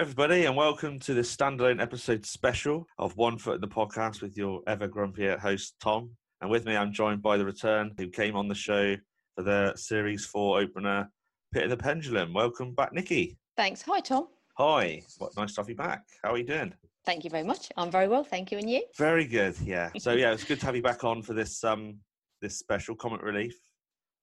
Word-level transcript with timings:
everybody, 0.00 0.46
and 0.46 0.56
welcome 0.56 0.98
to 0.98 1.12
this 1.12 1.36
standalone 1.36 1.78
episode 1.78 2.24
special 2.24 2.86
of 2.98 3.14
One 3.18 3.36
Foot 3.36 3.56
in 3.56 3.60
the 3.60 3.68
Podcast 3.68 4.22
with 4.22 4.34
your 4.34 4.62
ever 4.66 4.88
grumpy 4.88 5.28
host, 5.28 5.74
Tom. 5.78 6.08
And 6.40 6.50
with 6.50 6.64
me, 6.64 6.74
I'm 6.74 6.90
joined 6.90 7.20
by 7.20 7.36
the 7.36 7.44
return 7.44 7.92
who 7.98 8.08
came 8.08 8.34
on 8.34 8.48
the 8.48 8.54
show 8.54 8.96
for 9.36 9.42
the 9.42 9.74
Series 9.76 10.24
4 10.24 10.58
opener, 10.58 11.10
Pit 11.52 11.64
of 11.64 11.70
the 11.70 11.76
Pendulum. 11.76 12.32
Welcome 12.32 12.72
back, 12.74 12.94
Nikki. 12.94 13.36
Thanks. 13.58 13.82
Hi, 13.82 14.00
Tom. 14.00 14.28
Hi, 14.56 15.02
what 15.18 15.36
nice 15.36 15.52
to 15.56 15.60
have 15.60 15.68
you 15.68 15.76
back. 15.76 16.04
How 16.24 16.32
are 16.32 16.38
you 16.38 16.44
doing? 16.44 16.72
Thank 17.04 17.24
you 17.24 17.28
very 17.28 17.44
much. 17.44 17.68
I'm 17.76 17.90
very 17.90 18.08
well, 18.08 18.24
thank 18.24 18.50
you. 18.50 18.56
And 18.56 18.70
you? 18.70 18.82
Very 18.96 19.26
good, 19.26 19.54
yeah. 19.62 19.90
So, 19.98 20.12
yeah, 20.12 20.32
it's 20.32 20.44
good 20.44 20.60
to 20.60 20.66
have 20.66 20.76
you 20.76 20.82
back 20.82 21.04
on 21.04 21.20
for 21.20 21.34
this 21.34 21.62
um 21.62 21.98
this 22.40 22.58
special 22.58 22.94
comic 22.94 23.20
relief. 23.20 23.54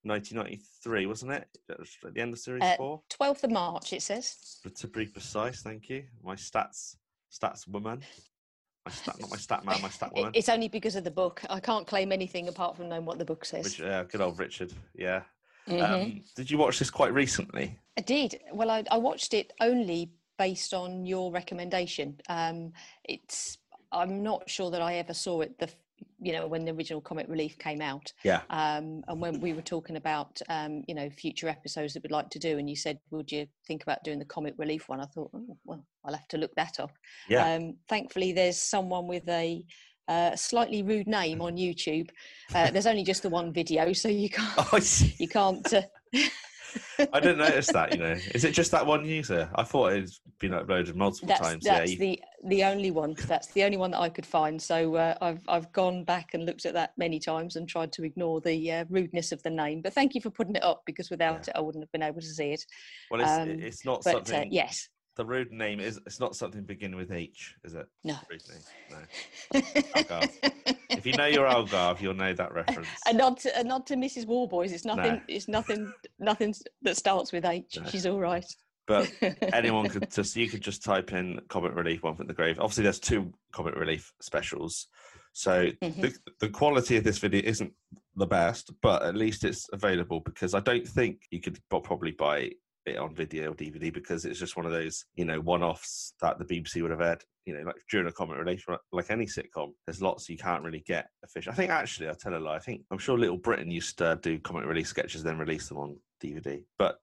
1993, 0.08 1.06
wasn't 1.06 1.32
it? 1.32 1.48
At 1.68 2.14
the 2.14 2.20
end 2.20 2.32
of 2.32 2.38
Series 2.38 2.62
Uh, 2.62 2.76
4? 2.76 3.02
12th 3.10 3.44
of 3.44 3.50
March, 3.50 3.92
it 3.92 4.02
says. 4.02 4.58
But 4.64 4.74
to 4.76 4.88
be 4.88 5.06
precise, 5.06 5.62
thank 5.62 5.88
you. 5.88 6.04
My 6.22 6.34
stats 6.34 6.96
stats 7.32 7.68
woman. 7.68 8.02
My 8.86 8.92
stat, 8.92 9.20
not 9.20 9.30
my 9.30 9.36
stat 9.36 9.64
man, 9.64 9.82
my 9.82 9.90
stat 9.90 10.12
woman. 10.14 10.32
It's 10.34 10.48
only 10.48 10.68
because 10.68 10.96
of 10.96 11.04
the 11.04 11.10
book. 11.10 11.42
I 11.50 11.60
can't 11.60 11.86
claim 11.86 12.10
anything 12.10 12.48
apart 12.48 12.76
from 12.76 12.88
knowing 12.88 13.04
what 13.04 13.18
the 13.18 13.24
book 13.24 13.44
says. 13.44 13.64
Which, 13.64 13.80
uh, 13.82 14.04
good 14.04 14.20
old 14.22 14.38
Richard. 14.38 14.72
Yeah. 14.94 15.22
Mhm. 15.66 15.82
Um, 15.82 16.24
did 16.34 16.50
you 16.50 16.56
watch 16.56 16.78
this 16.78 16.90
quite 16.90 17.12
recently? 17.12 17.78
I 17.98 18.00
did. 18.00 18.40
Well, 18.52 18.70
I, 18.70 18.84
I 18.90 18.96
watched 18.96 19.34
it 19.34 19.52
only 19.60 20.10
based 20.38 20.72
on 20.72 21.04
your 21.04 21.30
recommendation. 21.30 22.18
Um, 22.28 22.72
it's. 23.04 23.58
I'm 23.92 24.22
not 24.22 24.48
sure 24.48 24.70
that 24.70 24.80
I 24.82 24.94
ever 24.94 25.12
saw 25.14 25.40
it. 25.42 25.58
The 25.58 25.68
you 26.20 26.32
know 26.32 26.46
when 26.46 26.64
the 26.64 26.72
original 26.72 27.00
comic 27.00 27.26
relief 27.28 27.58
came 27.58 27.80
out. 27.80 28.12
Yeah. 28.24 28.42
Um, 28.50 29.02
and 29.08 29.20
when 29.20 29.40
we 29.40 29.52
were 29.52 29.62
talking 29.62 29.96
about 29.96 30.40
um, 30.48 30.84
you 30.88 30.94
know 30.94 31.08
future 31.10 31.48
episodes 31.48 31.94
that 31.94 32.02
we'd 32.02 32.12
like 32.12 32.30
to 32.30 32.38
do, 32.38 32.58
and 32.58 32.68
you 32.68 32.76
said, 32.76 32.98
"Would 33.10 33.30
you 33.30 33.46
think 33.66 33.82
about 33.82 34.04
doing 34.04 34.18
the 34.18 34.24
comic 34.24 34.54
relief 34.58 34.88
one?" 34.88 35.00
I 35.00 35.06
thought, 35.06 35.30
oh, 35.34 35.56
well, 35.64 35.84
I'll 36.04 36.14
have 36.14 36.28
to 36.28 36.38
look 36.38 36.54
that 36.56 36.80
up. 36.80 36.92
Yeah. 37.28 37.54
Um, 37.54 37.76
thankfully, 37.88 38.32
there's 38.32 38.60
someone 38.60 39.06
with 39.06 39.28
a 39.28 39.64
uh, 40.08 40.34
slightly 40.34 40.82
rude 40.82 41.06
name 41.06 41.40
on 41.42 41.56
YouTube. 41.56 42.08
Uh, 42.54 42.70
there's 42.70 42.86
only 42.86 43.04
just 43.04 43.22
the 43.22 43.28
one 43.28 43.52
video, 43.52 43.92
so 43.92 44.08
you 44.08 44.28
can't 44.30 44.52
Oh, 44.72 44.78
you 45.18 45.28
can't. 45.28 45.72
Uh, 45.72 45.82
I 47.12 47.20
didn't 47.20 47.38
notice 47.38 47.68
that. 47.68 47.92
You 47.92 47.98
know, 47.98 48.16
is 48.34 48.44
it 48.44 48.52
just 48.52 48.70
that 48.72 48.84
one 48.84 49.04
user? 49.04 49.48
I 49.54 49.62
thought 49.62 49.92
it's 49.92 50.20
been 50.38 50.52
uploaded 50.52 50.94
multiple 50.94 51.28
that's 51.28 51.40
times. 51.40 51.64
that's 51.64 51.92
yeah. 51.92 51.92
you- 51.92 51.98
the 51.98 52.22
the 52.44 52.64
only 52.64 52.90
one. 52.90 53.14
That's 53.26 53.48
the 53.48 53.64
only 53.64 53.76
one 53.76 53.90
that 53.92 54.00
I 54.00 54.08
could 54.08 54.26
find. 54.26 54.60
So 54.60 54.94
uh, 54.94 55.14
I've 55.20 55.42
I've 55.48 55.70
gone 55.72 56.04
back 56.04 56.34
and 56.34 56.46
looked 56.46 56.66
at 56.66 56.74
that 56.74 56.92
many 56.96 57.18
times 57.18 57.56
and 57.56 57.68
tried 57.68 57.92
to 57.92 58.04
ignore 58.04 58.40
the 58.40 58.72
uh, 58.72 58.84
rudeness 58.88 59.32
of 59.32 59.42
the 59.42 59.50
name. 59.50 59.82
But 59.82 59.92
thank 59.94 60.14
you 60.14 60.20
for 60.20 60.30
putting 60.30 60.56
it 60.56 60.62
up 60.62 60.82
because 60.86 61.10
without 61.10 61.48
it, 61.48 61.54
I 61.56 61.60
wouldn't 61.60 61.82
have 61.82 61.92
been 61.92 62.02
able 62.02 62.20
to 62.20 62.26
see 62.26 62.52
it. 62.52 62.64
well, 63.10 63.20
it's, 63.20 63.30
um, 63.30 63.48
it's 63.48 63.84
not 63.84 64.02
But 64.04 64.14
uh, 64.14 64.24
something. 64.24 64.52
yes, 64.52 64.88
The 65.16 65.26
rude 65.26 65.50
name 65.52 65.80
is. 65.80 65.98
It's 66.06 66.20
not 66.20 66.36
something 66.36 66.62
beginning 66.62 66.96
with 66.96 67.10
H, 67.12 67.54
is 67.64 67.74
it? 67.74 67.86
no. 68.04 68.16
No. 69.50 70.20
If 70.90 71.06
you 71.06 71.12
know 71.12 71.26
your 71.26 71.46
Algarve, 71.46 72.00
you'll 72.00 72.14
know 72.14 72.32
that 72.32 72.52
reference. 72.52 72.88
a 73.06 73.12
nod 73.12 73.38
to 73.40 73.56
a 73.60 73.62
nod 73.62 73.86
to 73.86 73.94
Mrs. 73.94 74.26
Warboys. 74.26 74.72
It's 74.72 74.84
nothing. 74.86 75.14
No. 75.16 75.20
It's 75.28 75.46
nothing. 75.46 75.92
Nothing 76.18 76.54
that 76.82 76.96
starts 76.96 77.30
with 77.30 77.44
H. 77.44 77.78
No. 77.80 77.88
She's 77.88 78.06
all 78.06 78.18
right. 78.18 78.44
But 78.88 79.12
anyone 79.52 79.88
could 79.88 80.10
just 80.10 80.34
you 80.34 80.48
could 80.48 80.62
just 80.62 80.82
type 80.82 81.12
in 81.12 81.40
comic 81.48 81.74
relief 81.74 82.02
one 82.02 82.16
from 82.16 82.26
the 82.26 82.34
grave. 82.34 82.58
Obviously 82.58 82.82
there's 82.84 82.98
two 82.98 83.32
comic 83.52 83.76
relief 83.76 84.12
specials. 84.20 84.88
So 85.34 85.66
Mhm. 85.82 86.00
the, 86.00 86.18
the 86.40 86.48
quality 86.48 86.96
of 86.96 87.04
this 87.04 87.18
video 87.18 87.42
isn't 87.44 87.72
the 88.16 88.26
best 88.26 88.72
but 88.82 89.02
at 89.02 89.14
least 89.14 89.44
it's 89.44 89.68
available 89.72 90.18
because 90.18 90.52
i 90.52 90.58
don't 90.58 90.88
think 90.88 91.20
you 91.30 91.40
could 91.40 91.56
probably 91.70 92.10
buy 92.10 92.50
it 92.84 92.96
on 92.98 93.14
video 93.14 93.52
or 93.52 93.54
dvd 93.54 93.92
because 93.92 94.24
it's 94.24 94.40
just 94.40 94.56
one 94.56 94.66
of 94.66 94.72
those 94.72 95.04
you 95.14 95.24
know 95.24 95.38
one-offs 95.40 96.14
that 96.20 96.36
the 96.38 96.44
bbc 96.44 96.82
would 96.82 96.90
have 96.90 96.98
had 96.98 97.22
you 97.46 97.54
know 97.54 97.62
like 97.64 97.76
during 97.88 98.08
a 98.08 98.12
comic 98.12 98.36
relief 98.36 98.66
like 98.90 99.10
any 99.10 99.24
sitcom 99.24 99.70
there's 99.86 100.02
lots 100.02 100.28
you 100.28 100.36
can't 100.36 100.64
really 100.64 100.82
get 100.84 101.10
official 101.24 101.52
i 101.52 101.54
think 101.54 101.70
actually 101.70 102.08
i'll 102.08 102.14
tell 102.16 102.34
a 102.36 102.38
lie 102.40 102.56
i 102.56 102.58
think 102.58 102.82
i'm 102.90 102.98
sure 102.98 103.16
little 103.16 103.36
britain 103.36 103.70
used 103.70 103.96
to 103.98 104.18
do 104.20 104.36
comic 104.40 104.64
relief 104.66 104.88
sketches 104.88 105.22
then 105.22 105.38
release 105.38 105.68
them 105.68 105.78
on 105.78 105.96
dvd 106.20 106.64
but 106.76 106.98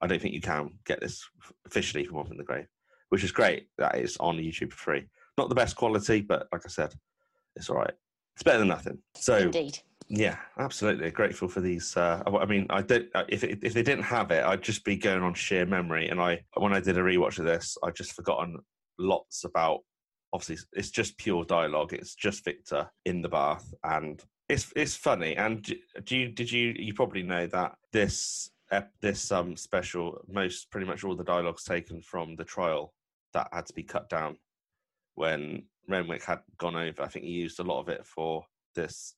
I 0.00 0.06
don't 0.06 0.20
think 0.20 0.34
you 0.34 0.40
can 0.40 0.70
get 0.84 1.00
this 1.00 1.24
officially 1.66 2.04
from 2.04 2.18
Off 2.18 2.30
in 2.30 2.36
the 2.36 2.44
Grave, 2.44 2.66
which 3.08 3.24
is 3.24 3.32
great. 3.32 3.68
That 3.78 3.94
it's 3.96 4.16
on 4.18 4.36
YouTube 4.36 4.72
for 4.72 4.78
free. 4.78 5.06
Not 5.38 5.48
the 5.48 5.54
best 5.54 5.76
quality, 5.76 6.20
but 6.20 6.48
like 6.52 6.62
I 6.64 6.68
said, 6.68 6.94
it's 7.56 7.70
all 7.70 7.76
right. 7.76 7.92
It's 8.34 8.42
better 8.42 8.58
than 8.58 8.68
nothing. 8.68 8.98
So 9.14 9.36
Indeed. 9.38 9.78
yeah, 10.08 10.36
absolutely 10.58 11.10
grateful 11.10 11.48
for 11.48 11.60
these. 11.62 11.96
Uh, 11.96 12.22
I 12.26 12.44
mean, 12.44 12.66
I 12.70 12.82
did. 12.82 13.06
uh, 13.14 13.24
If 13.28 13.44
it, 13.44 13.58
if 13.62 13.72
they 13.72 13.82
didn't 13.82 14.04
have 14.04 14.30
it, 14.30 14.44
I'd 14.44 14.62
just 14.62 14.84
be 14.84 14.96
going 14.96 15.22
on 15.22 15.32
sheer 15.34 15.64
memory. 15.64 16.08
And 16.08 16.20
I, 16.20 16.42
when 16.56 16.74
I 16.74 16.80
did 16.80 16.98
a 16.98 17.02
rewatch 17.02 17.38
of 17.38 17.46
this, 17.46 17.76
I'd 17.82 17.96
just 17.96 18.12
forgotten 18.12 18.58
lots 18.98 19.44
about. 19.44 19.80
Obviously, 20.32 20.56
it's- 20.74 20.90
just 20.90 21.16
pure 21.16 21.44
dialogue. 21.44 21.94
It's 21.94 22.14
just 22.14 22.44
Victor 22.44 22.90
in 23.06 23.22
the 23.22 23.28
bath, 23.28 23.72
and 23.84 24.22
it's 24.50 24.70
it's 24.76 24.96
funny. 24.96 25.34
And 25.36 25.62
do 26.04 26.16
you 26.16 26.28
did 26.28 26.50
you 26.52 26.74
you 26.76 26.92
probably 26.92 27.22
know 27.22 27.46
that 27.46 27.76
this 27.92 28.50
this 29.00 29.30
um 29.30 29.56
special 29.56 30.20
most 30.28 30.70
pretty 30.70 30.86
much 30.86 31.04
all 31.04 31.14
the 31.14 31.24
dialogues 31.24 31.64
taken 31.64 32.02
from 32.02 32.34
the 32.36 32.44
trial 32.44 32.92
that 33.32 33.48
had 33.52 33.66
to 33.66 33.72
be 33.72 33.82
cut 33.82 34.08
down 34.08 34.36
when 35.14 35.64
Renwick 35.88 36.24
had 36.24 36.40
gone 36.58 36.76
over. 36.76 37.02
I 37.02 37.08
think 37.08 37.24
he 37.24 37.32
used 37.32 37.60
a 37.60 37.64
lot 37.64 37.80
of 37.80 37.88
it 37.88 38.06
for 38.06 38.44
this 38.74 39.14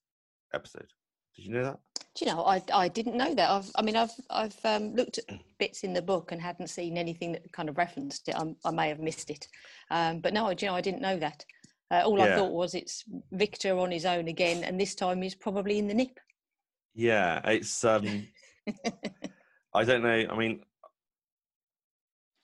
episode. 0.55 0.89
Did 1.35 1.47
you 1.47 1.53
know 1.53 1.65
that? 1.65 1.79
Do 2.15 2.25
you 2.25 2.33
know, 2.33 2.45
I, 2.45 2.63
I 2.75 2.89
didn't 2.89 3.17
know 3.17 3.35
that. 3.35 3.49
I've, 3.49 3.71
I 3.77 3.83
mean, 3.83 3.97
I've, 3.97 4.11
I've 4.29 4.57
um, 4.65 4.95
looked 4.95 5.19
at 5.19 5.39
bits 5.59 5.85
in 5.85 5.93
the 5.93 6.03
book 6.03 6.33
and 6.33 6.43
hadn't 6.43 6.67
seen 6.69 6.99
anything 6.99 7.33
that 7.33 7.53
kind 7.53 7.69
of 7.69 7.79
referenced 7.79 8.29
it. 8.29 8.35
i 8.35 8.55
I 8.65 8.71
may 8.73 8.89
have 8.89 8.99
missed 8.99 9.31
it, 9.31 9.47
um, 9.91 10.19
but 10.21 10.35
no, 10.35 10.53
do 10.53 10.67
you 10.67 10.73
know, 10.73 10.77
I 10.77 10.81
didn't 10.81 11.03
know 11.03 11.17
that. 11.19 11.45
Uh, 11.91 12.03
all 12.05 12.21
I 12.21 12.35
thought 12.35 12.53
was 12.53 12.75
it's 12.75 13.05
Victor 13.33 13.79
on 13.79 13.91
his 13.91 14.05
own 14.05 14.29
again, 14.29 14.63
and 14.65 14.79
this 14.79 14.95
time 14.95 15.23
he's 15.23 15.35
probably 15.35 15.79
in 15.79 15.89
the 15.89 15.95
nip. 15.95 16.19
Yeah, 16.95 17.41
it's 17.45 17.85
um 17.85 18.27
I 19.79 19.85
don't 19.85 20.03
know. 20.03 20.27
I 20.31 20.37
mean 20.37 20.61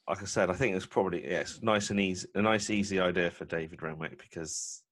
like 0.09 0.23
I 0.23 0.27
said, 0.27 0.51
I 0.51 0.53
think 0.55 0.77
it's 0.77 0.87
probably 0.87 1.29
yeah, 1.29 1.45
nice 1.63 1.91
and 1.91 1.99
easy 1.99 2.29
a 2.35 2.43
nice 2.43 2.71
easy 2.71 3.01
idea 3.01 3.31
for 3.31 3.45
David 3.45 3.83
Renwick 3.83 4.21
because 4.23 4.83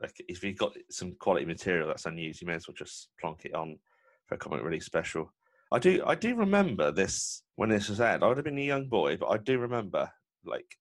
like 0.00 0.14
if 0.28 0.44
you've 0.44 0.58
got 0.58 0.76
some 0.90 1.12
quality 1.18 1.44
material 1.46 1.88
that's 1.88 2.06
unused, 2.06 2.40
you 2.40 2.46
may 2.46 2.54
as 2.54 2.68
well 2.68 2.74
just 2.76 3.08
plonk 3.18 3.44
it 3.44 3.54
on 3.54 3.78
for 4.26 4.36
a 4.36 4.38
comic 4.38 4.62
relief 4.62 4.84
special. 4.84 5.32
I 5.72 5.78
do 5.78 6.02
I 6.06 6.14
do 6.14 6.36
remember 6.36 6.92
this 6.92 7.42
when 7.56 7.70
this 7.70 7.88
was 7.88 8.00
aired. 8.00 8.22
I 8.22 8.28
would 8.28 8.36
have 8.36 8.44
been 8.44 8.58
a 8.58 8.62
young 8.62 8.88
boy, 8.88 9.16
but 9.16 9.28
I 9.28 9.38
do 9.38 9.58
remember 9.58 10.08
like 10.44 10.76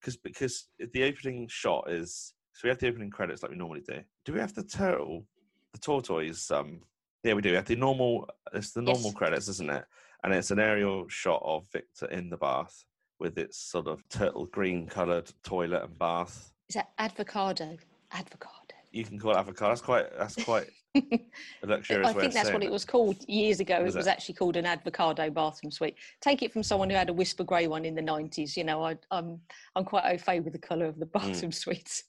because 0.00 0.16
because 0.16 0.68
the 0.78 1.04
opening 1.04 1.48
shot 1.48 1.90
is 1.90 2.34
so 2.52 2.60
we 2.64 2.68
have 2.68 2.78
the 2.78 2.88
opening 2.88 3.10
credits 3.10 3.42
like 3.42 3.50
we 3.50 3.56
normally 3.56 3.82
do. 3.86 4.00
Do 4.24 4.32
we 4.34 4.40
have 4.40 4.54
the 4.54 4.62
turtle, 4.62 5.24
the 5.72 5.78
tortoise? 5.78 6.50
Um, 6.50 6.80
yeah, 7.24 7.34
we 7.34 7.42
do. 7.42 7.50
We 7.50 7.56
have 7.56 7.64
the 7.64 7.76
normal. 7.76 8.28
It's 8.52 8.72
the 8.72 8.82
normal 8.82 9.10
Yes. 9.10 9.14
credits, 9.14 9.48
isn't 9.48 9.70
it? 9.70 9.84
And 10.24 10.32
it's 10.32 10.50
an 10.50 10.58
aerial 10.58 11.06
shot 11.08 11.42
of 11.44 11.66
Victor 11.70 12.06
in 12.06 12.30
the 12.30 12.38
bath 12.38 12.84
with 13.20 13.36
its 13.36 13.58
sort 13.58 13.86
of 13.86 14.02
turtle 14.08 14.46
green 14.46 14.86
coloured 14.86 15.30
toilet 15.44 15.84
and 15.84 15.98
bath. 15.98 16.50
Is 16.70 16.76
that 16.76 16.90
avocado? 16.98 17.76
Avocado. 18.10 18.74
You 18.90 19.04
can 19.04 19.18
call 19.18 19.32
it 19.32 19.36
avocado. 19.36 19.68
That's 19.68 19.82
quite. 19.82 20.06
That's 20.18 20.42
quite 20.42 20.66
a 20.94 21.20
luxurious 21.66 22.08
I 22.08 22.12
think 22.12 22.32
that's 22.32 22.52
what 22.52 22.62
it 22.62 22.70
was 22.70 22.84
called 22.84 23.16
years 23.28 23.60
ago. 23.60 23.82
Was 23.82 23.96
it 23.96 23.98
was 23.98 24.06
it? 24.06 24.10
actually 24.10 24.36
called 24.36 24.56
an 24.56 24.64
avocado 24.64 25.28
bathroom 25.28 25.70
suite. 25.70 25.96
Take 26.22 26.42
it 26.42 26.52
from 26.52 26.62
someone 26.62 26.88
who 26.88 26.96
had 26.96 27.10
a 27.10 27.12
whisper 27.12 27.44
grey 27.44 27.66
one 27.66 27.84
in 27.84 27.94
the 27.94 28.02
nineties. 28.02 28.56
You 28.56 28.64
know, 28.64 28.82
I, 28.82 28.96
I'm 29.10 29.40
I'm 29.76 29.84
quite 29.84 30.04
au 30.04 30.16
fait 30.16 30.40
with 30.40 30.54
the 30.54 30.58
colour 30.58 30.86
of 30.86 30.98
the 30.98 31.06
bathroom 31.06 31.52
suites. 31.52 32.04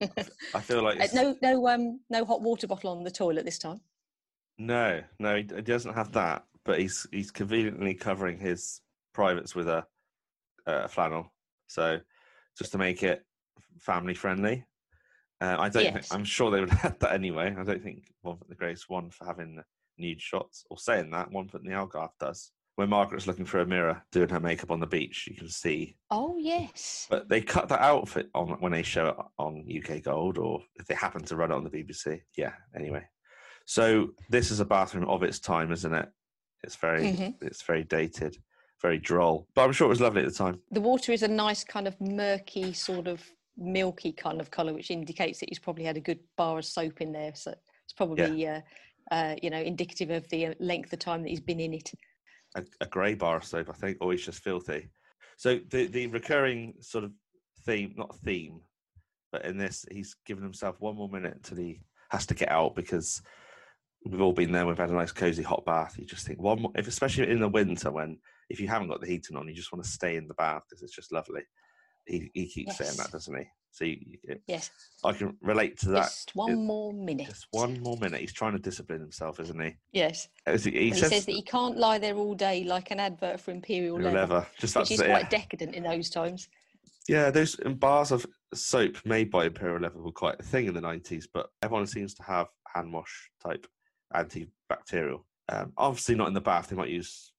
I 0.00 0.60
feel 0.60 0.82
like 0.82 1.00
Uh, 1.00 1.06
no, 1.14 1.36
no, 1.42 1.68
um, 1.68 2.00
no 2.10 2.24
hot 2.24 2.42
water 2.42 2.66
bottle 2.66 2.90
on 2.90 3.04
the 3.04 3.10
toilet 3.10 3.44
this 3.44 3.58
time. 3.58 3.80
No, 4.58 5.02
no, 5.18 5.36
he 5.36 5.42
doesn't 5.42 5.94
have 5.94 6.10
that. 6.12 6.44
But 6.64 6.78
he's 6.80 7.06
he's 7.10 7.30
conveniently 7.30 7.94
covering 7.94 8.38
his 8.38 8.80
privates 9.12 9.54
with 9.54 9.68
a 9.68 9.84
uh, 10.66 10.86
flannel, 10.86 11.32
so 11.66 12.00
just 12.56 12.72
to 12.72 12.78
make 12.78 13.02
it 13.02 13.24
family 13.78 14.14
friendly. 14.14 14.64
Uh, 15.40 15.56
I 15.58 15.68
don't. 15.68 15.82
Yes. 15.82 15.92
Think, 15.92 16.14
I'm 16.14 16.24
sure 16.24 16.50
they 16.50 16.60
would 16.60 16.70
have 16.84 16.98
that 17.00 17.12
anyway. 17.12 17.54
I 17.58 17.64
don't 17.64 17.82
think 17.82 18.12
one 18.22 18.36
for 18.36 18.44
the 18.48 18.54
Grace, 18.54 18.88
one 18.88 19.10
for 19.10 19.24
having 19.24 19.60
nude 19.98 20.20
shots, 20.20 20.64
or 20.70 20.78
saying 20.78 21.10
that 21.10 21.32
one 21.32 21.48
for 21.48 21.58
the 21.58 21.70
Algarve 21.70 22.12
does. 22.20 22.52
When 22.76 22.88
Margaret's 22.88 23.26
looking 23.26 23.44
for 23.44 23.60
a 23.60 23.66
mirror, 23.66 24.02
doing 24.12 24.30
her 24.30 24.40
makeup 24.40 24.70
on 24.70 24.80
the 24.80 24.86
beach, 24.86 25.28
you 25.28 25.36
can 25.36 25.48
see. 25.48 25.96
Oh 26.10 26.38
yes. 26.38 27.06
But 27.10 27.28
they 27.28 27.42
cut 27.42 27.68
that 27.68 27.82
outfit 27.82 28.30
on 28.34 28.48
when 28.60 28.72
they 28.72 28.82
show 28.82 29.08
it 29.08 29.16
on 29.38 29.66
UK 29.68 30.02
Gold, 30.02 30.38
or 30.38 30.62
if 30.76 30.86
they 30.86 30.94
happen 30.94 31.22
to 31.24 31.36
run 31.36 31.50
it 31.50 31.54
on 31.54 31.64
the 31.64 31.70
BBC. 31.70 32.22
Yeah. 32.36 32.52
Anyway, 32.74 33.04
so 33.66 34.10
this 34.30 34.50
is 34.50 34.60
a 34.60 34.64
bathroom 34.64 35.08
of 35.08 35.22
its 35.22 35.38
time, 35.38 35.70
isn't 35.72 35.92
it? 35.92 36.08
It's 36.62 36.76
very, 36.76 37.04
Mhm. 37.04 37.34
it's 37.42 37.62
very 37.62 37.84
dated, 37.84 38.38
very 38.80 38.98
droll. 38.98 39.48
But 39.54 39.64
I'm 39.64 39.72
sure 39.72 39.86
it 39.86 39.88
was 39.88 40.00
lovely 40.00 40.22
at 40.22 40.28
the 40.28 40.34
time. 40.34 40.62
The 40.70 40.80
water 40.80 41.12
is 41.12 41.22
a 41.22 41.28
nice 41.28 41.64
kind 41.64 41.86
of 41.88 42.00
murky, 42.00 42.72
sort 42.72 43.08
of 43.08 43.28
milky 43.56 44.12
kind 44.12 44.40
of 44.40 44.50
colour, 44.50 44.72
which 44.72 44.90
indicates 44.90 45.40
that 45.40 45.48
he's 45.48 45.58
probably 45.58 45.84
had 45.84 45.96
a 45.96 46.00
good 46.00 46.20
bar 46.36 46.58
of 46.58 46.64
soap 46.64 47.00
in 47.00 47.12
there. 47.12 47.34
So 47.34 47.52
it's 47.84 47.92
probably, 47.92 48.46
uh, 48.46 48.60
uh, 49.10 49.34
you 49.42 49.50
know, 49.50 49.60
indicative 49.60 50.10
of 50.10 50.28
the 50.28 50.46
uh, 50.46 50.54
length 50.58 50.92
of 50.92 51.00
time 51.00 51.22
that 51.22 51.28
he's 51.28 51.40
been 51.40 51.60
in 51.60 51.74
it. 51.74 51.92
a, 52.54 52.64
a 52.80 52.86
grey 52.86 53.14
bar 53.14 53.36
of 53.36 53.44
soap, 53.44 53.70
I 53.70 53.72
think, 53.72 53.98
or 54.00 54.12
he's 54.12 54.24
just 54.24 54.42
filthy. 54.42 54.90
So 55.38 55.58
the 55.70 55.86
the 55.86 56.06
recurring 56.08 56.74
sort 56.80 57.04
of 57.04 57.12
theme, 57.64 57.94
not 57.96 58.14
theme, 58.18 58.60
but 59.32 59.44
in 59.44 59.56
this, 59.56 59.84
he's 59.90 60.14
given 60.26 60.44
himself 60.44 60.76
one 60.78 60.96
more 60.96 61.08
minute 61.08 61.42
till 61.42 61.56
he 61.56 61.80
has 62.10 62.26
to 62.26 62.34
get 62.34 62.50
out 62.50 62.74
because 62.74 63.22
we've 64.04 64.20
all 64.20 64.32
been 64.32 64.52
there. 64.52 64.66
We've 64.66 64.78
had 64.78 64.90
a 64.90 64.94
nice 64.94 65.12
cozy 65.12 65.42
hot 65.42 65.64
bath. 65.64 65.96
You 65.98 66.04
just 66.06 66.26
think 66.26 66.40
one 66.40 66.62
more, 66.62 66.72
if 66.74 66.88
especially 66.88 67.30
in 67.30 67.40
the 67.40 67.48
winter 67.48 67.90
when 67.90 68.18
if 68.50 68.60
you 68.60 68.68
haven't 68.68 68.88
got 68.88 69.00
the 69.00 69.06
heating 69.06 69.36
on, 69.36 69.48
you 69.48 69.54
just 69.54 69.72
want 69.72 69.84
to 69.84 69.90
stay 69.90 70.16
in 70.16 70.28
the 70.28 70.34
bath 70.34 70.62
because 70.68 70.82
it's 70.82 70.94
just 70.94 71.12
lovely. 71.12 71.42
He 72.06 72.30
he 72.34 72.46
keeps 72.46 72.76
saying 72.76 72.96
that, 72.96 73.12
doesn't 73.12 73.36
he? 73.36 73.44
So 73.70 73.86
you, 73.86 73.96
you, 74.28 74.36
Yes, 74.46 74.70
I 75.02 75.12
can 75.12 75.34
relate 75.40 75.78
to 75.78 75.88
that. 75.90 76.02
just 76.02 76.32
one 76.34 76.52
it- 76.52 76.56
more 76.56 76.92
minute. 76.92 77.28
Just 77.28 77.46
one 77.52 77.80
more 77.80 77.96
minute. 77.96 78.20
He's 78.20 78.32
trying 78.32 78.52
to 78.52 78.58
discipline 78.58 79.00
himself, 79.00 79.40
isn't 79.40 79.58
he? 79.58 79.74
Yes, 79.92 80.28
He, 80.46 80.52
he 80.52 80.56
and 80.66 80.76
he 80.76 80.92
says, 80.92 81.10
says 81.10 81.26
that 81.26 81.32
he 81.32 81.42
can't 81.42 81.78
lie 81.78 81.98
there 81.98 82.16
all 82.16 82.34
day 82.34 82.64
like 82.64 82.90
an 82.90 83.00
advert 83.00 83.40
for 83.40 83.50
Imperial 83.50 83.96
Leather, 83.96 84.14
leather. 84.14 84.46
Just 84.58 84.74
about 84.74 84.82
which 84.82 84.90
is 84.92 84.98
say, 84.98 85.06
quite 85.06 85.22
yeah. 85.22 85.28
decadent 85.28 85.74
in 85.74 85.84
those 85.84 86.10
times. 86.10 86.48
Yeah, 87.08 87.30
those 87.30 87.56
um, 87.64 87.74
bars 87.76 88.12
of 88.12 88.26
soap 88.52 88.96
made 89.06 89.30
by 89.30 89.46
Imperial 89.46 89.80
Leather 89.80 90.02
were 90.02 90.12
quite 90.12 90.38
a 90.38 90.42
thing 90.42 90.66
in 90.66 90.74
the 90.74 90.80
nineties, 90.80 91.26
but 91.32 91.46
everyone 91.62 91.86
seems 91.86 92.12
to 92.14 92.22
have 92.24 92.48
hand 92.74 92.92
wash 92.92 93.30
type 93.42 93.66
antibacterial. 94.14 95.20
Um, 95.48 95.72
obviously, 95.76 96.14
not 96.14 96.28
in 96.28 96.34
the 96.34 96.40
bath. 96.40 96.68
They 96.68 96.76
might 96.76 96.88
use 96.88 97.32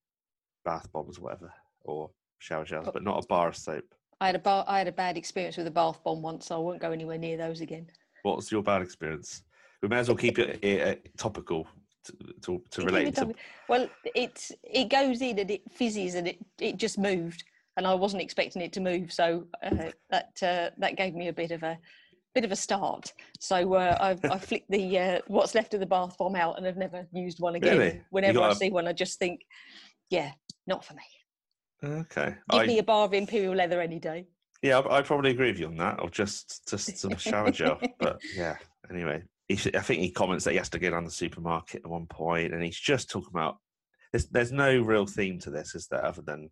bath 0.64 0.90
bombs 0.92 1.18
or 1.18 1.22
whatever, 1.22 1.52
or 1.82 2.10
shower 2.38 2.64
gels, 2.64 2.88
But- 2.92 3.02
not 3.02 3.22
a 3.22 3.26
bar 3.26 3.48
of 3.48 3.56
soap. 3.56 3.84
I 4.20 4.26
had 4.26 4.36
a 4.36 4.38
bar, 4.40 4.64
I 4.68 4.78
had 4.78 4.88
a 4.88 4.92
bad 4.92 5.16
experience 5.16 5.56
with 5.56 5.66
a 5.66 5.72
bath 5.72 6.02
bomb 6.04 6.22
once, 6.22 6.46
so 6.46 6.56
I 6.56 6.58
won't 6.58 6.80
go 6.80 6.92
anywhere 6.92 7.18
near 7.18 7.36
those 7.36 7.60
again. 7.60 7.90
What's 8.22 8.50
your 8.50 8.62
bad 8.62 8.80
experience? 8.80 9.42
We 9.82 9.88
may 9.88 9.98
as 9.98 10.08
well 10.08 10.16
keep 10.16 10.38
it 10.38 10.64
uh, 10.64 10.94
topical 11.18 11.66
to, 12.04 12.12
to, 12.42 12.62
to 12.70 12.84
relate 12.84 13.08
it 13.08 13.16
to. 13.16 13.34
Well, 13.68 13.88
it's 14.14 14.52
it 14.62 14.88
goes 14.88 15.20
in 15.20 15.38
and 15.38 15.50
it 15.50 15.62
fizzes 15.70 16.14
and 16.14 16.28
it, 16.28 16.38
it 16.58 16.76
just 16.76 16.96
moved, 16.96 17.44
and 17.76 17.86
I 17.86 17.94
wasn't 17.94 18.22
expecting 18.22 18.62
it 18.62 18.72
to 18.74 18.80
move, 18.80 19.12
so 19.12 19.46
uh, 19.62 19.90
that 20.10 20.42
uh, 20.42 20.70
that 20.78 20.96
gave 20.96 21.14
me 21.14 21.28
a 21.28 21.32
bit 21.32 21.50
of 21.50 21.62
a 21.62 21.78
bit 22.34 22.44
of 22.44 22.52
a 22.52 22.56
start. 22.56 23.12
So 23.38 23.74
uh, 23.74 23.96
I've 24.00 24.24
I 24.24 24.38
flicked 24.50 24.70
the 24.70 24.98
uh, 24.98 25.18
what's 25.28 25.54
left 25.54 25.74
of 25.74 25.80
the 25.80 25.86
bath 25.86 26.16
bomb 26.18 26.36
out, 26.36 26.58
and 26.58 26.66
I've 26.66 26.76
never 26.76 27.06
used 27.12 27.40
one 27.40 27.54
again. 27.54 27.78
Really? 27.78 28.00
Whenever 28.10 28.42
I 28.42 28.52
see 28.52 28.70
one, 28.70 28.86
I 28.88 28.92
just 28.92 29.18
think, 29.18 29.40
yeah, 30.10 30.32
not 30.66 30.84
for 30.84 30.94
me. 30.94 31.02
Okay, 31.82 32.34
Give 32.50 32.60
I, 32.62 32.66
me 32.66 32.78
a 32.78 32.82
bar 32.82 33.04
of 33.04 33.12
imperial 33.14 33.54
leather 33.54 33.80
any 33.80 33.98
day. 33.98 34.26
yeah, 34.62 34.78
I- 34.78 34.98
I'd 34.98 35.04
probably 35.04 35.30
agree 35.30 35.50
with 35.50 35.60
you 35.60 35.66
on 35.66 35.76
that, 35.76 36.00
or 36.02 36.10
just 36.10 36.68
just 36.68 36.96
some 36.98 37.16
shower 37.16 37.50
gel. 37.50 37.80
But 37.98 38.20
yeah, 38.36 38.56
anyway, 38.90 39.22
he 39.48 39.54
I 39.74 39.80
think 39.80 40.00
he 40.00 40.10
comments 40.10 40.44
that 40.44 40.52
he 40.52 40.56
has 40.58 40.70
to 40.70 40.78
go 40.78 40.90
down 40.90 41.04
the 41.04 41.10
supermarket 41.10 41.82
at 41.84 41.90
one 41.90 42.06
point, 42.06 42.52
and 42.52 42.62
he's 42.62 42.78
just 42.78 43.10
talking 43.10 43.32
about. 43.32 43.58
There's, 44.12 44.26
there's 44.26 44.52
no 44.52 44.80
real 44.80 45.06
theme 45.06 45.40
to 45.40 45.50
this, 45.50 45.74
is 45.74 45.88
there? 45.88 46.04
Other 46.06 46.22
than 46.22 46.48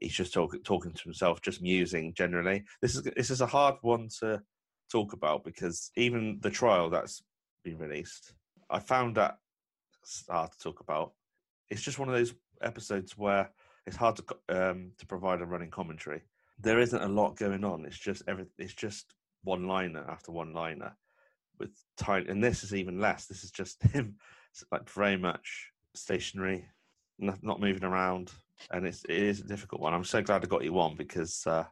he's 0.00 0.12
just 0.14 0.32
talking 0.32 0.62
talking 0.62 0.92
to 0.92 1.02
himself, 1.02 1.42
just 1.42 1.60
musing 1.60 2.14
generally. 2.14 2.62
This 2.80 2.94
is 2.94 3.02
this 3.02 3.30
is 3.30 3.40
a 3.40 3.46
hard 3.46 3.74
one 3.82 4.08
to 4.20 4.40
talk 4.90 5.12
about 5.12 5.44
because 5.44 5.90
even 5.96 6.38
the 6.40 6.50
trial 6.50 6.90
that's 6.90 7.22
been 7.64 7.78
released, 7.78 8.32
I 8.70 8.78
found 8.78 9.16
that 9.16 9.38
hard 10.28 10.52
to 10.52 10.58
talk 10.58 10.80
about. 10.80 11.12
It's 11.70 11.82
just 11.82 11.98
one 11.98 12.08
of 12.08 12.14
those 12.14 12.34
episodes 12.62 13.16
where 13.16 13.50
it's 13.86 13.96
hard 13.96 14.16
to 14.16 14.24
um, 14.48 14.92
to 14.98 15.06
provide 15.06 15.40
a 15.40 15.46
running 15.46 15.70
commentary. 15.70 16.22
There 16.58 16.80
isn't 16.80 17.02
a 17.02 17.08
lot 17.08 17.36
going 17.36 17.64
on. 17.64 17.84
It's 17.84 17.98
just 17.98 18.22
every. 18.28 18.46
It's 18.58 18.74
just 18.74 19.14
one 19.42 19.66
liner 19.66 20.04
after 20.08 20.32
one 20.32 20.52
liner, 20.52 20.96
with 21.58 21.70
time. 21.96 22.26
And 22.28 22.42
this 22.42 22.62
is 22.62 22.74
even 22.74 23.00
less. 23.00 23.26
This 23.26 23.44
is 23.44 23.50
just 23.50 23.82
him, 23.92 24.16
like 24.70 24.88
very 24.88 25.16
much 25.16 25.68
stationary, 25.94 26.66
not, 27.18 27.60
moving 27.60 27.84
around, 27.84 28.32
and 28.70 28.86
it's 28.86 29.04
it 29.04 29.16
is 29.16 29.40
a 29.40 29.48
difficult 29.48 29.80
one. 29.80 29.94
I'm 29.94 30.04
so 30.04 30.22
glad 30.22 30.44
I 30.44 30.46
got 30.46 30.64
you 30.64 30.78
on 30.78 30.96
because 30.96 31.46
uh, 31.46 31.64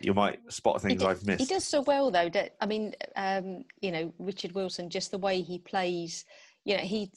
you 0.00 0.14
might 0.14 0.40
spot 0.52 0.82
things 0.82 1.02
I've 1.02 1.24
missed. 1.26 1.40
He 1.40 1.46
does 1.46 1.64
so 1.64 1.82
well, 1.82 2.10
though. 2.10 2.28
do 2.28 2.42
I 2.60 2.66
mean, 2.66 2.94
um, 3.16 3.64
you 3.80 3.90
know, 3.90 4.12
Richard 4.18 4.52
Wilson, 4.52 4.90
just 4.90 5.10
the 5.10 5.18
way 5.18 5.42
he 5.42 5.58
plays, 5.58 6.24
you 6.64 6.76
know, 6.76 6.82
he 6.82 7.10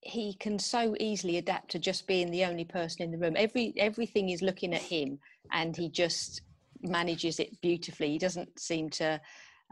he 0.00 0.34
can 0.34 0.58
so 0.58 0.94
easily 1.00 1.38
adapt 1.38 1.70
to 1.72 1.78
just 1.78 2.06
being 2.06 2.30
the 2.30 2.44
only 2.44 2.64
person 2.64 3.02
in 3.02 3.10
the 3.10 3.18
room. 3.18 3.34
Every 3.36 3.72
everything 3.76 4.30
is 4.30 4.42
looking 4.42 4.74
at 4.74 4.82
him, 4.82 5.18
and 5.52 5.76
he 5.76 5.88
just 5.88 6.42
manages 6.82 7.40
it 7.40 7.60
beautifully. 7.60 8.10
He 8.10 8.18
doesn't 8.18 8.58
seem 8.58 8.90
to, 8.90 9.20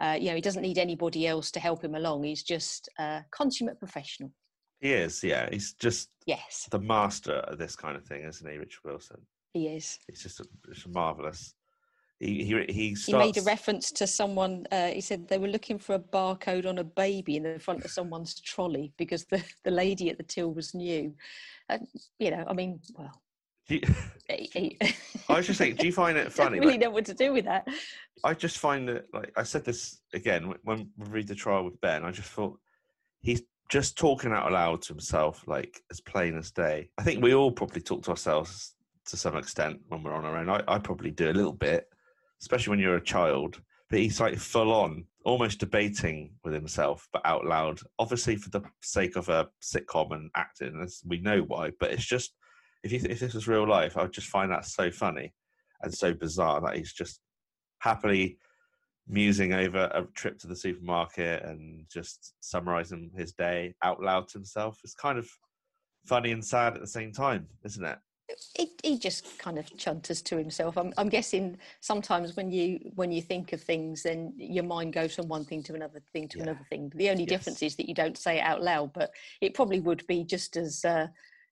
uh, 0.01 0.17
you 0.19 0.29
know, 0.31 0.35
he 0.35 0.41
doesn't 0.41 0.63
need 0.63 0.79
anybody 0.79 1.27
else 1.27 1.51
to 1.53 1.61
help 1.61 1.85
him 1.85 1.95
along. 1.95 2.25
He's 2.25 2.43
just 2.43 2.89
a 2.99 3.23
consummate 3.31 3.79
professional. 3.79 4.33
He 4.81 4.93
is, 4.93 5.23
yeah. 5.23 5.49
He's 5.51 5.75
just 5.75 6.11
Yes, 6.27 6.69
the 6.71 6.81
master 6.81 7.35
of 7.35 7.59
this 7.59 7.77
kind 7.77 7.97
of 7.97 8.05
thing, 8.05 8.25
isn't 8.25 8.51
he, 8.51 8.59
Richard 8.59 8.81
Wilson? 8.85 9.21
he 9.57 9.69
is. 9.69 9.99
It's 10.09 10.23
just 10.23 10.41
it's 10.69 10.87
marvelous. 10.87 11.55
He 12.19 12.45
he 12.45 12.65
he 12.73 12.95
He 12.95 13.13
made 13.13 13.37
a 13.37 13.43
reference 13.43 13.93
to 13.93 14.07
someone. 14.07 14.67
Uh, 14.73 14.89
he 14.89 15.01
said 15.03 15.29
they 15.29 15.39
were 15.39 15.49
looking 15.49 15.79
for 15.79 15.95
a 15.97 15.99
barcode 15.99 16.67
on 16.67 16.79
a 16.79 16.85
baby 16.85 17.37
in 17.37 17.43
the 17.43 17.59
front 17.59 17.85
of 17.85 17.91
someone's 17.91 18.41
trolley 18.41 18.93
because 18.97 19.25
the, 19.27 19.43
the 19.65 19.71
lady 19.71 20.09
at 20.09 20.17
the 20.17 20.23
till 20.23 20.53
was 20.53 20.75
new. 20.75 21.15
And 21.69 21.87
you 22.19 22.31
know, 22.31 22.45
I 22.49 22.55
mean, 22.55 22.81
well, 22.95 23.21
you- 23.69 23.81
I 24.31 25.37
was 25.37 25.47
just 25.47 25.59
saying, 25.59 25.77
do 25.77 25.87
you 25.87 25.93
find 25.93 26.17
it 26.17 26.33
funny? 26.41 26.59
really 26.59 26.73
like- 26.73 26.81
know 26.81 26.91
what 26.91 27.05
to 27.07 27.15
do 27.15 27.33
with 27.33 27.45
that. 27.45 27.69
I 28.25 28.33
just 28.33 28.59
find 28.59 28.89
that, 28.89 29.05
like 29.13 29.33
I 29.37 29.43
said 29.43 29.65
this 29.65 30.01
again 30.15 30.55
when 30.63 30.89
we 30.97 31.07
read 31.09 31.29
the 31.29 31.35
trial 31.35 31.65
with 31.65 31.79
Ben. 31.83 32.05
I 32.05 32.11
just 32.13 32.31
thought 32.31 32.59
he's 33.21 33.43
just 33.69 33.99
talking 33.99 34.33
out 34.33 34.51
loud 34.51 34.81
to 34.83 34.89
himself, 34.95 35.45
like 35.47 35.83
as 35.91 36.01
plain 36.01 36.39
as 36.39 36.51
day. 36.51 36.89
I 36.97 37.03
think 37.03 37.23
we 37.23 37.35
all 37.35 37.53
probably 37.53 37.83
talk 37.83 38.05
to 38.05 38.11
ourselves 38.11 38.75
to 39.07 39.17
some 39.17 39.37
extent 39.37 39.81
when 39.89 40.03
we're 40.03 40.15
on 40.15 40.25
our 40.25 40.37
own. 40.39 40.49
I, 40.49 40.63
I 40.67 40.79
probably 40.79 41.11
do 41.11 41.31
a 41.31 41.33
little 41.33 41.53
bit, 41.53 41.89
especially 42.41 42.71
when 42.71 42.81
you're 42.81 42.97
a 42.97 43.05
child. 43.05 43.61
But 43.89 44.01
he's 44.01 44.21
like 44.21 44.37
full 44.37 44.73
on, 44.73 45.05
almost 45.25 45.61
debating 45.61 46.33
with 46.43 46.53
himself, 46.53 47.09
but 47.13 47.23
out 47.25 47.47
loud. 47.47 47.79
Obviously, 47.99 48.37
for 48.37 48.51
the 48.51 48.63
sake 48.83 49.17
of 49.17 49.29
a 49.29 49.49
sitcom 49.63 50.13
and 50.13 50.31
acting, 50.35 50.81
as 50.83 51.03
we 51.07 51.21
know 51.21 51.43
why. 51.43 51.71
But 51.79 51.93
it's 51.93 52.05
just 52.05 52.35
if 52.83 52.93
you 52.93 53.01
if 53.09 53.21
this 53.21 53.35
was 53.35 53.49
real 53.49 53.69
life, 53.69 53.97
I 53.97 54.03
would 54.03 54.13
just 54.13 54.29
find 54.29 54.51
that 54.51 54.65
so 54.65 54.91
funny 54.91 55.35
and 55.83 55.95
so 55.95 56.15
bizarre 56.15 56.61
that 56.63 56.77
he's 56.77 56.93
just 56.93 57.21
happily 57.79 58.39
musing 59.09 59.53
over 59.53 59.91
a 59.95 60.05
trip 60.15 60.39
to 60.39 60.47
the 60.47 60.57
supermarket 60.57 61.45
and 61.45 61.87
just 61.89 62.35
summarizing 62.41 63.11
his 63.17 63.33
day 63.33 63.75
out 63.83 64.03
loud 64.03 64.29
to 64.29 64.39
himself. 64.39 64.81
It's 64.83 64.95
kind 64.95 65.19
of 65.19 65.29
funny 66.07 66.33
and 66.33 66.45
sad 66.45 66.75
at 66.75 66.81
the 66.81 66.87
same 66.87 67.13
time, 67.13 67.47
isn't 67.65 67.85
it? 67.85 67.99
He, 68.57 68.73
he 68.83 68.99
just 68.99 69.39
kind 69.39 69.57
of 69.59 69.67
chunters 69.77 70.23
to 70.25 70.37
himself. 70.37 70.77
I'm, 70.77 70.93
I'm 70.99 71.09
guessing 71.09 71.59
sometimes 71.81 72.37
when 72.37 72.51
you 72.51 72.81
when 72.97 73.13
you 73.13 73.23
think 73.23 73.53
of 73.53 73.61
things, 73.63 74.03
then 74.03 74.33
your 74.37 74.65
mind 74.65 74.93
goes 74.95 75.15
from 75.15 75.29
one 75.29 75.45
thing 75.45 75.63
to 75.65 75.75
another 75.75 76.03
thing 76.13 76.29
to 76.29 76.39
Yeah. 76.39 76.45
another 76.45 76.65
thing. 76.69 76.93
The 76.97 77.11
only 77.11 77.23
Yes. 77.25 77.31
difference 77.31 77.63
is 77.63 77.77
that 77.77 77.89
you 77.89 77.95
don't 77.95 78.19
say 78.19 78.39
it 78.39 78.43
out 78.43 78.63
loud, 78.63 78.93
but 78.93 79.13
it 79.41 79.55
probably 79.55 79.81
would 79.81 80.05
be 80.09 80.25
just 80.25 80.57
as 80.57 80.85
uh, 80.85 81.07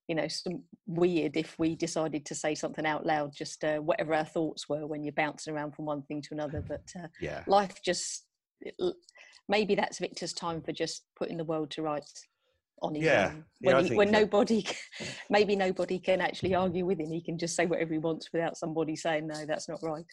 you 0.08 0.16
know 0.16 0.26
some 0.26 0.64
weird 0.86 1.36
if 1.36 1.56
we 1.58 1.76
decided 1.76 2.26
to 2.26 2.34
say 2.34 2.54
something 2.56 2.86
out 2.86 3.06
loud, 3.06 3.32
just 3.32 3.62
uh, 3.62 3.78
whatever 3.78 4.12
our 4.12 4.24
thoughts 4.24 4.68
were 4.68 4.86
when 4.86 5.04
you're 5.04 5.12
bouncing 5.12 5.54
around 5.54 5.76
from 5.76 5.84
one 5.84 6.02
thing 6.02 6.22
to 6.22 6.34
another. 6.34 6.62
But 6.68 6.90
uh, 6.98 7.06
Yeah. 7.20 7.44
life 7.46 7.80
just 7.84 8.26
it- 8.60 8.74
maybe 9.48 9.74
that's 9.76 9.98
Victor's 10.00 10.32
time 10.32 10.60
for 10.60 10.72
just 10.72 11.04
putting 11.16 11.36
the 11.36 11.44
world 11.44 11.70
to 11.72 11.82
rights 11.82 12.26
on 12.82 12.94
his 12.94 13.04
Yeah. 13.04 13.26
own. 13.28 13.44
Yeah, 13.60 13.74
When, 13.74 13.84
he, 13.86 13.94
when 13.96 14.08
so. 14.08 14.12
nobody, 14.12 14.66
maybe 15.30 15.56
nobody 15.56 15.98
can 15.98 16.20
actually 16.20 16.54
argue 16.54 16.84
with 16.84 17.00
him. 17.00 17.10
He 17.10 17.20
can 17.22 17.38
just 17.38 17.56
say 17.56 17.66
whatever 17.66 17.92
he 17.92 17.98
wants 17.98 18.32
without 18.32 18.56
somebody 18.56 18.96
saying 18.96 19.26
no, 19.26 19.44
that's 19.46 19.68
not 19.68 19.82
right. 19.82 20.04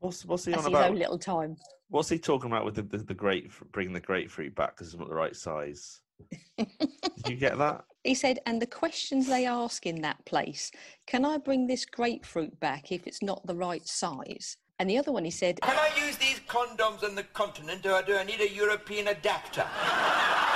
What's 0.00 0.24
what's 0.24 0.44
he 0.44 0.52
That's 0.52 0.64
on 0.66 0.70
his 0.72 0.78
about? 0.78 0.90
own 0.90 0.96
little 0.98 1.18
time. 1.18 1.56
What's 1.88 2.08
he 2.08 2.18
talking 2.18 2.50
about 2.50 2.64
with 2.64 2.74
the 2.74 2.82
the, 2.82 2.98
the 2.98 3.14
grape 3.14 3.52
bringing 3.72 3.94
the 3.94 4.00
grapefruit 4.00 4.54
back 4.54 4.76
because 4.76 4.88
it's 4.88 4.98
not 4.98 5.08
the 5.08 5.14
right 5.14 5.36
size? 5.36 6.00
Did 6.58 7.28
you 7.28 7.36
get 7.36 7.58
that? 7.58 7.84
He 8.02 8.14
said, 8.14 8.38
and 8.44 8.60
the 8.60 8.66
questions 8.66 9.26
they 9.26 9.46
ask 9.46 9.86
in 9.86 10.02
that 10.02 10.24
place 10.26 10.70
can 11.06 11.24
I 11.24 11.38
bring 11.38 11.66
this 11.66 11.86
grapefruit 11.86 12.58
back 12.60 12.92
if 12.92 13.06
it's 13.06 13.22
not 13.22 13.46
the 13.46 13.56
right 13.56 13.86
size? 13.86 14.56
And 14.78 14.90
the 14.90 14.98
other 14.98 15.12
one, 15.12 15.24
he 15.24 15.30
said, 15.30 15.60
Can 15.62 15.76
I 15.78 15.90
use 16.04 16.16
these 16.16 16.40
condoms 16.48 17.04
on 17.04 17.14
the 17.14 17.22
continent 17.22 17.86
or 17.86 18.02
do 18.02 18.16
I 18.16 18.24
need 18.24 18.40
a 18.40 18.50
European 18.52 19.08
adapter? 19.08 19.64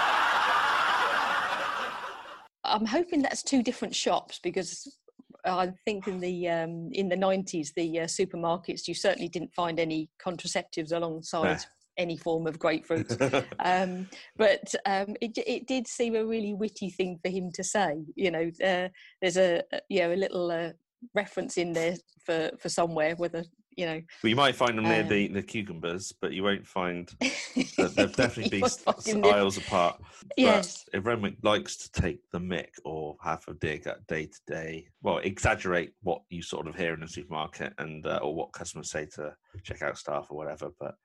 I'm 2.69 2.87
hoping 2.87 3.23
that's 3.23 3.43
two 3.43 3.63
different 3.63 3.95
shops 3.95 4.41
because 4.43 4.97
I 5.45 5.73
think 5.85 6.09
in 6.09 6.21
the 6.21 6.49
um, 6.49 6.91
in 6.93 7.09
the 7.09 7.17
90s, 7.17 7.73
the 7.75 8.01
uh, 8.01 8.05
supermarkets, 8.05 8.89
you 8.89 8.95
certainly 8.95 9.29
didn't 9.29 9.55
find 9.55 9.79
any 9.79 10.11
contraceptives 10.25 10.93
alongside 10.93 11.61
any 11.97 12.17
form 12.17 12.47
of 12.47 12.59
grapefruit. 12.59 13.11
um, 13.61 14.09
but 14.37 14.75
um, 14.87 15.17
it, 15.21 15.37
it 15.47 15.67
did 15.67 15.87
seem 15.87 16.15
a 16.15 16.25
really 16.25 16.55
witty 16.55 16.91
thing 16.91 17.19
for 17.23 17.31
him 17.31 17.51
to 17.53 17.65
say. 17.65 17.99
You 18.15 18.31
know, 18.31 18.51
uh, 18.65 18.89
there's 19.21 19.37
a 19.37 19.63
a- 19.73 19.81
you 19.89 20.01
know 20.01 20.13
a 20.13 20.17
little 20.17 20.51
uh, 20.51 20.71
reference 21.15 21.57
in 21.57 21.73
there 21.73 21.97
for 22.25 22.51
for 22.59 22.69
somewhere 22.69 23.15
whether 23.17 23.45
you 23.79 23.87
know. 23.87 24.03
Well, 24.23 24.31
you 24.31 24.37
might 24.37 24.57
find 24.57 24.77
them 24.77 24.85
near 24.85 25.03
Um, 25.03 25.09
the, 25.09 25.29
the 25.29 25.43
cucumbers, 25.43 26.13
but 26.21 26.33
you 26.33 26.43
won't 26.43 26.67
find 26.67 27.09
that 27.21 27.93
they'll 27.95 28.09
definitely 28.09 28.51
be 28.51 28.57
You 28.57 28.63
won't 28.63 28.73
s- 28.73 28.81
find 28.83 28.99
s- 28.99 29.05
them 29.05 29.21
near- 29.21 29.33
aisles 29.35 29.57
apart. 29.57 30.03
Yes. 30.37 30.85
But 30.91 30.99
if 30.99 31.07
Renwick 31.07 31.37
likes 31.45 31.77
to 31.77 31.93
take 32.03 32.21
the 32.33 32.41
mick 32.41 32.71
or 32.85 33.17
have 33.23 33.45
a 33.47 33.55
dig 33.55 33.87
at 33.87 34.05
day 34.09 34.27
to 34.27 34.41
day, 34.53 34.89
well, 35.03 35.19
exaggerate 35.19 35.93
what 36.03 36.23
you 36.29 36.43
sort 36.43 36.67
of 36.67 36.75
hear 36.75 36.93
in 36.93 37.01
the 37.01 37.09
supermarket 37.09 37.73
and 37.79 38.05
uh, 38.05 38.19
or 38.21 38.35
what 38.35 38.53
customers 38.53 38.91
say 38.91 39.07
to 39.15 39.33
checkout 39.63 39.97
staff 39.97 40.27
or 40.31 40.37
whatever. 40.37 40.71
But 40.81 40.97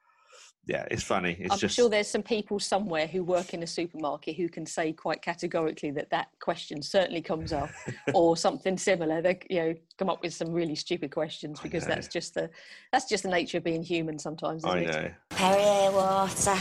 yeah, 0.65 0.85
it's 0.89 1.03
funny. 1.03 1.35
It's 1.39 1.51
I'm 1.51 1.59
just 1.59 1.75
sure 1.75 1.89
there's 1.89 2.07
some 2.07 2.23
people 2.23 2.57
somewhere 2.57 3.05
who 3.05 3.21
work 3.21 3.53
in 3.53 3.63
a 3.63 3.67
supermarket 3.67 4.37
who 4.37 4.47
can 4.47 4.65
say 4.65 4.93
quite 4.93 5.21
categorically 5.21 5.91
that 5.91 6.09
that 6.11 6.29
question 6.39 6.81
certainly 6.81 7.21
comes 7.21 7.51
up, 7.51 7.69
or 8.13 8.37
something 8.37 8.77
similar. 8.77 9.21
They, 9.21 9.39
you 9.49 9.59
know, 9.59 9.75
come 9.97 10.09
up 10.09 10.21
with 10.23 10.33
some 10.33 10.51
really 10.51 10.75
stupid 10.75 11.11
questions 11.11 11.59
because 11.59 11.85
that's 11.85 12.07
just 12.07 12.33
the 12.35 12.49
that's 12.93 13.09
just 13.09 13.23
the 13.23 13.29
nature 13.29 13.57
of 13.57 13.65
being 13.65 13.83
human 13.83 14.17
sometimes. 14.17 14.63
Isn't 14.63 14.77
I 14.77 14.79
it? 14.79 14.87
know. 14.87 15.11
Perrier 15.31 15.91
water. 15.91 16.55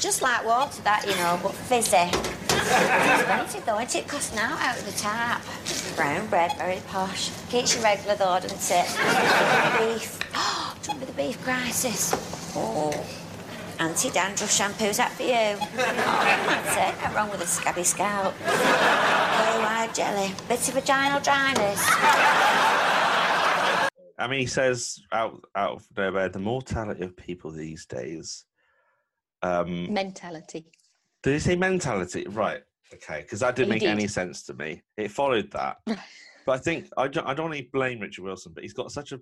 Just 0.00 0.20
like 0.20 0.44
water, 0.44 0.82
that, 0.82 1.06
you 1.06 1.14
know, 1.14 1.40
but 1.42 1.52
fizzy. 1.52 1.96
expensive 3.16 3.64
though, 3.64 3.80
ain't 3.80 3.94
it? 3.94 4.06
Costs 4.06 4.34
now 4.34 4.54
out 4.58 4.78
of 4.78 4.84
the 4.84 4.92
tap. 4.92 5.42
Brown 5.96 6.26
bread, 6.26 6.54
very 6.58 6.82
posh. 6.88 7.30
Keeps 7.48 7.74
you 7.74 7.82
regular 7.82 8.16
though, 8.16 8.38
doesn't 8.38 8.76
it? 8.76 8.86
beef. 9.98 10.18
Oh, 10.34 10.76
do 10.82 10.88
you 10.88 10.98
remember 10.98 11.06
the 11.06 11.16
beef 11.16 11.42
crisis? 11.42 12.12
Oh. 12.54 12.92
Anti-dandruff 13.78 14.50
shampoo's 14.50 14.96
that 14.96 15.12
for 15.12 15.22
you? 15.22 15.30
Oh, 15.32 15.66
that's 16.46 16.76
it. 16.76 17.02
Not 17.02 17.14
wrong 17.14 17.30
with 17.30 17.42
a 17.42 17.46
scabby 17.46 17.84
scalp. 17.84 18.34
Blue 18.38 18.46
white 18.48 19.90
jelly. 19.94 20.32
Bit 20.48 20.68
of 20.68 20.74
vaginal 20.74 21.20
dryness. 21.20 21.80
I 24.18 24.26
mean, 24.28 24.40
he 24.40 24.46
says 24.46 24.98
out 25.12 25.44
out 25.54 25.72
of 25.76 25.86
nowhere 25.96 26.28
the 26.28 26.38
mortality 26.38 27.04
of 27.04 27.16
people 27.16 27.50
these 27.50 27.84
days. 27.86 28.44
Um, 29.42 29.92
Mentality. 29.92 30.64
did 31.22 31.34
he 31.34 31.38
say 31.38 31.56
mentality? 31.56 32.26
Right. 32.28 32.62
Okay, 32.94 33.20
because 33.22 33.40
that 33.40 33.56
didn't 33.56 33.74
He 33.74 33.80
make 33.80 33.88
any 33.88 34.06
sense 34.06 34.44
to 34.44 34.54
me. 34.54 34.82
It 34.96 35.10
followed 35.10 35.50
that, 35.52 35.76
but 35.86 36.52
I 36.52 36.58
think 36.58 36.88
I 36.96 37.08
don't, 37.08 37.26
I 37.26 37.34
don't 37.34 37.50
want 37.50 37.58
to 37.58 37.66
blame 37.72 38.00
Richard 38.00 38.24
Wilson, 38.24 38.52
but 38.54 38.62
he's 38.62 38.72
got 38.72 38.90
such 38.92 39.12
a 39.12 39.20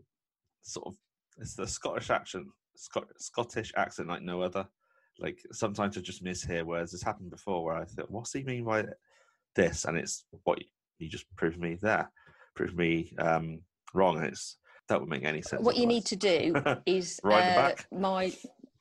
sort 0.62 0.87
of 0.88 0.94
it's 1.38 1.54
the 1.54 1.66
Scottish 1.66 2.11
accent, 2.11 2.46
Scot- 2.76 3.10
Scottish 3.18 3.72
accent 3.76 4.08
like 4.08 4.22
no 4.22 4.42
other. 4.42 4.66
Like 5.18 5.38
sometimes 5.52 5.96
I 5.96 6.00
just 6.00 6.22
miss 6.22 6.42
here, 6.42 6.64
whereas 6.64 6.90
this 6.92 7.02
happened 7.02 7.30
before 7.30 7.64
where 7.64 7.76
I 7.76 7.84
thought, 7.84 8.10
what's 8.10 8.32
he 8.32 8.42
mean 8.42 8.64
by 8.64 8.84
this? 9.54 9.84
And 9.84 9.96
it's 9.96 10.24
what 10.44 10.58
you, 10.98 11.08
just 11.08 11.26
proved 11.36 11.60
me 11.60 11.76
there, 11.80 12.10
proved 12.56 12.76
me 12.76 13.14
um, 13.18 13.60
wrong. 13.94 14.16
And 14.16 14.26
it's 14.26 14.56
that 14.88 15.00
would 15.00 15.08
make 15.08 15.24
any 15.24 15.42
sense. 15.42 15.62
What 15.62 15.76
you 15.76 15.86
need 15.86 16.04
to 16.06 16.16
do 16.16 16.54
is 16.86 17.20
uh, 17.24 17.28
back. 17.28 17.86
my 17.92 18.32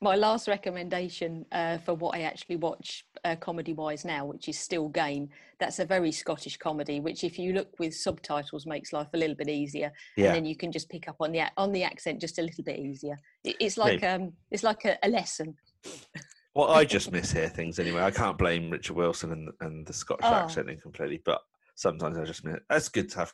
my 0.03 0.15
last 0.15 0.47
recommendation 0.47 1.45
uh, 1.51 1.77
for 1.79 1.93
what 1.95 2.15
I 2.15 2.21
actually 2.23 2.57
watch 2.57 3.05
uh, 3.23 3.35
comedy 3.37 3.73
wise 3.73 4.03
now, 4.03 4.25
which 4.25 4.49
is 4.49 4.59
Still 4.59 4.89
Game. 4.89 5.29
That's 5.59 5.79
a 5.79 5.85
very 5.85 6.11
Scottish 6.11 6.57
comedy, 6.57 6.99
which 6.99 7.23
if 7.23 7.39
you 7.39 7.53
look 7.53 7.69
with 7.79 7.95
subtitles 7.95 8.65
makes 8.65 8.91
life 8.91 9.07
a 9.13 9.17
little 9.17 9.35
bit 9.35 9.49
easier, 9.49 9.91
yeah, 10.17 10.27
and 10.27 10.35
then 10.35 10.45
you 10.45 10.57
can 10.57 10.71
just 10.71 10.89
pick 10.89 11.07
up 11.07 11.15
on 11.21 11.31
the 11.31 11.43
on 11.57 11.71
the 11.71 11.83
accent 11.83 12.19
just 12.19 12.37
a 12.37 12.41
little 12.41 12.63
bit 12.63 12.77
easier. 12.79 13.17
It, 13.43 13.55
it's 13.59 13.77
like 13.77 14.03
um 14.03 14.33
it's 14.51 14.63
like 14.63 14.85
a, 14.85 14.97
a 15.03 15.09
lesson. 15.09 15.55
Well, 16.55 16.69
I 16.69 16.85
just 16.85 17.11
mishear 17.11 17.51
things 17.51 17.79
anyway. 17.79 18.03
I 18.03 18.11
can't 18.11 18.37
blame 18.37 18.69
Richard 18.69 18.95
Wilson 18.95 19.31
and, 19.31 19.49
and 19.61 19.87
the 19.87 19.93
Scottish 19.93 20.27
Oh. 20.29 20.35
accent 20.35 20.69
completely, 20.83 21.19
but 21.25 21.41
sometimes 21.73 22.15
I 22.15 22.25
just 22.25 22.45
miss. 22.45 22.57
It's 22.69 22.89
good 22.89 23.09
to 23.09 23.17
have 23.17 23.33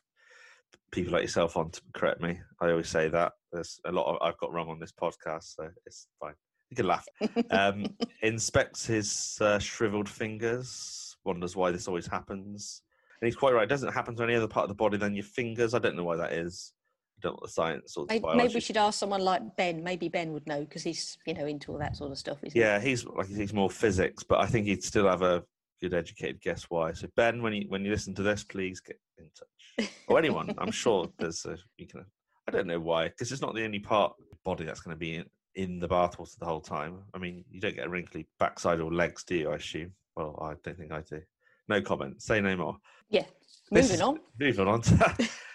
people 0.94 1.12
like 1.12 1.24
yourself 1.24 1.58
on 1.58 1.70
to 1.72 1.82
correct 1.94 2.22
me. 2.22 2.40
I 2.62 2.70
always 2.72 2.88
say 2.88 3.10
that. 3.10 3.34
There's 3.52 3.82
a 3.84 3.92
lot 3.92 4.06
of 4.06 4.18
I've 4.22 4.38
got 4.38 4.54
wrong 4.54 4.70
on 4.70 4.80
this 4.80 4.94
podcast, 4.94 5.56
so 5.56 5.68
it's 5.86 6.08
fine. 6.18 6.36
You 6.70 6.76
can 6.76 6.88
laugh. 6.88 7.08
Um, 7.50 7.88
inspects 8.22 8.86
his 8.86 9.38
uh, 9.42 9.60
shriveled 9.60 10.08
fingers. 10.08 11.18
Wonders 11.26 11.56
why 11.56 11.72
this 11.72 11.88
always 11.88 12.08
happens. 12.08 12.82
And 13.22 13.28
he's 13.28 13.36
quite 13.36 13.54
right. 13.54 13.64
It 13.64 13.70
doesn't 13.70 13.92
happen 13.94 14.16
to 14.16 14.24
any 14.24 14.36
other 14.36 14.48
part 14.48 14.64
of 14.66 14.70
the 14.70 14.76
body 14.76 14.98
than 14.98 15.16
your 15.16 15.24
fingers. 15.24 15.74
I 15.74 15.80
don't 15.80 15.96
know 15.96 16.04
why 16.04 16.16
that 16.18 16.32
is. 16.32 16.74
I 17.18 17.20
don't 17.22 17.32
know 17.32 17.38
what 17.42 17.48
the 17.48 17.54
science 17.54 17.98
or 17.98 18.06
the 18.06 18.14
Maybe, 18.14 18.22
biology. 18.22 18.38
maybe 18.38 18.54
we 18.54 18.60
should 18.62 18.78
ask 18.78 19.00
someone 19.00 19.22
like 19.22 19.42
Ben. 19.58 19.84
Maybe 19.84 20.08
Ben 20.08 20.32
would 20.32 20.48
know 20.48 20.62
because 20.62 20.84
he's 20.84 21.18
you 21.26 21.34
know 21.34 21.46
into 21.46 21.72
all 21.72 21.80
that 21.80 21.98
sort 21.98 22.12
of 22.12 22.18
stuff. 22.18 22.38
Isn't 22.44 22.54
he? 22.54 22.60
Yeah, 22.60 22.80
he's 22.80 23.06
like 23.06 23.28
he's 23.28 23.54
more 23.54 23.70
physics, 23.70 24.24
but 24.24 24.40
I 24.40 24.46
think 24.46 24.68
he'd 24.68 24.84
still 24.84 25.08
have 25.08 25.22
a 25.22 25.44
good 25.82 25.94
educated 25.94 26.40
guess 26.40 26.64
why. 26.70 26.94
So 26.94 27.08
Ben, 27.18 27.42
when 27.42 27.54
you 27.54 27.66
when 27.68 27.84
you 27.84 27.92
listen 27.92 28.14
to 28.16 28.24
this, 28.24 28.44
please 28.46 28.80
get 28.80 29.00
in 29.18 29.26
touch. 29.38 29.90
Or 30.08 30.18
anyone, 30.18 30.54
I'm 30.58 30.72
sure 30.72 31.10
there's 31.20 31.46
a 31.46 31.58
you 31.78 31.88
can. 31.88 32.06
I 32.48 32.52
don't 32.52 32.68
know 32.68 32.80
why, 32.80 33.10
because 33.10 33.32
it's 33.32 33.42
not 33.42 33.54
the 33.54 33.66
only 33.66 33.80
part 33.80 34.14
of 34.18 34.26
the 34.30 34.38
body 34.46 34.64
that's 34.64 34.80
going 34.80 34.96
to 34.96 35.00
be 35.00 35.16
in, 35.16 35.26
in 35.60 35.78
the 35.78 35.88
bathwater 35.90 36.38
the 36.40 36.46
whole 36.46 36.62
time. 36.62 37.00
I 37.14 37.18
mean, 37.18 37.44
you 37.52 37.60
don't 37.60 37.76
get 37.76 37.86
a 37.86 37.90
wrinkly 37.90 38.26
backside 38.40 38.80
or 38.80 38.94
legs, 38.94 39.26
do 39.26 39.36
you? 39.36 39.52
I 39.52 39.56
assume. 39.56 39.92
Well, 40.16 40.40
I 40.42 40.54
don't 40.64 40.78
think 40.78 40.94
I 40.94 41.02
do. 41.02 41.22
No 41.68 41.82
comment. 41.82 42.22
Say 42.22 42.40
no 42.40 42.56
more. 42.56 42.78
Yeah. 43.10 43.26
Moving 43.70 44.02
on. 44.02 44.20
Moving 44.40 44.68
on. 44.70 44.82
to- 44.84 45.30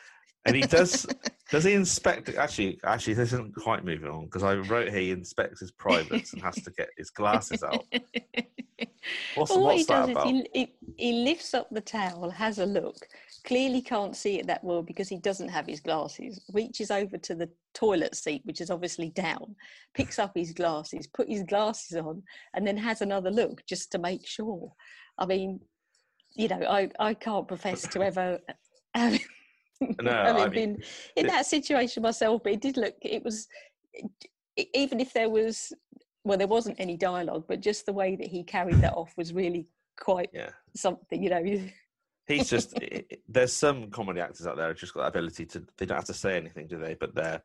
and 0.47 0.57
he 0.57 0.63
does. 0.67 1.07
Does 1.51 1.65
he 1.65 1.75
inspect? 1.75 2.29
Actually, 2.31 2.81
actually, 2.85 3.15
this 3.15 3.33
isn't 3.33 3.55
quite 3.55 3.85
moving 3.85 4.09
on 4.09 4.25
because 4.25 4.43
I 4.43 4.55
wrote 4.55 4.89
here 4.89 5.01
he 5.01 5.11
inspects 5.11 5.61
his 5.61 5.71
privates 5.71 6.33
and 6.33 6.43
has 6.43 6.57
to 6.57 6.71
get 6.71 6.89
his 6.97 7.11
glasses 7.11 7.63
out. 7.63 7.85
What's, 9.35 9.51
Well, 9.51 9.61
what 9.61 9.77
what's 9.77 9.81
he 9.81 9.85
that 9.85 10.07
does 10.07 10.11
about? 10.11 10.27
is 10.27 10.33
he, 10.33 10.49
he, 10.55 10.75
he 10.97 11.13
lifts 11.25 11.55
up 11.55 11.69
the 11.71 11.81
towel, 11.81 12.31
has 12.31 12.59
a 12.59 12.67
look, 12.67 12.97
clearly 13.45 13.83
can't 13.83 14.17
see 14.17 14.39
it 14.39 14.47
that 14.47 14.65
well 14.65 14.83
because 14.83 15.09
he 15.09 15.19
doesn't 15.19 15.49
have 15.49 15.67
his 15.67 15.81
glasses, 15.81 16.41
reaches 16.53 16.91
over 16.91 17.19
to 17.19 17.35
the 17.35 17.49
toilet 17.75 18.15
seat, 18.17 18.43
which 18.45 18.61
is 18.61 18.71
obviously 18.71 19.11
down, 19.11 19.55
picks 19.95 20.19
up 20.19 20.33
his 20.35 20.53
glasses, 20.53 21.07
put 21.07 21.29
his 21.29 21.43
glasses 21.43 21.97
on, 21.99 22.23
and 22.55 22.67
then 22.67 22.77
has 22.77 23.03
another 23.03 23.31
look 23.31 23.63
just 23.67 23.93
to 23.93 23.99
make 23.99 24.27
sure. 24.27 24.73
I 25.19 25.27
mean, 25.27 25.61
you 26.35 26.49
know, 26.49 26.63
I, 26.69 26.91
I 26.99 27.15
can't 27.15 27.47
profess 27.47 27.83
to 27.89 28.03
ever 28.03 28.39
having, 28.95 29.21
No, 30.03 30.11
I 30.13 30.49
mean, 30.49 30.51
been 30.51 30.83
in 31.17 31.27
that 31.27 31.47
situation 31.47 32.03
myself, 32.03 32.43
but 32.43 32.53
it 32.53 32.61
did 32.61 32.77
look, 32.77 32.95
it 33.03 33.23
was, 33.25 33.49
even 34.73 35.01
if 35.01 35.13
there 35.13 35.29
was, 35.29 35.73
well, 36.25 36.39
there 36.39 36.47
wasn't 36.47 36.79
any 36.81 36.97
dialogue, 36.97 37.45
but 37.49 37.61
just 37.61 37.87
the 37.87 37.93
way 37.93 38.17
that 38.17 38.29
he 38.29 38.43
carried 38.45 38.77
that 38.77 38.95
off 38.95 39.13
was 39.17 39.33
really 39.33 39.67
quite 39.99 40.31
Yeah, 40.33 40.51
something, 40.77 41.23
you 41.23 41.31
know. 41.31 41.43
he's 42.27 42.49
just. 42.49 42.79
there's 43.29 43.53
some 43.53 43.91
comedy 43.91 44.21
actors 44.21 44.47
out 44.47 44.57
there 44.57 44.69
who've 44.69 44.79
just 44.79 44.95
got 44.95 45.03
that 45.03 45.19
ability 45.19 45.47
to. 45.47 45.65
They 45.77 45.87
don't 45.87 45.97
have 45.99 46.07
to 46.07 46.15
say 46.15 46.37
anything, 46.37 46.67
do 46.67 46.79
they? 46.79 46.95
But 46.95 47.15
they're 47.15 47.43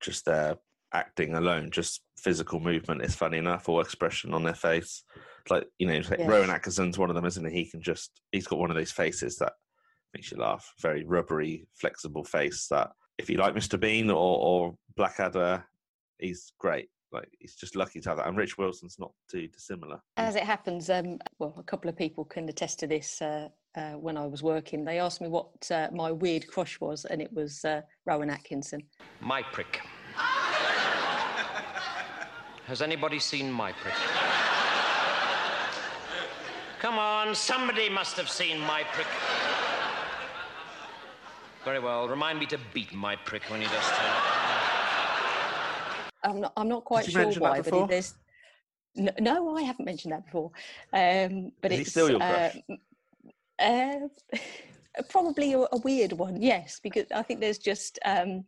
just 0.00 0.24
their 0.24 0.58
acting 0.94 1.34
alone, 1.34 1.70
just 1.70 2.02
physical 2.18 2.60
movement 2.60 3.02
is 3.02 3.14
funny 3.14 3.38
enough, 3.38 3.68
or 3.68 3.80
expression 3.80 4.34
on 4.34 4.44
their 4.44 4.54
face. 4.54 5.02
Like 5.50 5.66
you 5.78 5.86
know, 5.86 6.00
like 6.10 6.18
Yeah. 6.20 6.28
Rowan 6.28 6.50
Atkinson's 6.50 6.98
one 6.98 7.10
of 7.10 7.16
them, 7.16 7.26
isn't 7.26 7.50
he? 7.50 7.64
He 7.64 7.70
can 7.70 7.82
just. 7.82 8.20
He's 8.30 8.46
got 8.46 8.58
one 8.58 8.70
of 8.70 8.76
those 8.76 8.92
faces 8.92 9.36
that 9.38 9.54
makes 10.14 10.30
you 10.30 10.38
laugh. 10.38 10.72
Very 10.80 11.04
rubbery, 11.04 11.66
flexible 11.74 12.24
face. 12.24 12.66
That 12.68 12.90
if 13.18 13.28
you 13.30 13.38
like 13.38 13.54
Mr. 13.54 13.78
Bean 13.78 14.10
or, 14.10 14.38
or 14.38 14.74
Blackadder, 14.96 15.64
he's 16.18 16.52
great. 16.58 16.88
Like 17.12 17.28
he's 17.38 17.54
just 17.54 17.76
lucky 17.76 18.00
to 18.00 18.08
have 18.08 18.18
that. 18.18 18.26
And 18.26 18.36
Rich 18.36 18.56
Wilson's 18.56 18.96
not 18.98 19.12
too 19.30 19.46
dissimilar. 19.48 20.00
As 20.16 20.34
it 20.34 20.44
happens, 20.44 20.88
um, 20.88 21.18
well, 21.38 21.54
a 21.58 21.62
couple 21.62 21.90
of 21.90 21.96
people 21.96 22.24
can 22.24 22.48
attest 22.48 22.78
to 22.80 22.86
this. 22.86 23.20
Uh, 23.20 23.48
uh, 23.74 23.92
when 23.92 24.16
I 24.18 24.26
was 24.26 24.42
working, 24.42 24.84
they 24.84 24.98
asked 24.98 25.20
me 25.22 25.28
what 25.28 25.48
uh, 25.70 25.88
my 25.92 26.10
weird 26.10 26.46
crush 26.46 26.78
was, 26.80 27.06
and 27.06 27.22
it 27.22 27.32
was 27.32 27.64
uh, 27.64 27.80
Rowan 28.04 28.28
Atkinson. 28.28 28.82
My 29.20 29.42
prick. 29.42 29.80
Has 32.66 32.82
anybody 32.82 33.18
seen 33.18 33.50
my 33.50 33.72
prick? 33.72 33.94
Come 36.80 36.98
on, 36.98 37.34
somebody 37.34 37.88
must 37.88 38.16
have 38.16 38.28
seen 38.28 38.58
my 38.60 38.82
prick. 38.92 39.06
Very 41.64 41.78
well, 41.78 42.08
remind 42.08 42.38
me 42.40 42.46
to 42.46 42.58
beat 42.74 42.92
my 42.92 43.14
prick 43.14 43.42
when 43.44 43.60
he 43.60 43.66
does 43.68 43.86
turn 43.86 44.06
up. 44.06 44.22
I'm 46.24 46.40
not, 46.40 46.52
I'm 46.56 46.68
not 46.68 46.84
quite 46.84 47.06
you 47.06 47.12
sure 47.12 47.22
mention 47.22 47.42
that 47.42 47.50
why, 47.50 47.56
but 47.58 47.64
before? 47.64 47.86
there's 47.88 48.14
no, 48.96 49.12
no, 49.20 49.56
I 49.56 49.62
haven't 49.62 49.84
mentioned 49.84 50.12
that 50.12 50.24
before. 50.24 50.50
Um, 50.92 51.52
but 51.60 51.70
Is 51.72 51.78
he 51.78 51.82
it's 51.82 51.90
still 51.92 52.10
your 52.10 52.20
uh, 52.22 52.50
crush? 52.50 52.56
m- 53.60 54.08
uh, 54.32 54.38
probably 55.08 55.52
a, 55.52 55.58
a 55.60 55.76
weird 55.84 56.12
one, 56.12 56.40
yes, 56.42 56.80
because 56.82 57.06
I 57.14 57.22
think 57.22 57.40
there's 57.40 57.58
just 57.58 57.98
um, 58.04 58.44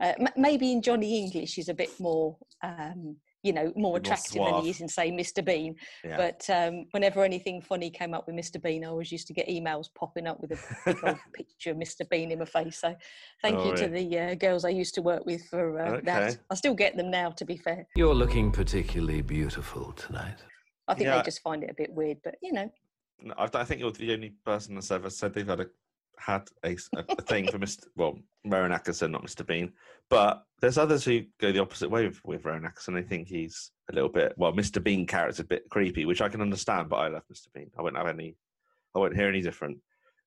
uh, 0.00 0.12
m- 0.18 0.28
maybe 0.36 0.70
in 0.72 0.82
Johnny 0.82 1.18
English 1.24 1.54
he's 1.54 1.68
a 1.70 1.74
bit 1.74 1.90
more. 1.98 2.36
Um, 2.62 3.16
you 3.42 3.52
know, 3.52 3.64
more 3.64 3.72
Bit 3.72 3.76
more 3.82 3.96
attractive 3.96 4.44
than 4.44 4.62
he 4.62 4.70
is 4.70 4.80
in, 4.80 4.88
say, 4.88 5.10
Mr. 5.10 5.44
Bean. 5.44 5.74
Yeah. 6.04 6.16
But 6.16 6.48
um, 6.50 6.84
whenever 6.90 7.24
anything 7.24 7.62
funny 7.62 7.90
came 7.90 8.12
up 8.14 8.26
with 8.26 8.36
Mr. 8.36 8.62
Bean, 8.62 8.84
I 8.84 8.88
always 8.88 9.10
used 9.10 9.26
to 9.28 9.32
get 9.32 9.48
emails 9.48 9.86
popping 9.94 10.26
up 10.26 10.40
with 10.40 10.52
a 10.52 11.18
picture 11.34 11.70
of 11.70 11.76
Mr. 11.76 12.08
Bean 12.08 12.30
in 12.32 12.38
my 12.38 12.44
face. 12.44 12.80
So 12.80 12.94
thank 13.42 13.58
Oh, 13.58 13.70
you 13.70 13.76
to 13.76 13.88
the 13.88 14.18
uh, 14.18 14.34
girls 14.34 14.64
I 14.64 14.70
used 14.70 14.94
to 14.96 15.02
work 15.02 15.24
with 15.24 15.42
for 15.48 15.78
uh, 15.80 15.90
Okay. 15.92 16.04
that. 16.06 16.38
I 16.50 16.54
still 16.54 16.74
get 16.74 16.96
them 16.96 17.10
now, 17.10 17.30
to 17.30 17.44
be 17.44 17.56
fair. 17.56 17.86
You're 17.96 18.14
looking 18.14 18.52
particularly 18.52 19.22
beautiful 19.22 19.92
tonight. 19.92 20.36
I 20.88 20.94
think 20.94 21.06
Yeah. 21.06 21.16
they 21.18 21.22
just 21.22 21.40
find 21.40 21.62
it 21.62 21.70
a 21.70 21.74
bit 21.74 21.92
weird, 21.92 22.18
but 22.22 22.34
you 22.42 22.52
know, 22.52 22.70
No, 23.22 23.34
I, 23.38 23.48
I 23.54 23.64
think 23.64 23.80
you're 23.80 23.92
the 23.92 24.12
only 24.12 24.30
person 24.44 24.74
that's 24.74 24.90
ever 24.90 25.08
said 25.08 25.32
they've 25.32 25.46
had 25.46 25.60
a 25.60 25.66
had 26.20 26.48
a 26.62 26.76
thing 27.22 27.50
for 27.50 27.58
Mr. 27.58 27.84
Well, 27.96 28.18
Rowan 28.44 28.72
Atkinson, 28.72 29.12
not 29.12 29.24
Mr. 29.24 29.46
Bean. 29.46 29.72
But 30.08 30.42
there's 30.60 30.78
others 30.78 31.04
who 31.04 31.22
go 31.40 31.52
the 31.52 31.60
opposite 31.60 31.90
way 31.90 32.06
with, 32.06 32.20
with 32.24 32.44
Rowan 32.44 32.64
Atkinson. 32.64 32.96
I 32.96 33.02
think 33.02 33.28
he's 33.28 33.70
a 33.90 33.94
little 33.94 34.08
bit 34.10 34.34
well, 34.36 34.52
Mr. 34.52 34.82
Bean 34.82 35.06
character's 35.06 35.40
a 35.40 35.44
bit 35.44 35.68
creepy, 35.70 36.04
which 36.04 36.20
I 36.20 36.28
can 36.28 36.40
understand. 36.40 36.88
But 36.88 36.96
I 36.96 37.08
love 37.08 37.22
Mr. 37.32 37.46
Bean. 37.54 37.70
I 37.78 37.82
won't 37.82 37.96
have 37.96 38.08
any. 38.08 38.36
I 38.94 38.98
won't 38.98 39.16
hear 39.16 39.28
any 39.28 39.40
different. 39.40 39.78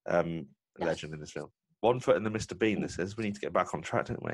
Um, 0.07 0.47
No. 0.79 0.88
legend 0.88 1.13
in 1.13 1.19
this 1.19 1.31
film. 1.31 1.50
One 1.81 2.00
foot 2.00 2.17
in 2.17 2.23
the 2.23 2.29
Mr. 2.31 2.57
Bean. 2.57 2.81
This 2.81 2.97
is. 2.97 3.15
We 3.17 3.23
need 3.25 3.35
to 3.35 3.41
get 3.41 3.53
back 3.53 3.73
on 3.73 3.81
track, 3.81 4.05
don't 4.05 4.23
we? 4.23 4.33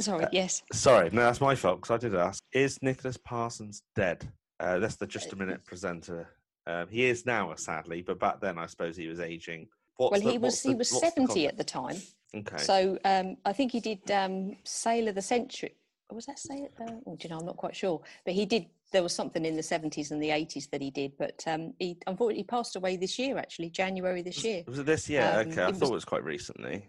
Sorry, 0.00 0.24
Uh, 0.24 0.28
yes. 0.32 0.62
Sorry, 0.72 1.10
no, 1.10 1.20
that's 1.22 1.40
my 1.40 1.54
fault 1.54 1.80
because 1.82 1.94
I 1.94 1.98
did 2.08 2.16
ask. 2.18 2.42
Is 2.52 2.78
Nicholas 2.82 3.16
Parsons 3.18 3.82
dead? 3.94 4.32
Uh, 4.58 4.78
that's 4.78 4.96
the 4.96 5.06
just 5.06 5.32
a 5.32 5.36
minute 5.36 5.64
presenter. 5.66 6.28
Um, 6.66 6.86
he 6.88 7.04
is 7.06 7.26
now, 7.26 7.52
sadly, 7.56 8.02
but 8.02 8.18
back 8.20 8.40
then 8.40 8.58
I 8.58 8.66
suppose 8.66 8.96
he 8.96 9.08
was 9.08 9.20
aging. 9.20 9.68
What's 9.96 10.12
Well, 10.12 10.20
the- 10.20 10.30
he 10.32 10.38
was 10.38 10.52
what's 10.54 10.62
he 10.62 10.74
was 10.74 10.90
what's 10.92 11.00
the 11.04 11.10
seventy 11.10 11.46
at 11.46 11.56
the 11.56 11.64
time. 11.64 11.96
Okay. 12.34 12.58
So 12.58 12.98
um, 13.04 13.36
I 13.44 13.52
think 13.52 13.72
he 13.72 13.80
did 13.80 14.10
um, 14.10 14.56
Sale 14.64 15.08
of 15.08 15.14
the 15.14 15.22
Century. 15.22 15.74
Was 16.10 16.26
that 16.26 16.38
Sailor? 16.38 16.68
Uh, 16.80 16.92
oh, 17.06 17.16
do 17.16 17.26
you 17.26 17.30
know? 17.30 17.38
I'm 17.38 17.46
not 17.46 17.56
quite 17.56 17.74
sure. 17.76 18.00
But 18.24 18.34
he 18.34 18.44
did. 18.46 18.66
There 18.92 19.02
was 19.02 19.14
something 19.14 19.46
in 19.46 19.56
the 19.56 19.62
70s 19.62 20.10
and 20.10 20.22
the 20.22 20.28
80s 20.28 20.68
that 20.70 20.82
he 20.82 20.90
did. 20.90 21.12
But 21.18 21.42
um, 21.46 21.72
he 21.78 21.96
unfortunately 22.06 22.44
passed 22.44 22.76
away 22.76 22.96
this 22.98 23.18
year. 23.18 23.38
Actually, 23.38 23.70
January 23.70 24.20
this 24.20 24.44
year. 24.44 24.62
was 24.66 24.78
it 24.78 24.84
this 24.86 25.08
year? 25.08 25.22
um, 25.22 25.48
okay, 25.48 25.62
I 25.62 25.68
it 25.68 25.72
thought 25.76 25.80
was- 25.80 25.90
it 25.90 25.94
was 25.94 26.04
quite 26.04 26.24
recently. 26.24 26.86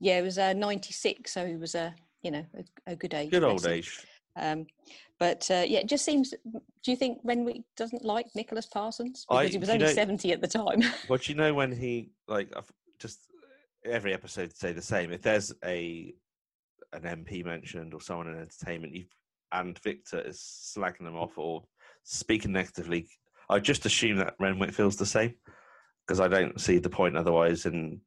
Yeah, 0.00 0.18
it 0.18 0.22
was 0.22 0.38
uh, 0.38 0.52
96. 0.54 1.30
So 1.32 1.46
he 1.46 1.56
was 1.56 1.74
a 1.74 1.94
you 2.22 2.30
know 2.30 2.44
a, 2.86 2.92
a 2.92 2.96
good 2.96 3.12
age. 3.14 3.30
Good 3.30 3.44
old 3.44 3.66
age. 3.66 4.00
Um, 4.38 4.66
but 5.18 5.50
uh, 5.50 5.64
yeah, 5.66 5.80
it 5.80 5.88
just 5.88 6.04
seems. 6.04 6.30
Do 6.30 6.90
you 6.90 6.96
think 6.96 7.18
Renwick 7.24 7.62
doesn't 7.76 8.04
like 8.04 8.26
Nicholas 8.34 8.66
Parsons 8.66 9.26
I- 9.30 9.42
because 9.42 9.52
he 9.52 9.58
was 9.58 9.68
only 9.68 9.86
know- 9.86 9.92
70 9.92 10.32
at 10.32 10.40
the 10.40 10.48
time? 10.48 10.82
Well, 11.08 11.18
do 11.18 11.32
you 11.32 11.36
know 11.36 11.54
when 11.54 11.72
he 11.72 12.10
like 12.28 12.52
just 12.98 13.20
every 13.84 14.14
episode 14.14 14.56
say 14.56 14.72
the 14.72 14.82
same? 14.82 15.12
If 15.12 15.22
there's 15.22 15.52
a 15.64 16.14
an 16.92 17.02
MP 17.02 17.44
mentioned 17.44 17.94
or 17.94 18.00
someone 18.00 18.28
in 18.28 18.38
entertainment, 18.40 18.94
you 18.94 19.06
and 19.52 19.78
Victor 19.78 20.20
is 20.20 20.38
slagging 20.76 21.04
them 21.04 21.16
off 21.16 21.36
or 21.38 21.64
speaking 22.04 22.52
negatively, 22.52 23.08
I 23.48 23.58
just 23.58 23.86
assume 23.86 24.18
that 24.18 24.34
Renwick 24.38 24.72
feels 24.72 24.96
the 24.96 25.06
same 25.06 25.34
because 26.06 26.20
I 26.20 26.28
don't 26.28 26.60
see 26.60 26.78
the 26.78 26.90
point 26.90 27.16
otherwise. 27.16 27.66
And 27.66 28.00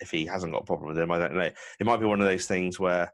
if 0.00 0.10
he 0.10 0.24
hasn't 0.24 0.52
got 0.52 0.62
a 0.62 0.66
problem 0.66 0.88
with 0.88 0.98
him, 0.98 1.10
I 1.10 1.18
don't 1.18 1.34
know. 1.34 1.50
It 1.80 1.86
might 1.86 2.00
be 2.00 2.06
one 2.06 2.20
of 2.20 2.26
those 2.26 2.46
things 2.46 2.78
where 2.80 3.12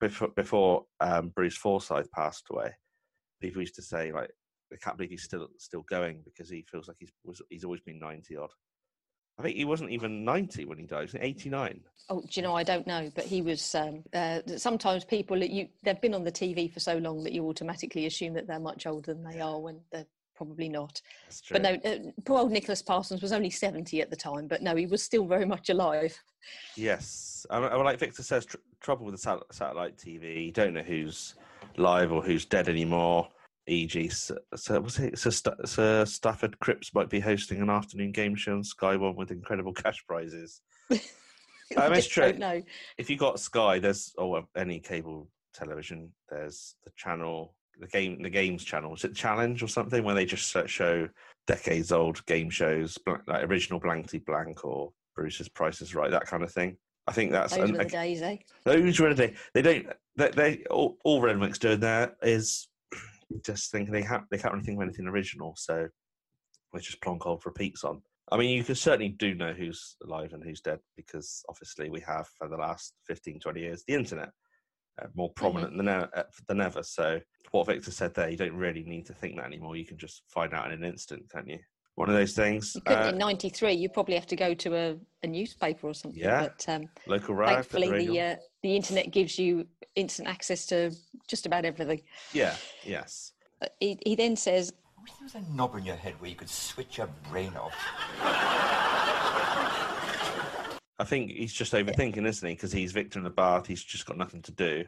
before 0.00 0.28
before 0.28 0.84
um, 1.00 1.28
Bruce 1.34 1.56
Forsyth 1.56 2.10
passed 2.12 2.46
away, 2.50 2.72
people 3.40 3.60
used 3.60 3.74
to 3.76 3.82
say 3.82 4.12
like, 4.12 4.30
"I 4.72 4.76
can't 4.76 4.96
believe 4.96 5.10
he's 5.10 5.24
still 5.24 5.48
still 5.58 5.84
going 5.88 6.22
because 6.24 6.48
he 6.48 6.64
feels 6.70 6.88
like 6.88 6.96
he's 7.00 7.12
was 7.24 7.42
he's 7.50 7.64
always 7.64 7.80
been 7.80 7.98
ninety 7.98 8.36
odd." 8.36 8.50
I 9.38 9.42
think 9.42 9.56
he 9.56 9.64
wasn't 9.64 9.90
even 9.90 10.24
ninety 10.24 10.64
when 10.64 10.78
he 10.78 10.86
died. 10.86 11.08
He 11.10 11.16
was 11.16 11.22
eighty 11.22 11.48
nine. 11.48 11.80
Oh, 12.08 12.20
do 12.20 12.28
you 12.32 12.42
know? 12.42 12.54
I 12.54 12.64
don't 12.64 12.86
know, 12.86 13.10
but 13.14 13.24
he 13.24 13.42
was. 13.42 13.74
Um, 13.74 14.02
uh, 14.12 14.40
sometimes 14.56 15.04
people 15.04 15.38
that 15.38 15.50
you 15.50 15.68
they've 15.84 16.00
been 16.00 16.14
on 16.14 16.24
the 16.24 16.32
TV 16.32 16.72
for 16.72 16.80
so 16.80 16.98
long 16.98 17.22
that 17.24 17.32
you 17.32 17.46
automatically 17.46 18.06
assume 18.06 18.34
that 18.34 18.46
they're 18.46 18.58
much 18.58 18.86
older 18.86 19.14
than 19.14 19.22
they 19.22 19.40
are 19.40 19.60
when 19.60 19.80
they're 19.92 20.06
probably 20.34 20.68
not. 20.68 21.00
That's 21.26 21.40
true. 21.40 21.58
But 21.58 21.62
no, 21.62 21.90
uh, 21.90 21.98
poor 22.24 22.38
old 22.38 22.52
Nicholas 22.52 22.82
Parsons 22.82 23.22
was 23.22 23.32
only 23.32 23.50
seventy 23.50 24.00
at 24.00 24.10
the 24.10 24.16
time, 24.16 24.48
but 24.48 24.62
no, 24.62 24.74
he 24.74 24.86
was 24.86 25.02
still 25.02 25.26
very 25.26 25.44
much 25.44 25.68
alive. 25.68 26.16
Yes, 26.76 27.46
I, 27.50 27.58
I, 27.58 27.76
like 27.76 27.98
Victor 27.98 28.22
says, 28.22 28.46
tr- 28.46 28.56
trouble 28.80 29.06
with 29.06 29.14
the 29.14 29.20
sat- 29.20 29.42
satellite 29.52 29.96
TV. 29.96 30.46
You 30.46 30.52
don't 30.52 30.74
know 30.74 30.82
who's 30.82 31.34
live 31.76 32.12
or 32.12 32.22
who's 32.22 32.44
dead 32.44 32.68
anymore. 32.68 33.28
E.g., 33.66 34.08
Sir, 34.08 34.80
was 34.80 34.98
it 34.98 35.18
Sir, 35.18 35.30
Sta- 35.30 35.66
Sir 35.66 36.06
Stafford 36.06 36.58
Cripps 36.58 36.94
might 36.94 37.10
be 37.10 37.20
hosting 37.20 37.60
an 37.60 37.68
afternoon 37.68 38.12
game 38.12 38.34
show 38.34 38.54
on 38.54 38.64
Sky 38.64 38.96
One 38.96 39.14
with 39.14 39.30
incredible 39.30 39.74
cash 39.74 40.04
prizes. 40.06 40.62
Um, 41.76 41.92
it's 41.92 42.08
don't 42.08 42.30
true. 42.30 42.38
know. 42.38 42.62
If 42.96 43.10
you 43.10 43.18
got 43.18 43.38
Sky, 43.38 43.78
there's 43.78 44.14
or 44.16 44.42
any 44.56 44.80
cable 44.80 45.28
television, 45.52 46.10
there's 46.30 46.76
the 46.84 46.90
channel, 46.96 47.54
the 47.78 47.86
game, 47.86 48.22
the 48.22 48.30
games 48.30 48.64
channel. 48.64 48.94
Is 48.94 49.04
it 49.04 49.14
Challenge 49.14 49.62
or 49.62 49.68
something 49.68 50.02
where 50.02 50.14
they 50.14 50.24
just 50.24 50.56
show 50.66 51.08
decades 51.46 51.92
old 51.92 52.24
game 52.24 52.48
shows, 52.48 52.98
like 53.26 53.44
original 53.44 53.80
Blankety 53.80 54.18
Blank 54.24 54.64
or 54.64 54.92
Bruce's 55.14 55.48
Price 55.50 55.82
is 55.82 55.94
Right, 55.94 56.10
that 56.10 56.26
kind 56.26 56.42
of 56.42 56.50
thing. 56.50 56.78
I 57.08 57.12
think 57.12 57.32
that's 57.32 57.56
Those 57.56 57.70
and 57.70 57.78
were 57.78 57.84
the 57.84 57.90
days, 57.90 58.20
eh? 58.20 58.36
those 58.64 59.00
were 59.00 59.14
the. 59.14 59.32
They 59.54 59.62
don't. 59.62 59.86
They, 60.16 60.28
they 60.28 60.64
all, 60.70 60.98
all 61.04 61.22
Renwick's 61.22 61.58
doing 61.58 61.80
there 61.80 62.14
is 62.22 62.68
just 63.46 63.72
thinking 63.72 63.94
they 63.94 64.02
have 64.02 64.24
they 64.30 64.36
can't 64.36 64.52
really 64.52 64.66
think 64.66 64.76
of 64.78 64.82
anything 64.82 65.06
original, 65.06 65.54
so 65.56 65.88
they 66.74 66.80
just 66.80 67.00
plonk 67.00 67.24
old 67.24 67.46
repeats 67.46 67.82
on. 67.82 68.02
I 68.30 68.36
mean, 68.36 68.50
you 68.50 68.62
can 68.62 68.74
certainly 68.74 69.08
do 69.08 69.34
know 69.34 69.54
who's 69.54 69.96
alive 70.04 70.34
and 70.34 70.44
who's 70.44 70.60
dead 70.60 70.80
because 70.96 71.42
obviously 71.48 71.88
we 71.88 72.00
have 72.00 72.28
for 72.38 72.46
the 72.46 72.58
last 72.58 72.92
15, 73.06 73.40
20 73.40 73.58
years 73.58 73.84
the 73.88 73.94
internet 73.94 74.28
uh, 75.00 75.06
more 75.14 75.32
prominent 75.32 75.78
than, 75.78 75.88
e- 75.88 76.06
uh, 76.14 76.22
than 76.46 76.60
ever. 76.60 76.82
So 76.82 77.20
what 77.52 77.68
Victor 77.68 77.90
said 77.90 78.12
there, 78.12 78.28
you 78.28 78.36
don't 78.36 78.52
really 78.52 78.84
need 78.84 79.06
to 79.06 79.14
think 79.14 79.36
that 79.36 79.46
anymore. 79.46 79.76
You 79.76 79.86
can 79.86 79.96
just 79.96 80.24
find 80.28 80.52
out 80.52 80.70
in 80.70 80.72
an 80.72 80.84
instant, 80.84 81.22
can't 81.32 81.48
you? 81.48 81.58
One 81.98 82.08
of 82.08 82.14
those 82.14 82.32
things. 82.32 82.76
Uh, 82.86 83.10
in 83.12 83.18
'93. 83.18 83.72
You 83.72 83.88
probably 83.88 84.14
have 84.14 84.28
to 84.28 84.36
go 84.36 84.54
to 84.54 84.76
a, 84.76 84.96
a 85.24 85.26
newspaper 85.26 85.88
or 85.88 85.94
something. 85.94 86.20
Yeah. 86.20 86.42
But 86.42 86.64
um, 86.68 86.88
local 87.08 87.34
rag, 87.34 87.54
thankfully, 87.54 87.90
radio. 87.90 88.12
the 88.12 88.20
uh, 88.20 88.36
the 88.62 88.76
internet 88.76 89.10
gives 89.10 89.36
you 89.36 89.66
instant 89.96 90.28
access 90.28 90.64
to 90.66 90.92
just 91.26 91.44
about 91.44 91.64
everything. 91.64 92.00
yeah, 92.32 92.54
yes. 92.84 93.32
Uh, 93.60 93.66
He, 93.80 93.98
he 94.06 94.14
then 94.14 94.36
says, 94.36 94.72
I 94.96 95.02
wish 95.02 95.10
there 95.14 95.24
was 95.24 95.34
a 95.34 95.56
knob 95.56 95.74
in 95.74 95.84
your 95.84 95.96
head 95.96 96.14
where 96.20 96.30
you 96.30 96.36
could 96.36 96.48
switch 96.48 96.98
your 96.98 97.08
brain 97.32 97.52
off. 97.56 97.74
I 101.00 101.04
think 101.04 101.32
he's 101.32 101.52
just 101.52 101.72
overthinking, 101.72 102.24
isn't 102.24 102.48
he? 102.48 102.54
Because 102.54 102.70
he's 102.70 102.92
Victor 102.92 103.18
in 103.18 103.24
the 103.24 103.30
bath. 103.30 103.66
He's 103.66 103.82
just 103.82 104.06
got 104.06 104.16
nothing 104.16 104.42
to 104.42 104.52
do, 104.52 104.84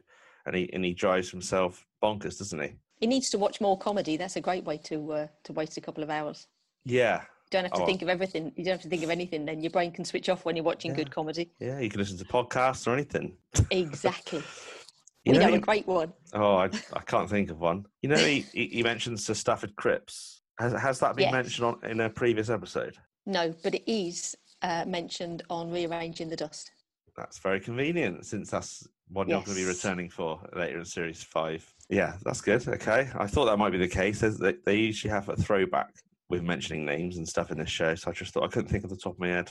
and 0.46 0.54
he 0.54 0.72
and 0.72 0.84
he 0.84 0.94
drives 0.94 1.28
himself 1.28 1.84
bonkers, 2.00 2.38
doesn't 2.38 2.60
he? 2.60 2.70
he 3.00 3.06
needs 3.08 3.30
to 3.30 3.38
watch 3.38 3.60
more 3.60 3.76
comedy. 3.76 4.16
That's 4.16 4.36
a 4.36 4.40
great 4.40 4.64
way 4.64 4.78
to 4.84 5.12
uh, 5.12 5.26
to 5.42 5.52
waste 5.52 5.76
a 5.76 5.80
couple 5.80 6.04
of 6.04 6.10
hours. 6.10 6.46
Yeah, 6.84 7.20
You 7.22 7.26
don't 7.50 7.64
have 7.64 7.72
to 7.72 7.82
Oh. 7.82 7.86
think 7.86 8.02
of 8.02 8.08
everything. 8.08 8.52
You 8.56 8.64
don't 8.64 8.72
have 8.74 8.82
to 8.82 8.88
think 8.88 9.02
of 9.02 9.10
anything. 9.10 9.44
Then 9.44 9.60
your 9.60 9.70
brain 9.70 9.90
can 9.92 10.04
switch 10.04 10.28
off 10.28 10.44
when 10.44 10.54
you're 10.56 10.64
watching 10.64 10.92
good 10.94 11.10
comedy. 11.10 11.50
yeah. 11.58 11.78
You 11.80 11.88
can 11.90 12.00
listen 12.00 12.16
to 12.18 12.24
podcasts 12.24 12.86
or 12.86 12.92
anything. 12.94 13.36
Exactly. 13.70 14.42
You 15.24 15.32
we 15.32 15.38
know 15.38 15.48
he- 15.48 15.54
a 15.56 15.60
great 15.60 15.86
one. 15.86 16.12
oh, 16.32 16.56
I, 16.56 16.70
I 16.94 17.00
can't 17.06 17.28
think 17.28 17.50
of 17.50 17.60
one. 17.60 17.86
You 18.02 18.08
know, 18.10 18.16
he 18.16 18.40
he, 18.54 18.66
he 18.68 18.82
mentions 18.82 19.24
Sir 19.26 19.34
Stafford 19.34 19.76
Cripps. 19.76 20.40
Has 20.58 20.72
has 20.80 20.98
that 21.00 21.16
been 21.16 21.24
Yes. 21.24 21.32
mentioned 21.32 21.66
on 21.66 21.90
in 21.90 22.00
a 22.00 22.08
previous 22.08 22.48
episode? 22.50 22.96
No, 23.26 23.54
but 23.62 23.74
it 23.74 23.90
is 23.90 24.34
uh, 24.62 24.84
mentioned 24.86 25.42
on 25.50 25.70
rearranging 25.70 26.28
the 26.30 26.36
dust. 26.36 26.70
That's 27.16 27.38
very 27.38 27.60
convenient 27.60 28.24
since 28.24 28.50
that's 28.50 28.86
one 29.08 29.28
you're 29.28 29.42
going 29.42 29.56
to 29.56 29.62
be 29.62 29.66
returning 29.68 30.08
for 30.08 30.40
later 30.56 30.78
in 30.78 30.84
series 30.84 31.22
five. 31.22 31.62
Yeah, 31.90 32.16
that's 32.24 32.40
good. 32.40 32.66
Okay, 32.66 33.10
I 33.14 33.26
thought 33.26 33.46
that 33.46 33.58
might 33.58 33.70
be 33.70 33.78
the 33.78 33.88
case. 33.88 34.20
They, 34.20 34.54
they 34.64 34.76
usually 34.76 35.10
have 35.10 35.28
a 35.28 35.36
throwback 35.36 35.90
with 36.30 36.42
mentioning 36.42 36.84
names 36.86 37.16
and 37.16 37.28
stuff 37.28 37.50
in 37.50 37.58
this 37.58 37.68
show, 37.68 37.94
so 37.94 38.10
I 38.10 38.14
just 38.14 38.32
thought 38.32 38.44
I 38.44 38.48
couldn't 38.48 38.68
think 38.70 38.84
of 38.84 38.90
the 38.90 38.96
top 38.96 39.14
of 39.14 39.18
my 39.18 39.28
head. 39.28 39.50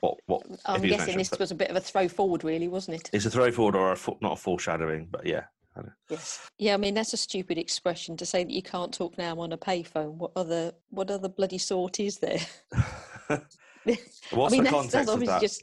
What 0.00 0.18
what? 0.26 0.42
I'm 0.66 0.76
if 0.76 0.82
he 0.82 0.90
was 0.90 0.98
guessing 0.98 1.18
this 1.18 1.28
fir- 1.30 1.36
was 1.38 1.50
a 1.52 1.54
bit 1.54 1.70
of 1.70 1.76
a 1.76 1.80
throw 1.80 2.08
forward, 2.08 2.44
really, 2.44 2.68
wasn't 2.68 3.00
it? 3.00 3.10
It's 3.12 3.24
a 3.24 3.30
throw 3.30 3.50
forward 3.50 3.76
or 3.76 3.92
a 3.92 3.96
fo- 3.96 4.18
not 4.20 4.32
a 4.32 4.36
foreshadowing, 4.36 5.08
but 5.10 5.24
yeah. 5.24 5.44
I. 5.76 5.82
Yes. 6.10 6.50
Yeah, 6.58 6.74
I 6.74 6.76
mean 6.76 6.94
that's 6.94 7.12
a 7.12 7.16
stupid 7.16 7.58
expression 7.58 8.16
to 8.18 8.26
say 8.26 8.44
that 8.44 8.52
you 8.52 8.62
can't 8.62 8.92
talk 8.92 9.16
now 9.16 9.38
on 9.38 9.52
a 9.52 9.58
payphone. 9.58 10.14
What 10.14 10.32
other 10.36 10.72
what 10.90 11.10
other 11.10 11.28
bloody 11.28 11.58
sort 11.58 12.00
is 12.00 12.18
there? 12.18 12.40
What's 13.28 14.52
I 14.52 14.56
mean, 14.56 14.64
the 14.64 14.70
that's, 14.70 14.70
context 14.70 14.92
that's 14.92 15.08
of 15.08 15.14
obviously 15.14 15.26
that? 15.26 15.40
just. 15.40 15.62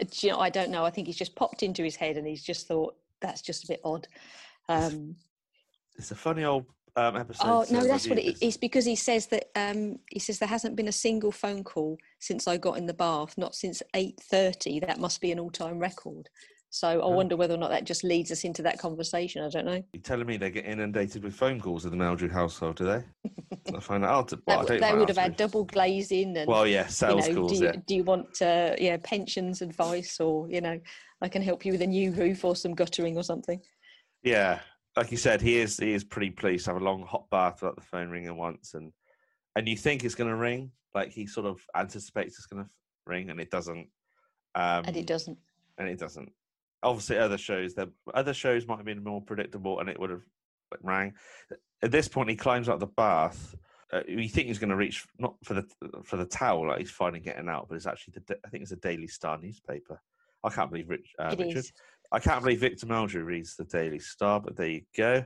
do 0.00 0.26
You 0.26 0.32
know, 0.32 0.40
I 0.40 0.50
don't 0.50 0.70
know. 0.70 0.84
I 0.84 0.90
think 0.90 1.06
he's 1.06 1.16
just 1.16 1.36
popped 1.36 1.62
into 1.62 1.82
his 1.82 1.96
head, 1.96 2.16
and 2.16 2.26
he's 2.26 2.42
just 2.42 2.66
thought 2.66 2.94
that's 3.20 3.40
just 3.42 3.64
a 3.64 3.68
bit 3.68 3.80
odd. 3.84 4.08
Um, 4.68 5.16
It's 5.96 6.10
a 6.10 6.14
funny 6.16 6.44
old 6.44 6.66
um, 6.96 7.16
episode. 7.16 7.46
oh 7.46 7.64
no, 7.70 7.86
that's 7.86 8.08
what 8.08 8.18
it 8.18 8.40
this. 8.40 8.56
because 8.56 8.84
he 8.84 8.96
says 8.96 9.26
that 9.28 9.46
um, 9.56 9.96
he 10.10 10.18
says 10.18 10.38
there 10.38 10.48
hasn't 10.48 10.76
been 10.76 10.88
a 10.88 10.92
single 10.92 11.32
phone 11.32 11.64
call 11.64 11.96
since 12.18 12.46
I 12.48 12.56
got 12.56 12.78
in 12.78 12.86
the 12.86 12.94
bath, 12.94 13.36
not 13.38 13.54
since 13.54 13.82
eight 13.94 14.18
thirty. 14.30 14.80
That 14.80 14.98
must 14.98 15.20
be 15.20 15.32
an 15.32 15.38
all-time 15.40 15.78
record. 15.78 16.28
So 16.72 16.88
I 16.88 16.96
Oh. 17.02 17.10
wonder 17.10 17.36
whether 17.36 17.54
or 17.54 17.58
not 17.58 17.70
that 17.70 17.84
just 17.84 18.04
leads 18.04 18.30
us 18.30 18.44
into 18.44 18.62
that 18.62 18.78
conversation. 18.78 19.42
I 19.44 19.48
don't 19.48 19.64
know. 19.66 19.82
You're 19.92 20.02
telling 20.02 20.26
me 20.26 20.36
they 20.36 20.50
get 20.52 20.66
inundated 20.66 21.24
with 21.24 21.34
phone 21.34 21.60
calls 21.60 21.84
in 21.84 21.90
the 21.90 21.96
Meldrew 21.96 22.30
household, 22.30 22.76
do 22.76 22.84
they? 22.84 23.02
I 23.76 23.80
find 23.80 24.04
that 24.04 24.08
hard 24.08 24.28
to. 24.28 24.40
Well, 24.46 24.64
That 24.64 24.80
they 24.80 24.94
would 24.94 25.08
have 25.08 25.18
had 25.18 25.36
double 25.36 25.64
glazing 25.64 26.36
and 26.36 26.48
Well, 26.48 26.66
yeah, 26.68 26.88
you 26.88 27.16
know, 27.16 27.34
calls. 27.34 27.52
do 27.52 27.56
you, 27.58 27.64
yeah, 27.64 27.72
do 27.86 27.94
you 27.96 28.04
want 28.04 28.40
uh, 28.40 28.76
yeah 28.78 28.96
pensions 29.02 29.62
advice 29.62 30.20
or 30.20 30.48
you 30.48 30.60
know 30.60 30.78
I 31.20 31.28
can 31.28 31.42
help 31.42 31.64
you 31.64 31.72
with 31.72 31.82
a 31.82 31.86
new 31.86 32.12
roof 32.12 32.44
or 32.44 32.54
some 32.56 32.74
guttering 32.74 33.16
or 33.16 33.22
something. 33.24 33.60
yeah. 34.22 34.60
Like 34.96 35.10
you 35.10 35.16
said, 35.16 35.40
he 35.40 35.58
is 35.58 35.76
he 35.76 35.92
is 35.92 36.04
pretty 36.04 36.30
pleased 36.30 36.64
to 36.64 36.72
have 36.72 36.80
a 36.80 36.84
long 36.84 37.02
hot 37.06 37.28
bath 37.30 37.62
without 37.62 37.76
the 37.76 37.82
phone 37.82 38.10
ringing 38.10 38.36
once, 38.36 38.74
and 38.74 38.92
and 39.56 39.68
you 39.68 39.76
think 39.76 40.04
it's 40.04 40.14
going 40.14 40.30
to 40.30 40.36
ring, 40.36 40.72
like 40.94 41.10
he 41.10 41.26
sort 41.26 41.46
of 41.46 41.60
anticipates 41.76 42.36
it's 42.38 42.46
going 42.46 42.64
to 42.64 42.70
ring, 43.06 43.30
and 43.30 43.40
it 43.40 43.50
doesn't. 43.50 43.88
Um, 44.54 44.84
and 44.84 44.96
it 44.96 45.06
doesn't. 45.06 45.38
and 45.78 45.88
it 45.88 45.98
doesn't. 45.98 46.32
Obviously, 46.82 47.18
other 47.18 47.38
shows, 47.38 47.74
the 47.74 47.90
other 48.14 48.34
shows 48.34 48.66
might 48.66 48.78
have 48.78 48.86
been 48.86 49.04
more 49.04 49.20
predictable, 49.20 49.80
and 49.80 49.88
it 49.88 49.98
would 50.00 50.10
have 50.10 50.24
like, 50.72 50.80
rang. 50.82 51.12
At 51.82 51.90
this 51.90 52.08
point, 52.08 52.30
he 52.30 52.36
climbs 52.36 52.68
out 52.68 52.74
of 52.74 52.80
the 52.80 52.86
bath, 52.86 53.54
uh, 53.92 54.02
you 54.06 54.28
think 54.28 54.46
he's 54.46 54.58
going 54.58 54.70
to 54.70 54.76
reach 54.76 55.04
not 55.18 55.34
for 55.42 55.54
the 55.54 55.66
for 56.04 56.16
the 56.16 56.24
towel, 56.24 56.68
like 56.68 56.78
he's 56.78 56.90
finally 56.90 57.20
getting 57.20 57.48
out, 57.48 57.66
but 57.68 57.74
it's 57.74 57.86
actually 57.86 58.14
the 58.26 58.38
I 58.44 58.48
think 58.48 58.62
it's 58.62 58.72
a 58.72 58.76
Daily 58.76 59.08
Star 59.08 59.38
newspaper. 59.38 60.00
I 60.44 60.50
can't 60.50 60.70
believe 60.70 60.88
Rich, 60.88 61.12
uh, 61.18 61.34
Richard. 61.38 61.66
I 62.12 62.18
can't 62.18 62.42
believe 62.42 62.60
Victor 62.60 62.86
Meldrew 62.86 63.24
reads 63.24 63.56
the 63.56 63.64
Daily 63.64 63.98
Star, 63.98 64.40
but 64.40 64.56
there 64.56 64.68
you 64.68 64.82
go. 64.96 65.24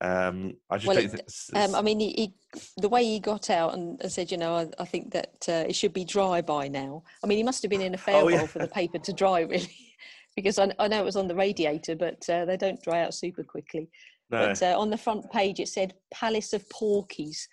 Um, 0.00 0.56
I 0.68 0.76
just 0.76 0.86
Well, 0.86 0.98
it- 0.98 1.10
think. 1.10 1.14
it's- 1.20 1.50
Um, 1.54 1.74
I 1.74 1.80
mean, 1.80 1.98
he, 2.00 2.10
he, 2.12 2.34
the 2.76 2.88
way 2.88 3.04
he 3.04 3.20
got 3.20 3.48
out 3.48 3.74
and, 3.74 4.00
said, 4.12 4.30
you 4.30 4.36
know, 4.36 4.54
I, 4.54 4.68
I 4.78 4.84
think 4.84 5.12
that 5.12 5.46
uh, 5.48 5.64
it 5.68 5.74
should 5.74 5.94
be 5.94 6.04
dry 6.04 6.42
by 6.42 6.68
now. 6.68 7.04
I 7.22 7.26
mean, 7.26 7.38
he 7.38 7.44
must 7.44 7.62
have 7.62 7.70
been 7.70 7.80
in 7.80 7.94
a 7.94 7.98
fair 7.98 8.16
Oh, 8.16 8.28
yeah. 8.28 8.46
for 8.46 8.58
the 8.58 8.68
paper 8.68 8.98
to 8.98 9.12
dry, 9.12 9.40
really, 9.54 9.94
because 10.36 10.58
I, 10.58 10.72
I 10.78 10.88
know 10.88 11.00
it 11.00 11.04
was 11.06 11.16
on 11.16 11.28
the 11.28 11.34
radiator, 11.34 11.96
but 11.96 12.28
uh, 12.28 12.44
they 12.44 12.56
don't 12.58 12.82
dry 12.82 13.02
out 13.02 13.14
super 13.14 13.42
quickly. 13.44 13.88
no, 14.30 14.48
But 14.48 14.62
uh, 14.62 14.78
on 14.78 14.90
the 14.90 14.98
front 14.98 15.30
page, 15.32 15.58
it 15.58 15.68
said 15.68 15.94
Palace 16.12 16.52
of 16.52 16.68
Porkies. 16.68 17.46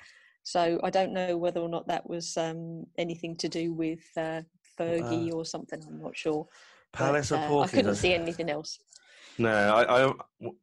So 0.43 0.79
I 0.83 0.89
don't 0.89 1.13
know 1.13 1.37
whether 1.37 1.61
or 1.61 1.69
not 1.69 1.87
that 1.87 2.09
was 2.09 2.35
um, 2.35 2.85
anything 2.97 3.37
to 3.37 3.47
do 3.47 3.71
with 3.71 3.99
uh, 4.17 4.41
Fergie 4.77 5.31
or 5.31 5.45
something. 5.45 5.81
I'm 5.87 6.01
not 6.01 6.17
sure. 6.17 6.47
But, 6.91 6.97
Palace 6.97 7.31
of 7.31 7.39
uh, 7.39 7.59
I 7.59 7.67
couldn't 7.67 7.95
see 7.95 8.13
anything 8.13 8.49
else. 8.49 8.79
No, 9.37 9.49
I, 9.49 10.07
I 10.07 10.13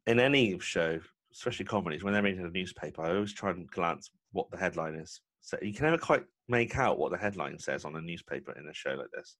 in 0.07 0.19
any 0.19 0.57
show, 0.59 0.99
especially 1.33 1.65
comedies, 1.65 2.03
when 2.03 2.13
they're 2.13 2.23
reading 2.23 2.45
a 2.45 2.49
newspaper, 2.49 3.01
I 3.01 3.15
always 3.15 3.33
try 3.33 3.51
and 3.51 3.69
glance 3.69 4.11
what 4.31 4.49
the 4.51 4.57
headline 4.57 4.95
is. 4.95 5.21
So 5.41 5.57
you 5.61 5.73
can 5.73 5.85
never 5.85 5.97
quite 5.97 6.23
make 6.47 6.77
out 6.77 6.99
what 6.99 7.11
the 7.11 7.17
headline 7.17 7.57
says 7.57 7.85
on 7.85 7.95
a 7.95 8.01
newspaper 8.01 8.51
in 8.59 8.67
a 8.67 8.73
show 8.73 8.91
like 8.91 9.11
this. 9.13 9.37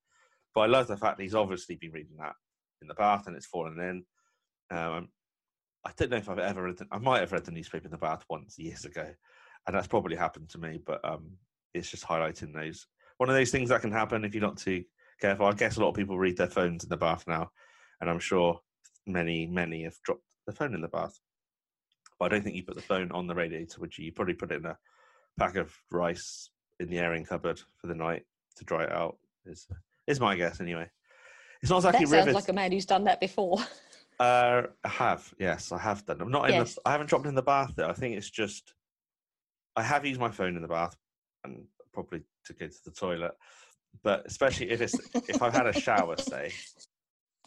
But 0.56 0.62
I 0.62 0.66
love 0.66 0.88
the 0.88 0.98
fact 0.98 1.18
that 1.18 1.24
he's 1.24 1.36
obviously 1.36 1.76
been 1.76 1.92
reading 1.92 2.18
that 2.20 2.34
in 2.82 2.88
the 2.88 2.96
bath 2.96 3.28
and 3.28 3.36
it's 3.36 3.46
fallen 3.46 3.80
in. 3.80 4.06
Um, 4.76 5.10
I 5.86 5.92
don't 5.96 6.12
know 6.12 6.18
if 6.18 6.30
I've 6.30 6.40
ever 6.40 6.64
read. 6.64 6.78
The, 6.78 6.88
I 6.92 6.98
might 6.98 7.20
have 7.20 7.32
read 7.32 7.46
the 7.46 7.52
newspaper 7.52 7.86
in 7.86 7.92
the 7.92 7.98
bath 7.98 8.26
once 8.30 8.58
years 8.58 8.86
ago, 8.86 9.08
and 9.68 9.76
that's 9.76 9.88
probably 9.88 10.16
happened 10.16 10.50
to 10.50 10.58
me. 10.58 10.80
But 10.84 11.04
um, 11.04 11.32
it's 11.74 11.90
just 11.90 12.06
highlighting 12.06 12.54
those 12.54 12.88
one 13.18 13.30
of 13.30 13.36
those 13.36 13.52
things 13.52 13.70
that 13.70 13.82
can 13.82 13.92
happen 13.92 14.24
if 14.24 14.34
you're 14.34 14.42
not 14.42 14.58
too 14.58 14.84
careful. 15.20 15.46
I 15.46 15.54
guess 15.54 15.78
a 15.78 15.82
lot 15.82 15.90
of 15.90 15.96
people 15.96 16.18
read 16.18 16.38
their 16.38 16.48
phones 16.48 16.84
in 16.84 16.90
the 16.90 16.98
bath 16.98 17.26
now, 17.28 17.52
and 18.02 18.10
I'm 18.10 18.20
sure 18.20 18.60
many, 19.08 19.46
many 19.46 19.84
have 19.84 19.98
dropped 20.04 20.24
the 20.46 20.54
phone 20.54 20.74
in 20.74 20.82
the 20.82 20.88
bath. 20.88 21.20
But 22.20 22.26
I 22.26 22.36
don't 22.36 22.44
think 22.44 22.56
you 22.56 22.64
put 22.64 22.76
the 22.76 22.82
phone 22.82 23.12
on 23.12 23.28
the 23.28 23.36
radiator, 23.36 23.80
would 23.82 23.98
you? 23.98 24.06
You 24.06 24.12
probably 24.12 24.34
put 24.34 24.52
it 24.52 24.60
in 24.60 24.66
a 24.66 24.78
pack 25.38 25.56
of 25.56 25.74
rice 25.92 26.50
in 26.80 26.90
the 26.90 27.00
airing 27.00 27.26
cupboard 27.26 27.62
for 27.78 27.88
the 27.88 27.96
night 27.96 28.24
to 28.58 28.66
dry 28.66 28.84
it 28.84 28.92
out. 28.92 29.18
Is 29.46 29.68
is 30.08 30.20
my 30.20 30.36
guess 30.36 30.60
anyway. 30.60 30.90
It's 31.62 31.70
not 31.70 31.78
exactly 31.78 32.06
That 32.06 32.10
sounds 32.12 32.26
rivet. 32.26 32.36
like 32.36 32.50
a 32.50 32.54
man 32.54 32.72
who's 32.72 32.86
done 32.86 33.04
that 33.06 33.20
before. 33.20 33.58
Uh, 34.20 34.64
I 34.84 34.90
have, 34.90 35.34
yes, 35.40 35.72
I 35.72 35.78
have 35.78 36.06
done. 36.06 36.20
I'm 36.20 36.30
not 36.30 36.50
in 36.50 36.58
Yes. 36.58 36.76
the. 36.76 36.82
I 36.86 36.92
haven't 36.92 37.08
dropped 37.08 37.26
in 37.26 37.36
the 37.36 37.42
bath 37.42 37.72
though. 37.78 37.88
I 37.88 37.94
think 37.94 38.18
it's 38.18 38.30
just. 38.30 38.74
I 39.78 39.82
have 39.82 40.06
used 40.06 40.20
my 40.20 40.30
phone 40.30 40.58
in 40.58 40.62
the 40.62 40.68
bath, 40.68 40.98
and 41.46 41.64
probably 41.94 42.24
to 42.44 42.54
go 42.54 42.68
to 42.68 42.84
the 42.84 42.92
toilet, 42.92 43.32
but 44.04 44.24
especially 44.26 44.70
if 44.72 44.82
it's 44.82 45.00
if 45.28 45.42
I've 45.42 45.54
had 45.54 45.68
a 45.68 45.74
shower, 45.74 46.18
say, 46.18 46.52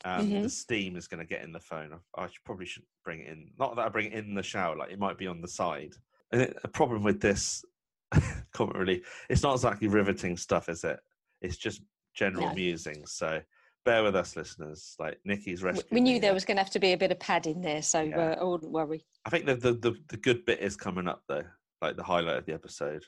um, 0.04 0.30
Mhm. 0.30 0.42
the 0.42 0.48
steam 0.50 0.96
is 0.96 1.06
going 1.08 1.20
to 1.20 1.26
get 1.26 1.42
in 1.42 1.52
the 1.52 1.60
phone. 1.60 1.92
I, 2.16 2.22
I 2.22 2.26
should, 2.26 2.44
probably 2.44 2.66
should 2.66 2.84
bring 3.04 3.20
it 3.20 3.28
in. 3.28 3.50
Not 3.58 3.76
that 3.76 3.86
I 3.86 3.88
bring 3.88 4.12
it 4.12 4.14
in 4.24 4.34
the 4.34 4.42
shower, 4.42 4.76
like 4.76 4.90
it 4.90 4.98
might 4.98 5.18
be 5.18 5.26
on 5.26 5.40
the 5.40 5.48
side. 5.48 5.94
And 6.32 6.42
it, 6.42 6.56
a 6.64 6.68
problem 6.68 7.02
with 7.02 7.20
this 7.20 7.64
comment 8.52 8.76
really, 8.78 9.02
it's 9.28 9.42
not 9.42 9.54
exactly 9.54 9.88
riveting 9.88 10.36
stuff, 10.36 10.68
is 10.68 10.84
it? 10.84 10.98
It's 11.40 11.56
just 11.56 11.82
general 12.14 12.48
No. 12.48 12.54
musings. 12.54 13.12
So 13.12 13.40
bear 13.84 14.02
with 14.02 14.14
us, 14.16 14.36
listeners. 14.36 14.94
Like 14.98 15.18
Nikki's 15.24 15.62
rescue. 15.62 15.88
we 15.90 16.00
knew 16.00 16.20
there 16.20 16.34
was 16.34 16.44
going 16.44 16.56
to 16.56 16.62
have 16.62 16.72
to 16.72 16.78
be 16.80 16.92
a 16.92 16.96
bit 16.98 17.10
of 17.12 17.18
padding 17.20 17.60
there, 17.62 17.82
so 17.82 18.02
Yeah. 18.02 18.18
uh, 18.32 18.40
I 18.40 18.44
wouldn't 18.44 18.72
worry. 18.72 19.06
I 19.24 19.30
think 19.30 19.46
the, 19.46 19.54
the 19.54 19.72
the 19.74 19.94
the 20.08 20.16
good 20.16 20.44
bit 20.44 20.58
is 20.60 20.76
coming 20.76 21.06
up 21.08 21.22
though, 21.28 21.44
like 21.80 21.96
the 21.96 22.02
highlight 22.02 22.36
of 22.38 22.44
the 22.46 22.52
episode, 22.54 23.04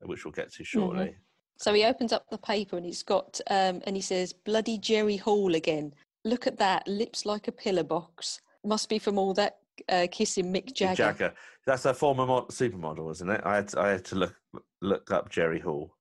which 0.00 0.24
we'll 0.24 0.32
get 0.32 0.52
to 0.52 0.64
shortly. 0.64 1.16
So 1.58 1.72
he 1.72 1.84
opens 1.84 2.12
up 2.12 2.28
the 2.30 2.38
paper 2.38 2.76
and 2.76 2.84
he's 2.84 3.02
got, 3.02 3.40
um, 3.50 3.80
and 3.86 3.96
he 3.96 4.02
says, 4.02 4.32
"Bloody 4.32 4.78
Jerry 4.78 5.16
Hall 5.16 5.54
again. 5.54 5.94
Look 6.24 6.46
at 6.46 6.58
that, 6.58 6.86
lips 6.86 7.24
like 7.24 7.48
a 7.48 7.52
pillar 7.52 7.84
box. 7.84 8.40
Must 8.64 8.88
be 8.88 8.98
from 8.98 9.18
all 9.18 9.32
that 9.34 9.58
uh, 9.88 10.06
kissing 10.10 10.52
Mick 10.52 10.74
Jagger." 10.74 10.94
Jagger, 11.12 11.34
that's 11.64 11.84
a 11.86 11.94
former 11.94 12.26
mod- 12.26 12.48
supermodel, 12.48 13.10
isn't 13.12 13.30
it? 13.30 13.40
I 13.44 13.56
had 13.56 13.68
to, 13.68 13.80
I 13.80 13.88
had 13.90 14.04
to 14.06 14.14
look 14.16 14.34
look 14.82 15.10
up 15.10 15.30
Jerry 15.30 15.60
Hall. 15.60 15.94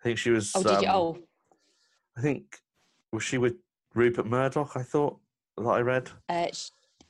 I 0.00 0.04
think 0.04 0.18
she 0.18 0.30
was. 0.30 0.52
Oh, 0.54 0.62
did 0.62 0.82
you? 0.82 0.88
um, 0.88 0.94
Oh, 0.96 1.18
I 2.16 2.20
think 2.22 2.58
was 3.12 3.22
she 3.22 3.38
with 3.38 3.54
Rupert 3.94 4.26
Murdoch? 4.26 4.72
I 4.76 4.82
thought 4.82 5.18
that 5.56 5.64
I 5.68 5.80
read. 5.80 6.10
uh, 6.28 6.48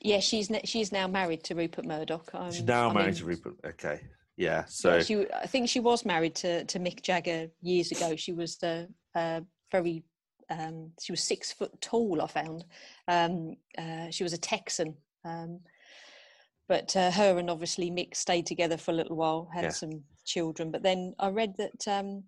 yeah, 0.01 0.21
she's 0.21 0.51
she's 0.65 0.93
now 0.93 1.09
married 1.09 1.43
to 1.45 1.55
Rupert 1.55 1.87
Murdoch. 1.87 2.29
Um, 2.35 2.53
She's 2.53 2.63
now 2.63 2.91
I 2.91 2.93
married 2.93 3.07
mean, 3.07 3.15
to 3.15 3.25
Rupert. 3.25 3.55
Okay, 3.65 4.01
yeah. 4.37 4.65
So 4.67 5.01
she, 5.01 5.27
I 5.33 5.47
think 5.47 5.69
she 5.69 5.81
was 5.81 6.05
married 6.05 6.35
to, 6.37 6.65
to 6.65 6.79
Mick 6.79 7.03
Jagger 7.03 7.49
years 7.63 7.93
ago. 7.93 8.17
She 8.17 8.33
was 8.33 8.57
the 8.59 8.89
uh, 9.15 9.41
very, 9.73 10.03
um, 10.51 10.93
she 11.01 11.13
was 11.13 11.23
six 11.23 11.53
foot 11.53 11.79
tall. 11.81 12.21
I 12.23 12.27
found. 12.27 12.65
Um, 13.09 13.57
uh, 13.79 14.11
she 14.11 14.23
was 14.23 14.33
a 14.33 14.39
Texan. 14.39 14.95
Um, 15.25 15.61
but 16.69 16.95
uh, 16.97 17.11
her 17.13 17.39
and 17.39 17.49
obviously 17.49 17.91
Mick 17.91 18.17
stayed 18.17 18.47
together 18.47 18.77
for 18.77 18.91
a 18.91 18.95
little 18.95 19.17
while, 19.17 19.49
had 19.55 19.65
Yeah. 19.65 19.71
some 19.71 20.03
children. 20.25 20.71
But 20.71 20.83
then 20.83 21.15
I 21.19 21.29
read 21.29 21.55
that 21.59 21.89
um, 21.89 22.25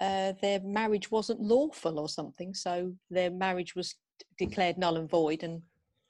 uh, 0.00 0.32
their 0.42 0.60
marriage 0.60 1.10
wasn't 1.10 1.40
lawful 1.40 1.98
or 1.98 2.08
something, 2.08 2.52
so 2.54 2.92
their 3.10 3.30
marriage 3.30 3.74
was 3.74 3.94
declared 4.38 4.76
null 4.78 4.96
and 4.96 5.08
void. 5.08 5.42
And 5.42 5.62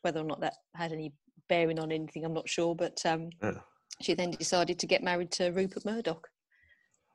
whether 0.02 0.20
or 0.20 0.24
not 0.24 0.40
that 0.40 0.54
had 0.74 0.92
any 0.92 1.12
bearing 1.48 1.78
on 1.78 1.92
anything, 1.92 2.24
I'm 2.24 2.34
not 2.34 2.48
sure. 2.48 2.74
But 2.74 3.00
um, 3.06 3.30
Yeah. 3.42 3.60
She 4.00 4.14
then 4.14 4.30
decided 4.30 4.78
to 4.78 4.86
get 4.86 5.02
married 5.02 5.30
to 5.32 5.50
Rupert 5.50 5.84
Murdoch. 5.84 6.28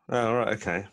oh 0.10 0.34
right, 0.34 0.54
okay. 0.56 0.86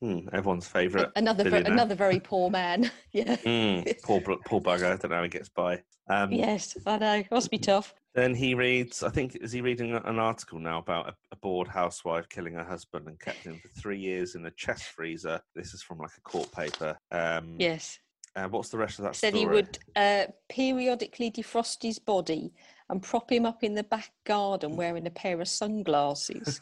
Hmm, 0.00 0.28
everyone's 0.32 0.68
favourite. 0.68 1.08
another 1.16 1.48
ver- 1.50 1.56
another 1.56 1.96
very 1.96 2.20
poor 2.20 2.50
man. 2.50 2.88
yeah. 3.12 3.34
Mm, 3.36 4.00
poor 4.04 4.20
poor 4.20 4.60
bugger. 4.60 4.84
I 4.84 4.96
don't 4.96 5.10
know 5.10 5.16
how 5.16 5.22
he 5.24 5.28
gets 5.28 5.48
by. 5.48 5.82
Um, 6.08 6.30
Yes, 6.32 6.76
I 6.86 6.98
know. 6.98 7.14
It 7.16 7.30
Must 7.32 7.50
be 7.50 7.58
tough. 7.58 7.94
Then 8.14 8.32
he 8.34 8.54
reads, 8.54 9.02
I 9.02 9.10
think, 9.10 9.36
is 9.36 9.52
he 9.52 9.60
reading 9.60 9.94
an 9.94 10.18
article 10.18 10.58
now 10.60 10.78
about 10.78 11.08
a, 11.08 11.14
a 11.32 11.36
bored 11.36 11.68
housewife 11.68 12.28
killing 12.28 12.54
her 12.54 12.64
husband 12.64 13.06
and 13.08 13.18
kept 13.20 13.38
him 13.44 13.60
for 13.60 13.68
three 13.80 13.98
years 13.98 14.34
in 14.36 14.46
a 14.46 14.50
chest 14.52 14.84
freezer? 14.84 15.40
This 15.54 15.74
is 15.74 15.82
from 15.82 15.98
like 15.98 16.10
a 16.16 16.20
court 16.20 16.50
paper. 16.52 16.96
Um, 17.10 17.56
Yes. 17.58 17.98
Uh, 18.36 18.46
what's 18.48 18.68
the 18.68 18.78
rest 18.78 19.00
of 19.00 19.04
that 19.04 19.16
Said 19.16 19.34
story? 19.34 19.40
he 19.40 19.46
would 19.48 19.78
uh, 19.96 20.26
periodically 20.48 21.30
defrost 21.30 21.82
his 21.82 21.98
body 21.98 22.52
and 22.90 23.02
prop 23.02 23.30
him 23.30 23.44
up 23.44 23.62
in 23.62 23.74
the 23.74 23.82
back 23.82 24.12
garden 24.24 24.76
wearing 24.76 25.06
a 25.06 25.10
pair 25.10 25.40
of 25.40 25.48
sunglasses. 25.48 26.60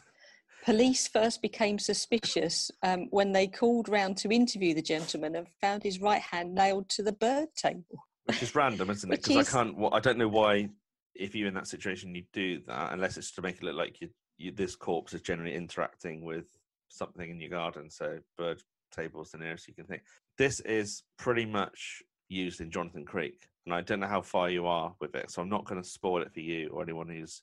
Police 0.65 1.07
first 1.07 1.41
became 1.41 1.79
suspicious 1.79 2.69
um, 2.83 3.07
when 3.11 3.31
they 3.31 3.47
called 3.47 3.87
round 3.87 4.17
to 4.17 4.29
interview 4.29 4.73
the 4.73 4.81
gentleman 4.81 5.35
and 5.35 5.47
found 5.61 5.83
his 5.83 6.01
right 6.01 6.21
hand 6.21 6.53
nailed 6.53 6.89
to 6.89 7.03
the 7.03 7.13
bird 7.13 7.47
table. 7.55 8.03
Which 8.25 8.43
is 8.43 8.53
random, 8.53 8.89
isn't 8.89 9.09
it? 9.11 9.21
Because 9.21 9.47
is- 9.47 9.55
I 9.55 9.63
can't. 9.63 9.77
Well, 9.77 9.93
I 9.93 10.01
don't 10.01 10.17
know 10.17 10.27
why, 10.27 10.67
if 11.15 11.33
you're 11.33 11.47
in 11.47 11.53
that 11.53 11.67
situation, 11.67 12.13
you 12.13 12.23
do 12.33 12.59
that 12.67 12.91
unless 12.91 13.15
it's 13.15 13.31
to 13.35 13.41
make 13.41 13.55
it 13.55 13.63
look 13.63 13.75
like 13.75 14.01
you, 14.01 14.09
you 14.37 14.51
this 14.51 14.75
corpse 14.75 15.13
is 15.13 15.21
generally 15.21 15.55
interacting 15.55 16.25
with 16.25 16.47
something 16.89 17.29
in 17.29 17.39
your 17.39 17.49
garden. 17.49 17.89
So 17.89 18.17
bird 18.37 18.61
tables 18.91 19.31
the 19.31 19.37
nearest 19.37 19.67
you 19.69 19.73
can 19.73 19.85
think. 19.85 20.01
This 20.37 20.59
is 20.61 21.03
pretty 21.17 21.45
much 21.45 22.03
used 22.27 22.59
in 22.59 22.71
Jonathan 22.71 23.05
Creek, 23.05 23.47
and 23.67 23.75
I 23.75 23.81
don't 23.81 23.99
know 23.99 24.07
how 24.07 24.21
far 24.21 24.49
you 24.49 24.65
are 24.65 24.95
with 25.01 25.13
it, 25.13 25.29
so 25.29 25.41
I'm 25.41 25.49
not 25.49 25.65
going 25.65 25.81
to 25.81 25.87
spoil 25.87 26.21
it 26.21 26.33
for 26.33 26.39
you 26.39 26.69
or 26.69 26.81
anyone 26.81 27.09
who's 27.09 27.41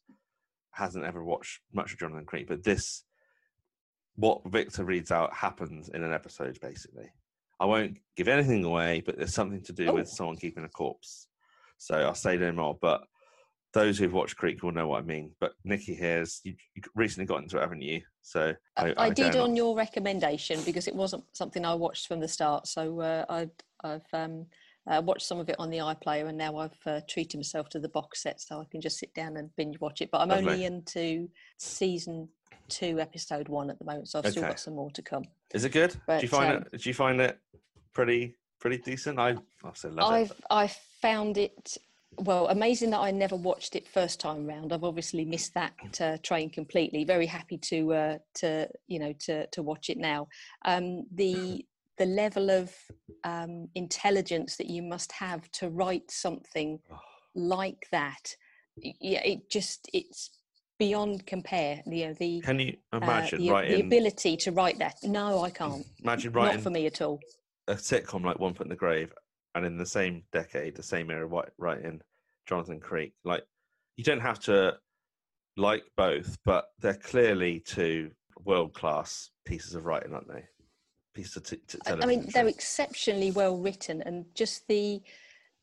hasn't 0.71 1.05
ever 1.05 1.23
watched 1.23 1.61
much 1.75 1.93
of 1.93 1.99
Jonathan 1.99 2.25
Creek. 2.25 2.49
But 2.49 2.65
this, 2.65 3.05
what 4.17 4.41
Victor 4.47 4.85
reads 4.85 5.11
out, 5.13 5.35
happens 5.35 5.91
in 5.91 6.03
an 6.03 6.15
episode 6.15 6.59
basically. 6.63 7.11
I 7.61 7.67
won't 7.67 7.99
give 8.17 8.29
anything 8.29 8.65
away, 8.65 9.03
but 9.05 9.19
there's 9.19 9.35
something 9.35 9.63
to 9.65 9.73
do 9.75 9.93
with 9.93 10.07
Oh. 10.07 10.15
someone 10.15 10.37
keeping 10.39 10.65
a 10.65 10.69
corpse. 10.69 11.29
So 11.77 11.95
I'll 11.95 12.15
say 12.15 12.39
no 12.39 12.53
more. 12.53 12.77
But 12.81 13.05
those 13.75 13.99
who've 13.99 14.13
watched 14.13 14.39
Creek 14.39 14.63
will 14.63 14.73
know 14.73 14.89
what 14.89 15.03
I 15.03 15.07
mean. 15.07 15.33
But 15.41 15.53
Nikki 15.63 15.95
here's 15.95 16.41
you, 16.43 16.55
you 16.75 16.83
recently 16.95 17.27
got 17.27 17.43
into 17.43 17.59
it, 17.59 17.61
haven't 17.61 17.83
you? 17.83 18.01
So 18.23 18.55
I, 18.79 18.95
I, 18.97 19.11
did 19.11 19.37
on 19.37 19.51
not- 19.51 19.57
your 19.59 19.77
recommendation 19.77 20.63
because 20.65 20.89
it 20.89 20.95
wasn't 20.95 21.25
something 21.35 21.67
I 21.67 21.75
watched 21.75 22.09
from 22.09 22.21
the 22.21 22.29
start. 22.29 22.67
So 22.67 23.01
uh, 23.01 23.25
I, 23.29 23.51
I've 23.85 24.07
um, 24.15 24.47
uh, 24.87 25.01
watched 25.05 25.27
some 25.27 25.39
of 25.39 25.49
it 25.49 25.57
on 25.59 25.71
the 25.71 25.79
iPlayer, 25.79 26.29
and 26.29 26.37
now 26.37 26.57
I've 26.59 26.79
uh, 26.87 27.01
treated 27.09 27.39
myself 27.39 27.69
to 27.71 27.81
the 27.81 27.89
box 27.89 28.23
set, 28.23 28.41
so 28.41 28.61
I 28.61 28.65
can 28.71 28.81
just 28.81 28.99
sit 28.99 29.15
down 29.15 29.37
and 29.37 29.55
binge 29.57 29.81
watch 29.81 30.01
it. 30.01 30.11
But 30.11 30.21
I'm 30.21 30.29
Lovely. 30.29 30.53
only 30.53 30.65
into 30.65 31.29
season 31.59 32.29
two, 32.69 33.01
episode 33.01 33.49
one 33.49 33.71
at 33.71 33.79
the 33.79 33.85
moment, 33.85 34.09
so 34.09 34.19
I've 34.19 34.31
still 34.31 34.43
got 34.43 34.61
some 34.61 34.75
more 34.75 34.91
to 34.91 35.03
come. 35.03 35.25
Is 35.53 35.65
it 35.65 35.71
good? 35.73 35.97
do 36.09 36.19
you 36.21 36.29
find 36.29 36.57
um, 36.57 36.65
it? 36.73 36.81
Do 36.81 36.89
you 36.89 36.95
find 36.95 37.21
it 37.21 37.39
pretty 37.93 38.37
pretty 38.61 38.79
decent? 38.79 39.19
I 39.19 39.37
I 39.63 39.71
said 39.75 39.95
love 39.95 40.13
it. 40.13 40.15
I've 40.15 40.33
I 40.51 40.67
found 41.01 41.39
it 41.39 41.79
well 42.19 42.49
amazing 42.49 42.91
that 42.91 43.01
I 43.01 43.11
never 43.11 43.37
watched 43.37 43.77
it 43.77 43.89
first 43.89 44.21
time 44.21 44.47
round. 44.47 44.73
I've 44.73 44.85
obviously 44.85 45.25
missed 45.25 45.55
that 45.55 45.73
uh, 46.01 46.17
train 46.23 46.51
completely. 46.51 47.05
Very 47.05 47.27
happy 47.27 47.59
to 47.59 47.93
uh, 47.93 48.19
to 48.37 48.69
you 48.87 48.99
know 48.99 49.13
to 49.21 49.47
to 49.49 49.63
watch 49.63 49.91
it 49.91 49.99
now. 49.99 50.29
Um, 50.65 51.05
the 51.13 51.65
the 51.99 52.07
level 52.07 52.51
of 52.51 52.73
um, 53.25 53.69
intelligence 53.75 54.57
that 54.57 54.69
you 54.69 54.83
must 54.83 55.13
have 55.13 55.51
to 55.53 55.69
write 55.71 56.11
something 56.11 56.79
Oh. 56.91 56.99
like 57.35 57.87
that 57.93 58.35
yeah 59.01 59.21
it 59.25 59.49
just 59.51 59.89
it's 59.93 60.31
beyond 60.81 61.25
compare. 61.27 61.81
You 61.87 62.07
know 62.09 62.13
the 62.15 62.41
Can 62.41 62.59
you 62.59 62.77
uh, 62.93 62.97
imagine 62.97 63.39
the, 63.39 63.47
the 63.47 63.53
writing? 63.53 63.87
ability 63.87 64.37
to 64.39 64.51
write 64.51 64.79
that. 64.81 64.97
No, 65.05 65.43
I 65.45 65.51
can't. 65.51 65.87
Imagine 66.03 66.33
writing 66.33 66.55
not 66.57 66.63
for 66.65 66.71
me 66.71 66.87
at 66.87 67.01
all. 67.01 67.21
a 67.69 67.75
sitcom 67.75 68.25
like 68.25 68.41
One 68.41 68.55
Foot 68.55 68.67
in 68.67 68.71
the 68.71 68.75
Grave, 68.77 69.13
and 69.55 69.65
in 69.65 69.77
the 69.79 69.87
same 69.87 70.25
decade, 70.33 70.75
the 70.75 70.83
same 70.83 71.11
era, 71.13 71.29
wri- 71.29 71.49
writing 71.59 72.01
Jonathan 72.49 72.81
Creek. 72.81 73.13
Like, 73.25 73.45
you 73.97 74.03
don't 74.03 74.19
have 74.21 74.41
to 74.41 74.77
like 75.57 75.85
both, 75.97 76.37
but 76.45 76.65
they're 76.81 76.95
clearly 76.95 77.61
two 77.61 78.11
world 78.45 78.75
class 78.75 79.31
pieces 79.47 79.77
of 79.77 79.85
writing, 79.87 80.13
aren't 80.13 80.27
they? 80.29 80.45
Pieces 81.15 81.37
of 81.37 81.45
t- 81.45 81.57
t- 81.69 81.79
I- 81.87 81.91
I 81.91 81.95
television. 81.97 82.09
mean, 82.23 82.31
they're 82.35 82.49
exceptionally 82.49 83.31
well 83.31 83.57
written, 83.57 84.03
and 84.03 84.27
just 84.35 84.67
the 84.69 85.01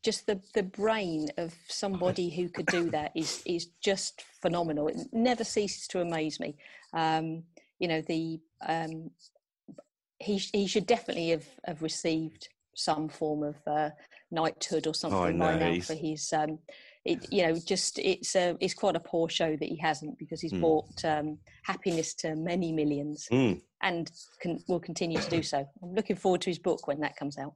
just 0.02 0.26
the 0.26 0.40
the 0.54 0.62
brain 0.62 1.28
of 1.36 1.54
somebody 1.68 2.30
who 2.30 2.48
could 2.48 2.66
do 2.66 2.90
that 2.90 3.12
is 3.16 3.42
is 3.44 3.66
just 3.80 4.22
phenomenal. 4.40 4.88
It 4.88 4.96
never 5.12 5.44
ceases 5.44 5.86
to 5.88 6.00
amaze 6.00 6.40
me. 6.40 6.56
Um, 6.94 7.44
you 7.78 7.88
know, 7.88 8.00
the 8.02 8.40
um, 8.66 9.10
he 10.18 10.38
he 10.38 10.66
should 10.66 10.86
definitely 10.86 11.28
have 11.30 11.46
have 11.66 11.82
received 11.82 12.48
some 12.74 13.08
form 13.08 13.42
of 13.42 13.56
uh, 13.66 13.90
knighthood 14.30 14.86
or 14.86 14.94
something 14.94 15.38
by 15.38 15.52
know, 15.54 15.58
now 15.58 15.80
for 15.80 15.94
his. 15.94 16.32
Um, 16.32 16.58
it, 17.04 17.26
you 17.32 17.42
know, 17.46 17.58
just 17.58 17.98
it's 17.98 18.34
a 18.36 18.56
it's 18.60 18.74
quite 18.74 18.96
a 18.96 19.00
poor 19.00 19.28
show 19.28 19.56
that 19.56 19.68
he 19.68 19.76
hasn't 19.76 20.18
because 20.18 20.40
he's 20.40 20.52
Mm. 20.52 20.60
brought 20.60 21.04
um, 21.04 21.38
happiness 21.64 22.14
to 22.14 22.36
many 22.36 22.72
millions 22.72 23.26
Mm, 23.30 23.60
and 23.82 24.10
can, 24.40 24.62
will 24.68 24.80
continue 24.80 25.20
to 25.20 25.30
do 25.30 25.42
so. 25.42 25.68
I'm 25.82 25.94
looking 25.94 26.16
forward 26.16 26.40
to 26.42 26.50
his 26.50 26.58
book 26.58 26.86
when 26.86 27.00
that 27.00 27.16
comes 27.16 27.36
out. 27.38 27.54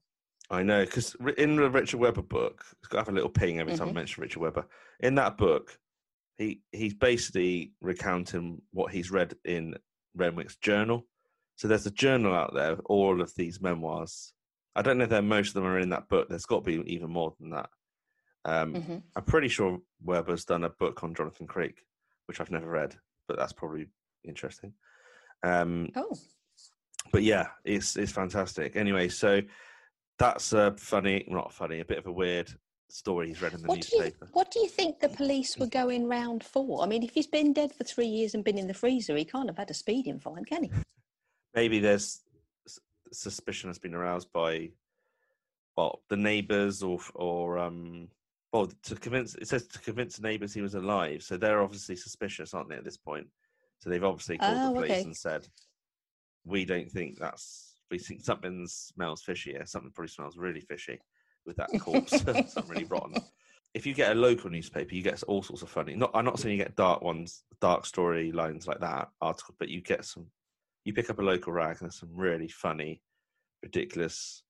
I 0.50 0.62
know, 0.62 0.84
because 0.84 1.16
in 1.38 1.56
the 1.56 1.70
Richard 1.70 1.98
Webber 1.98 2.22
book, 2.22 2.64
it's 2.78 2.88
got 2.88 2.98
to 2.98 3.00
have 3.02 3.08
a 3.08 3.12
little 3.12 3.30
ping 3.30 3.58
every 3.58 3.72
time 3.74 3.88
I 3.88 3.90
Mhm. 3.92 3.94
mention 3.94 4.22
Richard 4.22 4.40
Webber. 4.40 4.66
In 5.00 5.14
that 5.16 5.36
book, 5.36 5.78
he 6.36 6.62
he's 6.72 6.94
basically 6.94 7.72
recounting 7.80 8.60
what 8.72 8.92
he's 8.92 9.10
read 9.10 9.36
in 9.44 9.74
Renwick's 10.14 10.56
journal. 10.56 11.06
So 11.56 11.66
there's 11.66 11.86
a 11.86 11.90
journal 11.90 12.34
out 12.34 12.54
there, 12.54 12.72
of 12.72 12.80
all 12.84 13.20
of 13.20 13.34
these 13.34 13.60
memoirs. 13.60 14.34
I 14.74 14.82
don't 14.82 14.98
know 14.98 15.04
if 15.04 15.24
most 15.24 15.48
of 15.48 15.54
them 15.54 15.64
are 15.64 15.78
in 15.80 15.88
that 15.90 16.08
book. 16.08 16.28
There's 16.28 16.44
got 16.44 16.64
to 16.64 16.82
be 16.82 16.92
even 16.92 17.10
more 17.10 17.34
than 17.40 17.50
that. 17.50 17.70
Um, 18.44 18.74
hmm 18.74 18.98
I'm 19.16 19.24
pretty 19.24 19.48
sure 19.48 19.80
Webber's 20.02 20.44
done 20.44 20.64
a 20.64 20.68
book 20.70 21.02
on 21.02 21.14
Jonathan 21.14 21.46
Creek, 21.46 21.82
which 22.26 22.38
I've 22.40 22.50
never 22.50 22.68
read, 22.68 22.94
but 23.26 23.38
that's 23.38 23.54
probably 23.54 23.88
interesting. 24.22 24.74
Um, 25.42 25.90
Oh, 25.94 26.16
but 27.12 27.22
yeah, 27.22 27.48
it's 27.64 27.96
it's 27.96 28.12
fantastic. 28.12 28.76
Anyway, 28.76 29.08
so 29.08 29.40
that's 30.18 30.52
a 30.52 30.74
funny, 30.78 31.24
not 31.28 31.52
funny, 31.52 31.80
a 31.80 31.84
bit 31.84 31.98
of 31.98 32.06
a 32.06 32.12
weird 32.12 32.50
story 32.88 33.28
he's 33.28 33.42
read 33.42 33.52
in 33.52 33.62
the 33.62 33.68
what 33.68 33.80
do 33.80 33.88
you 33.92 34.02
newspaper. 34.02 34.28
what 34.32 34.50
do 34.50 34.60
you 34.60 34.68
think 34.68 35.00
the 35.00 35.08
police 35.08 35.58
were 35.58 35.66
going 35.66 36.06
round 36.06 36.44
for? 36.44 36.82
I 36.82 36.86
mean, 36.86 37.02
if 37.02 37.10
he's 37.14 37.26
been 37.26 37.52
dead 37.52 37.72
for 37.72 37.84
three 37.84 38.06
years 38.06 38.34
and 38.34 38.44
been 38.44 38.58
in 38.58 38.68
the 38.68 38.74
freezer, 38.74 39.16
he 39.16 39.24
can't 39.24 39.48
have 39.48 39.58
had 39.58 39.70
a 39.70 39.74
speeding 39.74 40.18
fine, 40.18 40.44
can 40.44 40.64
he? 40.64 40.70
Maybe 41.54 41.78
there's 41.78 42.20
suspicion 43.12 43.70
has 43.70 43.78
been 43.78 43.94
aroused 43.94 44.32
by 44.32 44.68
well 45.76 46.02
the 46.08 46.16
neighbours 46.16 46.82
or 46.82 46.98
or 47.14 47.58
um 47.58 48.08
well 48.52 48.68
to 48.82 48.96
convince 48.96 49.34
it 49.36 49.48
says 49.48 49.66
to 49.68 49.78
convince 49.78 50.16
the 50.16 50.22
neighbours 50.22 50.52
he 50.52 50.60
was 50.60 50.74
alive. 50.74 51.22
So 51.22 51.36
they're 51.36 51.62
obviously 51.62 51.96
suspicious, 51.96 52.52
aren't 52.52 52.68
they? 52.68 52.76
At 52.76 52.84
this 52.84 52.96
point, 52.96 53.26
so 53.78 53.90
they've 53.90 54.04
obviously 54.04 54.38
called 54.38 54.56
Oh, 54.56 54.68
the 54.68 54.74
police 54.74 54.90
okay. 54.90 55.02
and 55.02 55.16
said 55.16 55.46
we 56.44 56.64
don't 56.64 56.90
think 56.90 57.18
that's 57.18 57.74
we 57.90 57.98
think 57.98 58.24
something 58.24 58.66
smells 58.68 59.22
fishy 59.22 59.52
here. 59.52 59.66
Something 59.66 59.92
probably 59.92 60.08
smells 60.08 60.36
really 60.36 60.60
fishy 60.60 60.98
with 61.44 61.56
that 61.56 61.68
corpse. 61.80 62.10
something 62.24 62.46
really 62.68 62.84
rotten. 62.84 63.14
If 63.74 63.86
you 63.86 63.94
get 63.94 64.12
a 64.12 64.18
local 64.18 64.50
newspaper, 64.50 64.94
you 64.94 65.02
get 65.02 65.22
all 65.24 65.42
sorts 65.42 65.62
of 65.62 65.68
funny. 65.68 65.94
Not, 65.94 66.10
I'm 66.14 66.24
not 66.24 66.38
saying 66.38 66.56
you 66.56 66.64
get 66.64 66.76
dark 66.76 67.02
ones, 67.02 67.44
dark 67.60 67.84
story 67.84 68.32
lines 68.32 68.66
like 68.66 68.80
that 68.80 69.08
article, 69.20 69.54
but 69.58 69.68
you 69.68 69.82
get 69.82 70.04
some. 70.04 70.26
You 70.84 70.94
pick 70.94 71.10
up 71.10 71.18
a 71.18 71.22
local 71.22 71.52
rag, 71.52 71.78
and 71.80 71.82
there's 71.82 71.98
some 71.98 72.14
really 72.14 72.48
funny, 72.48 73.02
ridiculous 73.62 74.42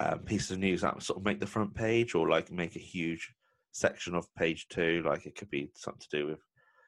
um, 0.00 0.20
pieces 0.20 0.50
of 0.52 0.58
news 0.58 0.80
that 0.80 1.02
sort 1.02 1.18
of 1.18 1.24
make 1.24 1.40
the 1.40 1.46
front 1.46 1.74
page, 1.74 2.14
or 2.14 2.28
like 2.28 2.50
make 2.50 2.76
a 2.76 2.80
huge 2.80 3.32
section 3.72 4.14
of 4.14 4.32
page 4.34 4.66
two. 4.68 5.02
Like 5.06 5.24
it 5.24 5.36
could 5.36 5.50
be 5.50 5.70
something 5.74 6.02
to 6.10 6.18
do 6.18 6.26
with, 6.26 6.40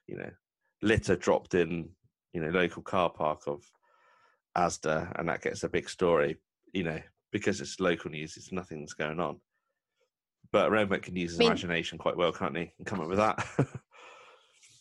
you 0.06 0.18
know, 0.18 0.30
litter 0.82 1.16
dropped 1.16 1.54
in, 1.54 1.88
you 2.32 2.40
know, 2.40 2.50
local 2.50 2.82
car 2.82 3.10
park 3.10 3.42
of 3.46 3.62
Asda, 4.56 5.12
and 5.18 5.28
that 5.28 5.42
gets 5.42 5.62
a 5.64 5.68
big 5.68 5.88
story. 5.88 6.36
You 6.72 6.84
know, 6.84 7.00
because 7.32 7.60
it's 7.60 7.80
local 7.80 8.10
news, 8.10 8.36
it's 8.36 8.52
nothing's 8.52 8.92
going 8.94 9.20
on. 9.20 9.40
But 10.52 10.70
Renwick 10.70 11.02
can 11.02 11.16
use 11.16 11.32
his 11.32 11.40
I 11.40 11.42
mean- 11.44 11.48
imagination 11.48 11.98
quite 11.98 12.16
well, 12.16 12.32
can't 12.32 12.56
he? 12.56 12.72
And 12.78 12.86
come 12.86 13.00
up 13.00 13.08
with 13.08 13.18
that. 13.18 13.46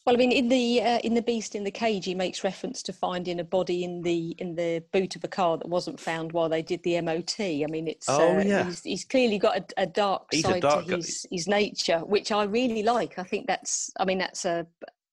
Well, 0.05 0.15
I 0.15 0.17
mean, 0.17 0.31
in 0.31 0.47
the 0.49 0.81
uh, 0.81 0.99
in 1.03 1.13
the 1.13 1.21
Beast 1.21 1.53
in 1.55 1.63
the 1.63 1.69
Cage, 1.69 2.05
he 2.05 2.15
makes 2.15 2.43
reference 2.43 2.81
to 2.83 2.93
finding 2.93 3.39
a 3.41 3.43
body 3.43 3.83
in 3.83 4.01
the 4.01 4.33
in 4.39 4.55
the 4.55 4.81
boot 4.91 5.15
of 5.15 5.23
a 5.23 5.27
car 5.27 5.57
that 5.57 5.67
wasn't 5.67 5.99
found 5.99 6.31
while 6.31 6.49
they 6.49 6.63
did 6.63 6.81
the 6.81 6.99
MOT. 7.01 7.35
I 7.39 7.65
mean, 7.69 7.87
it's 7.87 8.07
Oh, 8.09 8.37
uh, 8.37 8.41
yeah. 8.41 8.63
he's, 8.63 8.81
he's 8.81 9.03
clearly 9.05 9.37
got 9.37 9.57
a, 9.57 9.83
a 9.83 9.85
dark 9.85 10.23
He's 10.31 10.45
a 10.45 10.47
side 10.51 10.61
dark 10.63 10.85
to 10.85 10.91
guy. 10.91 10.95
his 10.95 11.27
his 11.29 11.47
nature, 11.47 11.99
which 11.99 12.31
I 12.31 12.45
really 12.45 12.81
like. 12.81 13.19
I 13.19 13.23
think 13.23 13.45
that's, 13.45 13.91
I 13.99 14.05
mean, 14.05 14.17
that's 14.17 14.45
a, 14.45 14.65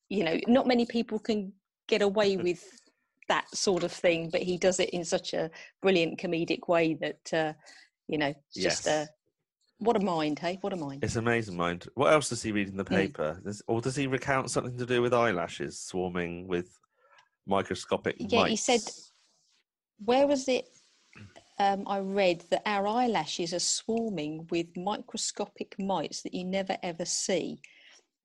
you 0.08 0.24
know, 0.24 0.38
not 0.46 0.66
many 0.66 0.86
people 0.86 1.18
can 1.18 1.52
get 1.88 2.02
away 2.02 2.36
with 2.48 2.64
that 3.28 3.48
sort 3.54 3.82
of 3.82 3.92
thing, 3.92 4.30
but 4.30 4.42
he 4.42 4.56
does 4.56 4.78
it 4.78 4.90
in 4.90 5.04
such 5.04 5.34
a 5.34 5.50
brilliant 5.82 6.18
comedic 6.18 6.68
way 6.68 6.94
that, 6.94 7.32
uh, 7.32 7.52
you 8.08 8.18
know, 8.18 8.28
it's 8.28 8.54
just 8.54 8.86
Yes. 8.86 8.86
a 8.86 9.08
what 9.78 9.96
a 9.96 10.00
mind, 10.00 10.38
hey, 10.38 10.56
what 10.62 10.72
a 10.72 10.76
mind. 10.76 11.04
It's 11.04 11.16
amazing, 11.16 11.54
mind. 11.54 11.86
What 11.94 12.10
else 12.10 12.30
does 12.30 12.42
he 12.42 12.50
read 12.50 12.68
in 12.68 12.78
the 12.78 12.84
paper? 12.84 13.38
Does, 13.44 13.60
or 13.66 13.82
does 13.82 13.94
he 13.94 14.06
recount 14.06 14.50
something 14.50 14.78
to 14.78 14.86
do 14.86 15.02
with 15.02 15.12
eyelashes 15.12 15.78
swarming 15.78 16.46
with 16.46 16.78
microscopic 17.46 18.18
mites? 18.20 18.32
Yeah, 18.32 18.46
he 18.46 18.56
said- 18.56 18.90
where 20.04 20.26
was 20.26 20.48
it 20.48 20.66
um, 21.58 21.84
I 21.86 22.00
read 22.00 22.44
that 22.50 22.62
our 22.66 22.86
eyelashes 22.86 23.54
are 23.54 23.58
swarming 23.58 24.46
with 24.50 24.76
microscopic 24.76 25.74
mites 25.78 26.22
that 26.22 26.34
you 26.34 26.44
never 26.44 26.76
ever 26.82 27.04
see. 27.04 27.60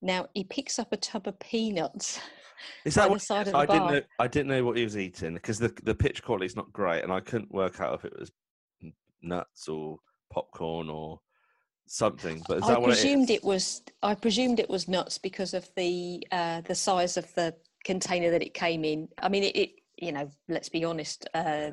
Now 0.01 0.27
he 0.33 0.43
picks 0.43 0.79
up 0.79 0.91
a 0.91 0.97
tub 0.97 1.27
of 1.27 1.39
peanuts. 1.39 2.19
Is 2.85 2.95
that 2.95 3.05
the 3.05 3.11
what? 3.11 3.21
side 3.21 3.47
of 3.47 3.55
I 3.55 3.65
the 3.65 3.73
didn't 3.73 3.91
know. 3.91 4.01
I 4.19 4.27
didn't 4.27 4.47
know 4.49 4.63
what 4.63 4.77
he 4.77 4.83
was 4.83 4.97
eating 4.97 5.33
because 5.33 5.59
the 5.59 5.73
the 5.83 5.95
pitch 5.95 6.23
quality 6.23 6.45
is 6.45 6.55
not 6.55 6.71
great, 6.71 7.03
and 7.03 7.11
I 7.11 7.19
couldn't 7.19 7.51
work 7.51 7.79
out 7.79 7.95
if 7.95 8.05
it 8.05 8.13
was 8.17 8.31
nuts 9.21 9.67
or 9.67 9.97
popcorn 10.31 10.89
or 10.89 11.19
something. 11.87 12.43
But 12.47 12.57
is 12.57 12.63
I 12.63 12.67
that 12.69 12.81
what 12.81 12.87
presumed 12.89 13.29
it 13.29 13.35
it 13.35 13.43
was. 13.43 13.81
I 14.03 14.15
presumed 14.15 14.59
it 14.59 14.69
was 14.69 14.87
nuts 14.87 15.17
because 15.17 15.53
of 15.53 15.69
the 15.75 16.25
uh, 16.31 16.61
the 16.61 16.75
size 16.75 17.17
of 17.17 17.33
the 17.33 17.55
container 17.83 18.29
that 18.31 18.43
it 18.43 18.53
came 18.53 18.83
in. 18.85 19.07
I 19.21 19.29
mean, 19.29 19.43
it. 19.43 19.55
it 19.55 19.71
you 19.97 20.11
know, 20.11 20.27
let's 20.47 20.69
be 20.69 20.83
honest. 20.83 21.27
Uh, 21.35 21.71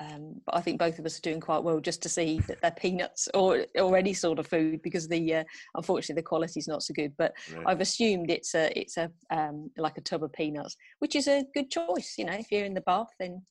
um, 0.00 0.40
but 0.46 0.56
I 0.56 0.60
think 0.62 0.78
both 0.78 0.98
of 0.98 1.04
us 1.04 1.18
are 1.18 1.22
doing 1.22 1.40
quite 1.40 1.62
well 1.62 1.78
just 1.78 2.02
to 2.02 2.08
see 2.08 2.40
that 2.48 2.60
they're 2.62 2.70
peanuts 2.70 3.28
or 3.34 3.66
or 3.78 3.96
any 3.96 4.14
sort 4.14 4.38
of 4.38 4.46
food 4.46 4.80
because 4.82 5.06
the 5.06 5.34
uh, 5.34 5.44
unfortunately 5.74 6.20
the 6.22 6.26
quality's 6.26 6.68
not 6.68 6.82
so 6.82 6.94
good. 6.94 7.12
But 7.18 7.34
Right. 7.54 7.66
I've 7.68 7.80
assumed 7.80 8.30
it's 8.30 8.54
a 8.54 8.76
it's 8.78 8.96
a 8.96 9.10
um, 9.30 9.70
like 9.76 9.98
a 9.98 10.00
tub 10.00 10.24
of 10.24 10.32
peanuts, 10.32 10.76
which 11.00 11.14
is 11.14 11.28
a 11.28 11.44
good 11.54 11.70
choice. 11.70 12.14
You 12.16 12.24
know, 12.24 12.32
if 12.32 12.50
you're 12.50 12.64
in 12.64 12.74
the 12.74 12.80
bath, 12.80 13.10
then 13.18 13.42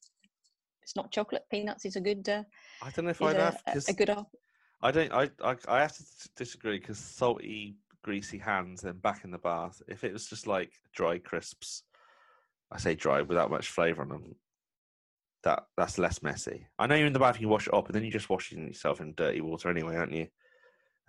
it's 0.82 0.96
not 0.96 1.12
chocolate. 1.12 1.44
Peanuts 1.52 1.86
is 1.86 1.96
a 1.96 2.02
good 2.02 2.28
uh, 2.28 2.44
I 2.82 2.90
don't 2.90 3.06
know 3.06 3.12
if 3.12 3.22
I'd 3.22 3.36
a, 3.36 3.42
have 3.42 3.64
a, 3.68 3.82
a 3.88 3.94
good. 3.94 4.10
op- 4.10 4.32
I 4.82 4.92
don't. 4.92 5.12
I, 5.14 5.30
I 5.44 5.56
I 5.68 5.82
have 5.82 5.96
to 5.98 6.04
disagree 6.36 6.80
because 6.80 6.98
salty, 6.98 7.76
greasy 8.02 8.40
hands 8.40 8.82
then 8.82 8.98
back 8.98 9.24
in 9.24 9.30
the 9.30 9.38
bath. 9.38 9.82
If 9.88 10.04
it 10.04 10.14
was 10.14 10.28
just 10.28 10.48
like 10.48 10.72
dry 10.94 11.20
crisps, 11.20 11.84
I 12.72 12.80
say 12.80 12.96
dry 12.96 13.22
without 13.22 13.52
much 13.52 13.70
flavour 13.70 14.02
on 14.02 14.10
them. 14.10 14.36
That 15.44 15.64
that's 15.78 15.98
less 15.98 16.22
messy. 16.22 16.68
I 16.78 16.88
know 16.88 16.96
you're 16.96 17.08
in 17.08 17.14
the 17.14 17.20
bath, 17.20 17.40
you 17.40 17.48
wash 17.48 17.68
it 17.68 17.74
up, 17.74 17.88
and 17.88 17.96
then 17.96 18.04
you're 18.04 18.12
just 18.12 18.30
washing 18.30 18.68
yourself 18.68 19.00
in 19.00 19.14
dirty 19.16 19.42
water 19.42 19.70
anyway, 19.70 19.96
aren't 19.96 20.14
you? 20.14 20.28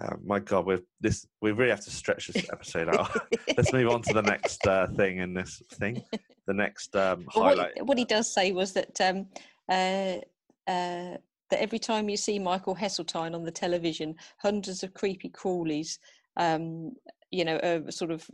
Uh, 0.01 0.15
my 0.25 0.39
God, 0.39 0.67
we 0.67 0.79
this 1.01 1.27
we 1.43 1.53
really 1.53 1.71
have 1.71 1.85
to 1.85 1.91
stretch 1.91 2.29
this 2.29 2.49
episode 2.51 2.89
out. 2.89 3.11
Let's 3.57 3.73
move 3.73 3.91
on 3.91 4.03
to 4.03 4.15
the 4.15 4.23
next 4.23 4.67
uh, 4.67 4.87
thing 4.97 5.19
in 5.19 5.35
this 5.35 5.63
thing. 5.75 6.03
The 6.47 6.55
next 6.55 6.97
um, 6.97 7.27
Well, 7.35 7.45
what, 7.45 7.59
highlight. 7.59 7.73
he, 7.77 7.83
what 7.83 7.99
he 7.99 8.05
does 8.05 8.33
say 8.33 8.53
was 8.53 8.73
that 8.73 9.01
um, 9.01 9.27
uh, 9.69 10.19
uh, 10.67 11.17
that 11.51 11.61
every 11.61 11.79
time 11.79 12.09
you 12.09 12.17
see 12.17 12.39
Michael 12.39 12.75
Heseltine 12.75 13.35
on 13.35 13.45
the 13.45 13.51
television, 13.51 14.15
hundreds 14.39 14.83
of 14.83 14.95
creepy 14.95 15.29
crawlies, 15.29 15.99
um, 16.37 16.93
you 17.31 17.45
know, 17.45 17.59
are 17.59 17.91
sort 17.91 18.11
of 18.11 18.29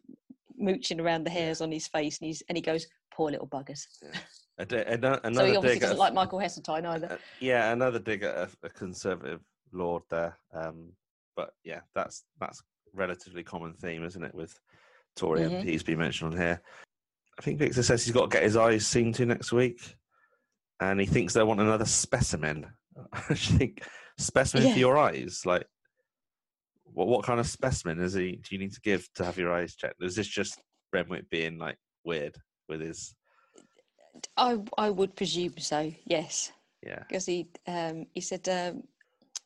mooching 0.56 1.00
around 1.00 1.24
the 1.24 1.30
hairs 1.30 1.60
on 1.60 1.72
his 1.72 1.88
face, 1.88 2.18
and 2.20 2.26
he's 2.28 2.42
and 2.48 2.56
he 2.56 2.62
goes, 2.62 2.86
"Poor 3.16 3.30
little 3.30 3.48
buggers." 3.48 3.86
A 4.58 4.64
di- 4.64 4.84
ano- 4.86 5.14
so 5.16 5.20
another 5.24 5.46
he 5.48 5.56
obviously 5.56 5.80
doesn't 5.80 5.96
at- 5.96 5.98
like 5.98 6.14
Michael 6.14 6.38
Heseltine 6.38 6.86
either. 6.86 7.12
Uh, 7.12 7.16
yeah, 7.40 7.72
another 7.72 7.98
dig 7.98 8.22
at 8.22 8.34
a, 8.36 8.48
a 8.62 8.68
conservative 8.70 9.40
lord 9.72 10.02
there. 10.10 10.38
Um, 10.54 10.92
but 11.34 11.50
yeah, 11.64 11.80
that's 11.94 12.24
that's 12.40 12.62
relatively 12.94 13.42
common 13.42 13.74
theme, 13.74 14.02
isn't 14.04 14.22
it? 14.24 14.34
With 14.34 14.58
Tory 15.14 15.40
Mhm. 15.40 15.62
MPs 15.64 15.84
being 15.84 15.98
mentioned 15.98 16.32
on 16.32 16.38
here. 16.40 16.62
I 17.38 17.42
think 17.42 17.58
Victor 17.58 17.82
says 17.82 18.02
he's 18.04 18.14
got 18.14 18.30
to 18.30 18.34
get 18.34 18.44
his 18.44 18.56
eyes 18.56 18.86
seen 18.86 19.12
to 19.14 19.26
next 19.26 19.52
week, 19.52 19.94
and 20.80 20.98
he 21.00 21.04
thinks 21.06 21.34
they 21.34 21.42
want 21.42 21.60
another 21.60 21.84
specimen. 21.84 22.66
I 23.12 23.34
think 23.34 23.82
specimen 24.16 24.66
Yeah. 24.68 24.72
for 24.72 24.78
your 24.78 24.96
eyes, 24.96 25.42
like 25.44 25.66
what 26.84 27.08
what 27.08 27.24
kind 27.26 27.40
of 27.40 27.46
specimen 27.46 28.00
is 28.00 28.14
he? 28.14 28.36
Do 28.36 28.54
you 28.54 28.58
need 28.58 28.72
to 28.72 28.80
give 28.80 29.06
to 29.16 29.24
have 29.26 29.36
your 29.36 29.52
eyes 29.52 29.74
checked? 29.76 30.02
Is 30.02 30.16
this 30.16 30.26
just 30.28 30.58
Renwick 30.94 31.28
being 31.28 31.58
like 31.58 31.76
weird 32.04 32.36
with 32.68 32.80
his 32.80 33.14
I 34.36 34.58
I 34.78 34.90
would 34.90 35.14
presume 35.14 35.58
so. 35.58 35.92
Yes, 36.04 36.52
yeah. 36.82 37.02
because 37.08 37.26
he 37.26 37.48
um, 37.66 38.06
he 38.14 38.20
said, 38.20 38.48
um, 38.48 38.82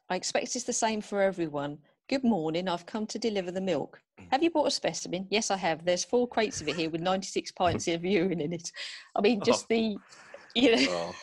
"I 0.08 0.16
expect 0.16 0.54
it's 0.54 0.64
the 0.64 0.72
same 0.72 1.00
for 1.00 1.22
everyone." 1.22 1.78
Good 2.08 2.24
morning. 2.24 2.68
I've 2.68 2.86
come 2.86 3.06
to 3.06 3.18
deliver 3.18 3.50
the 3.50 3.60
milk. 3.60 4.00
Have 4.30 4.42
you 4.42 4.50
bought 4.50 4.66
a 4.66 4.70
specimen? 4.70 5.26
Yes, 5.30 5.50
I 5.50 5.56
have. 5.56 5.84
There's 5.84 6.04
four 6.04 6.28
crates 6.28 6.60
of 6.60 6.68
it 6.68 6.76
here 6.76 6.90
with 6.90 7.00
96 7.00 7.52
pints 7.58 7.88
of 7.88 8.04
urine 8.04 8.40
in 8.40 8.52
it. 8.52 8.70
I 9.16 9.20
mean, 9.20 9.40
just 9.44 9.68
the, 9.68 9.96
you 10.54 10.76
know, 10.76 10.86
Oh, 10.88 11.14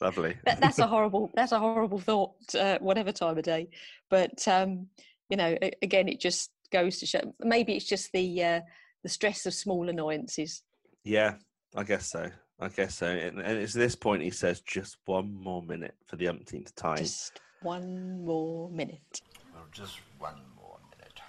lovely. 0.00 0.36
that, 0.44 0.60
that's 0.60 0.78
a 0.78 0.86
horrible 0.86 1.30
that's 1.34 1.52
a 1.52 1.58
horrible 1.58 1.98
thought 1.98 2.32
uh, 2.54 2.78
whatever 2.80 3.12
time 3.12 3.38
of 3.38 3.44
day 3.44 3.68
but 4.10 4.46
um 4.48 4.88
you 5.28 5.36
know 5.36 5.56
again 5.82 6.08
it 6.08 6.20
just 6.20 6.50
goes 6.72 6.98
to 6.98 7.06
show 7.06 7.20
maybe 7.40 7.74
it's 7.74 7.84
just 7.84 8.10
the 8.12 8.42
uh 8.42 8.60
the 9.02 9.08
stress 9.08 9.46
of 9.46 9.54
small 9.54 9.88
annoyances 9.88 10.62
Yeah, 11.04 11.34
I 11.74 11.84
guess 11.84 12.10
so. 12.10 12.30
I 12.60 12.68
guess 12.68 12.94
so. 12.96 13.06
And, 13.06 13.40
and 13.40 13.58
it's 13.58 13.72
this 13.74 13.96
point 13.96 14.22
he 14.22 14.30
says 14.30 14.60
just 14.60 14.96
one 15.06 15.34
more 15.34 15.62
minute 15.62 15.96
for 16.06 16.16
the 16.16 16.28
umpteenth 16.28 16.74
time 16.76 16.98
just 16.98 17.40
one 17.60 18.24
more 18.24 18.70
minute 18.70 19.20
Well, 19.52 19.64
just 19.72 19.98
one 20.18 20.40
more 20.54 20.78
minute. 20.96 21.20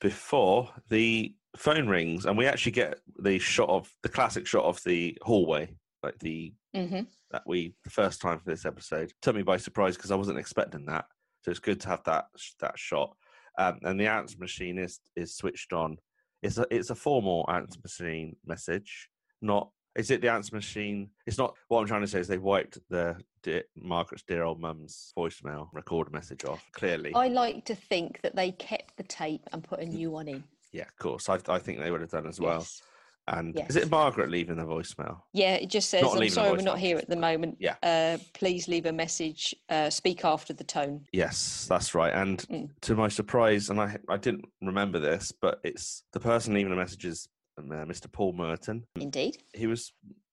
before 0.00 0.68
the 0.88 1.34
phone 1.56 1.88
rings, 1.88 2.26
and 2.26 2.36
we 2.36 2.46
actually 2.46 2.72
get 2.72 3.00
the 3.18 3.38
shot 3.38 3.68
of 3.68 3.92
the 4.02 4.08
classic 4.08 4.46
shot 4.46 4.64
of 4.64 4.82
the 4.84 5.16
hallway, 5.22 5.74
like 6.02 6.18
the 6.18 6.52
hmm 6.74 7.00
that 7.32 7.42
we 7.46 7.72
the 7.84 7.90
first 7.90 8.20
time 8.20 8.38
for 8.40 8.50
this 8.50 8.64
episode 8.66 9.12
took 9.22 9.36
me 9.36 9.42
by 9.42 9.56
surprise 9.56 9.96
because 9.96 10.10
I 10.10 10.16
wasn't 10.16 10.38
expecting 10.38 10.86
that. 10.86 11.04
So 11.44 11.52
it's 11.52 11.60
good 11.60 11.80
to 11.82 11.88
have 11.88 12.02
that 12.04 12.26
that 12.60 12.76
shot. 12.78 13.16
Um, 13.58 13.78
and 13.82 14.00
the 14.00 14.06
answer 14.08 14.36
machine 14.38 14.78
is 14.78 14.98
is 15.14 15.36
switched 15.36 15.72
on. 15.72 15.98
It's 16.42 16.58
a 16.58 16.66
it's 16.70 16.90
a 16.90 16.94
formal 16.96 17.44
answer 17.48 17.78
machine 17.82 18.34
message. 18.44 19.08
Not 19.42 19.70
is 19.96 20.10
it 20.10 20.20
the 20.20 20.30
answer 20.30 20.54
machine? 20.54 21.10
It's 21.26 21.38
not. 21.38 21.56
What 21.68 21.80
I'm 21.80 21.86
trying 21.86 22.02
to 22.02 22.06
say 22.06 22.20
is 22.20 22.28
they 22.28 22.38
wiped 22.38 22.78
the 22.90 23.16
dear, 23.42 23.64
Margaret's 23.76 24.22
dear 24.22 24.44
old 24.44 24.60
mum's 24.60 25.12
voicemail 25.18 25.68
record 25.72 26.12
message 26.12 26.44
off. 26.44 26.64
Clearly, 26.72 27.12
i 27.14 27.26
like 27.28 27.64
to 27.64 27.74
think 27.74 28.20
that 28.22 28.36
they 28.36 28.52
kept 28.52 28.96
the 28.96 29.02
tape 29.02 29.42
and 29.52 29.64
put 29.64 29.80
a 29.80 29.86
new 29.86 30.10
one 30.10 30.28
in 30.28 30.44
yeah, 30.72 30.82
of 30.84 30.96
course. 30.96 31.28
I 31.28 31.38
I 31.48 31.58
think 31.58 31.80
they 31.80 31.90
would 31.90 32.00
have 32.00 32.10
done 32.10 32.26
as 32.28 32.38
well. 32.40 32.58
Yes. 32.60 32.82
And 33.28 33.56
is 33.68 33.76
it 33.76 33.90
Margaret 33.90 34.28
leaving 34.30 34.56
the 34.56 34.64
voicemail? 34.64 35.20
yeah 35.32 35.54
it 35.54 35.68
just 35.68 35.88
says 35.90 36.02
i'm 36.02 36.28
sorry 36.30 36.50
we're 36.52 36.62
not 36.62 36.78
here 36.78 36.96
at 36.96 37.08
the 37.08 37.14
moment 37.16 37.56
Yeah. 37.60 37.76
uh 37.82 38.18
please 38.32 38.66
leave 38.66 38.86
a 38.86 38.92
message 38.92 39.54
uh 39.68 39.88
speak 39.90 40.24
after 40.24 40.52
the 40.52 40.64
tone 40.64 41.06
Yes, 41.12 41.66
that's 41.68 41.94
right. 41.94 42.12
And 42.12 42.38
Mm. 42.50 42.70
to 42.82 42.94
my 42.96 43.08
surprise, 43.08 43.70
and 43.70 43.80
I 43.80 43.98
I 44.08 44.16
didn't 44.16 44.46
remember 44.62 44.98
this, 45.00 45.32
but 45.32 45.60
it's 45.64 46.02
the 46.12 46.20
person 46.20 46.54
leaving 46.54 46.70
the 46.70 46.76
messages, 46.84 47.28
um, 47.58 47.70
uh, 47.72 47.84
Mr. 47.84 48.10
Paul 48.10 48.32
Merton. 48.32 48.84
indeed 48.96 49.38
He 49.54 49.66
was 49.66 49.92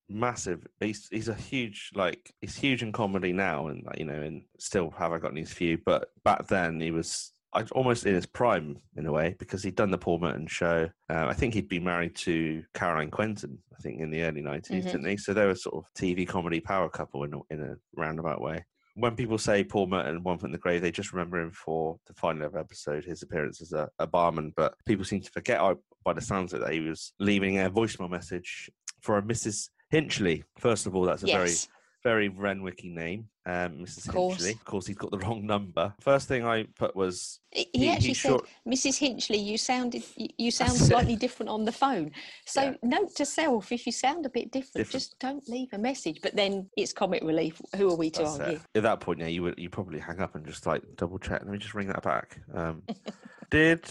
massive. 0.10 0.66
He's 0.80 1.08
he's 1.10 1.28
a 1.28 1.34
huge 1.34 1.92
like 1.96 2.34
he's 2.42 2.56
huge 2.56 2.82
in 2.84 2.92
comedy 2.92 3.34
now, 3.34 3.68
and 3.68 3.86
you 3.98 4.06
know, 4.06 4.22
and 4.22 4.44
still 4.60 4.90
have 4.92 5.12
I 5.12 5.18
got 5.20 5.34
news 5.34 5.54
for 5.54 5.64
you. 5.64 5.78
But 5.86 6.10
back 6.24 6.48
then 6.48 6.80
he 6.80 6.92
was. 6.92 7.34
Almost 7.72 8.06
in 8.06 8.14
his 8.14 8.28
prime, 8.28 8.78
in 8.98 9.08
a 9.08 9.12
way, 9.12 9.36
because 9.40 9.64
he'd 9.64 9.76
done 9.76 9.90
the 9.90 9.98
Paul 9.98 10.20
Merton 10.20 10.46
show. 10.46 10.88
Uh, 11.10 11.26
I 11.28 11.34
think 11.34 11.56
he'd 11.56 11.70
been 11.70 11.84
married 11.86 12.16
to 12.18 12.62
Caroline 12.76 13.10
Quentin, 13.10 13.58
I 13.76 13.82
think, 13.82 14.00
in 14.00 14.12
the 14.12 14.22
early 14.22 14.42
90s, 14.44 14.84
Mhm. 14.84 14.92
didn't 14.92 15.06
he? 15.08 15.18
So 15.18 15.34
they 15.34 15.46
were 15.48 15.56
sort 15.56 15.74
of 15.76 15.86
TV 15.96 16.28
comedy 16.28 16.60
power 16.60 16.88
couple 16.88 17.24
in 17.24 17.34
a, 17.34 17.40
in 17.50 17.62
a 17.64 17.76
roundabout 17.96 18.42
way 18.42 18.64
when 18.98 19.16
people 19.16 19.38
say 19.38 19.64
Paul 19.64 19.88
Merton, 19.88 20.24
One 20.24 20.40
Foot 20.40 20.48
in 20.48 20.52
the 20.52 20.58
Grave, 20.58 20.82
they 20.82 20.92
just 20.92 21.14
remember 21.14 21.40
him 21.40 21.52
for 21.52 22.00
the 22.08 22.16
final 22.16 22.50
episode, 22.58 23.06
his 23.06 23.22
appearance 23.22 23.62
as 23.62 23.72
a, 23.72 23.88
a 24.00 24.08
barman. 24.08 24.54
But 24.56 24.74
people 24.86 25.06
seem 25.06 25.22
to 25.22 25.32
forget, 25.32 25.62
by 26.04 26.14
the 26.14 26.22
sounds 26.22 26.52
of 26.52 26.62
it, 26.62 26.66
that 26.66 26.74
he 26.74 26.80
was 26.80 27.14
leaving 27.20 27.60
a 27.60 27.70
voicemail 27.70 28.10
message 28.10 28.72
for 29.02 29.20
a 29.20 29.22
Mrs. 29.22 29.70
Hinchley. 29.94 30.44
First 30.58 30.88
of 30.88 30.96
all, 30.96 31.04
that's 31.04 31.24
a 31.24 31.28
yes 31.28 31.36
very 31.36 31.77
Renwicky 32.12 32.92
name, 32.94 33.28
um, 33.46 33.80
Mrs. 33.80 34.08
Of 34.08 34.14
course. 34.14 34.38
Hinchley. 34.46 34.54
Of 34.56 34.66
course, 34.66 34.88
he's 34.88 34.96
got 34.98 35.12
the 35.12 35.18
wrong 35.20 35.46
number. 35.46 35.94
First 36.02 36.28
thing 36.28 36.46
I 36.46 36.64
put 36.78 36.96
was 36.96 37.40
He, 37.52 37.62
he- 37.74 37.80
he 37.80 37.86
he 37.86 37.92
actually 37.92 38.14
said, 38.14 38.30
short- 38.30 38.48
"Mrs. 38.68 39.00
Hinchley, 39.00 39.44
you 39.44 39.58
sounded 39.58 40.04
you, 40.16 40.28
you 40.38 40.52
sound 40.52 40.72
slightly 40.74 41.16
different 41.16 41.50
on 41.50 41.66
the 41.66 41.72
phone." 41.72 42.12
So 42.46 42.62
Yeah. 42.62 42.74
note 42.84 43.16
to 43.16 43.26
self: 43.26 43.72
if 43.72 43.86
you 43.86 43.92
sound 43.92 44.26
a 44.26 44.30
bit 44.30 44.52
different, 44.52 44.74
Different. 44.76 44.92
just 44.92 45.20
don't 45.20 45.48
leave 45.50 45.70
a 45.74 45.78
message. 45.78 46.20
But 46.22 46.36
then 46.36 46.70
it's 46.78 46.94
comic 46.94 47.24
relief. 47.24 47.62
Who 47.76 47.90
are 47.92 47.96
we 47.98 48.10
to 48.12 48.24
That's 48.24 48.36
it. 48.38 48.42
argue? 48.42 48.60
At 48.76 48.84
that 48.84 49.00
point, 49.00 49.20
yeah, 49.20 49.28
you 49.28 49.44
would 49.44 49.58
you 49.58 49.70
probably 49.70 50.00
hang 50.00 50.20
up 50.20 50.36
and 50.36 50.46
just 50.46 50.66
like 50.66 50.82
double 50.96 51.20
check. 51.20 51.42
Let 51.44 51.48
me 51.52 51.58
just 51.58 51.74
ring 51.76 51.88
that 51.88 52.04
back. 52.04 52.40
Um, 52.54 52.84
did 53.50 53.86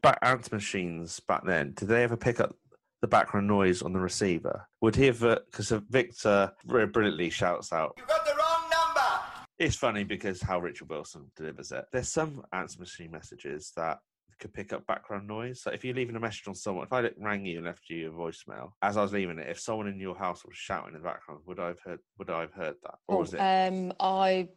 back 0.00 0.18
answer 0.22 0.54
machines 0.54 1.18
back 1.20 1.44
then? 1.44 1.72
Did 1.76 1.88
they 1.88 2.02
ever 2.04 2.16
pick 2.16 2.38
up 2.40 2.54
the 3.02 3.08
background 3.08 3.46
noise 3.48 3.82
on 3.82 3.92
the 3.92 3.98
receiver? 4.00 4.66
Would 4.80 4.96
he 4.96 5.06
have? 5.06 5.20
Because 5.20 5.70
Victor 5.90 6.52
very 6.64 6.86
brilliantly 6.86 7.28
shouts 7.30 7.72
out. 7.72 7.94
You 7.98 8.04
got 8.06 8.24
the 8.24 8.32
wrong 8.32 8.62
number! 8.70 9.10
It's 9.58 9.76
funny 9.76 10.04
because 10.04 10.40
how 10.40 10.60
Richard 10.60 10.88
Wilson 10.88 11.30
delivers 11.36 11.72
it. 11.72 11.84
There's 11.92 12.08
some 12.08 12.42
answer 12.52 12.78
machine 12.80 13.10
messages 13.10 13.72
that 13.76 13.98
could 14.38 14.54
pick 14.54 14.72
up 14.72 14.86
background 14.86 15.28
noise. 15.28 15.62
So 15.62 15.70
if 15.70 15.84
you're 15.84 15.94
leaving 15.94 16.16
a 16.16 16.20
message 16.20 16.48
on 16.48 16.54
someone, 16.54 16.86
if 16.86 16.92
I 16.92 17.08
rang 17.18 17.44
you 17.44 17.58
and 17.58 17.66
left 17.66 17.88
you 17.90 18.08
a 18.08 18.12
voicemail 18.12 18.70
as 18.82 18.96
I 18.96 19.02
was 19.02 19.12
leaving 19.12 19.38
it, 19.38 19.48
if 19.48 19.60
someone 19.60 19.88
in 19.88 20.00
your 20.00 20.16
house 20.16 20.44
was 20.44 20.56
shouting 20.56 20.94
in 20.94 21.02
the 21.02 21.06
background, 21.06 21.42
would 21.46 21.60
I 21.60 21.68
have 21.68 21.80
heard? 21.84 22.00
Would 22.18 22.30
I 22.30 22.40
have 22.40 22.52
heard 22.52 22.74
that, 22.82 22.94
or 23.08 23.16
Oh, 23.16 23.20
was 23.20 23.34
it? 23.34 23.38
um, 23.38 23.92
I, 24.00 24.48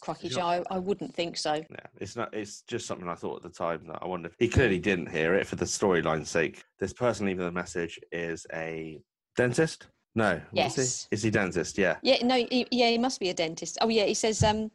crikey, 0.00 0.28
Is 0.28 0.32
it 0.32 0.40
Joe, 0.40 0.46
I, 0.46 0.62
I 0.70 0.78
wouldn't 0.78 1.14
think 1.14 1.36
so. 1.36 1.54
Yeah, 1.54 1.86
it's 1.98 2.16
not. 2.16 2.32
It's 2.34 2.62
just 2.62 2.86
something 2.86 3.08
I 3.08 3.14
thought 3.14 3.36
at 3.36 3.42
the 3.42 3.56
time 3.56 3.86
that 3.86 3.98
I 4.02 4.06
wonder. 4.06 4.28
If, 4.28 4.34
he 4.38 4.48
clearly 4.48 4.78
didn't 4.78 5.10
hear 5.10 5.34
it 5.34 5.46
for 5.46 5.56
the 5.56 5.64
storyline's 5.64 6.30
sake. 6.30 6.64
This 6.78 6.92
person 6.92 7.26
leaving 7.26 7.44
the 7.44 7.52
message 7.52 7.98
is 8.12 8.46
a 8.52 9.00
dentist. 9.36 9.86
No, 10.14 10.40
what's 10.50 10.74
he? 10.74 10.82
Yes. 10.82 11.08
is 11.12 11.22
he 11.22 11.30
dentist? 11.30 11.78
Yeah, 11.78 11.96
Yeah, 12.02 12.24
no, 12.24 12.34
he, 12.34 12.66
yeah, 12.70 12.90
he 12.90 12.98
must 12.98 13.20
be 13.20 13.28
a 13.28 13.34
dentist. 13.34 13.78
Oh, 13.80 13.88
yeah, 13.88 14.06
he 14.06 14.14
says, 14.14 14.42
um, 14.42 14.70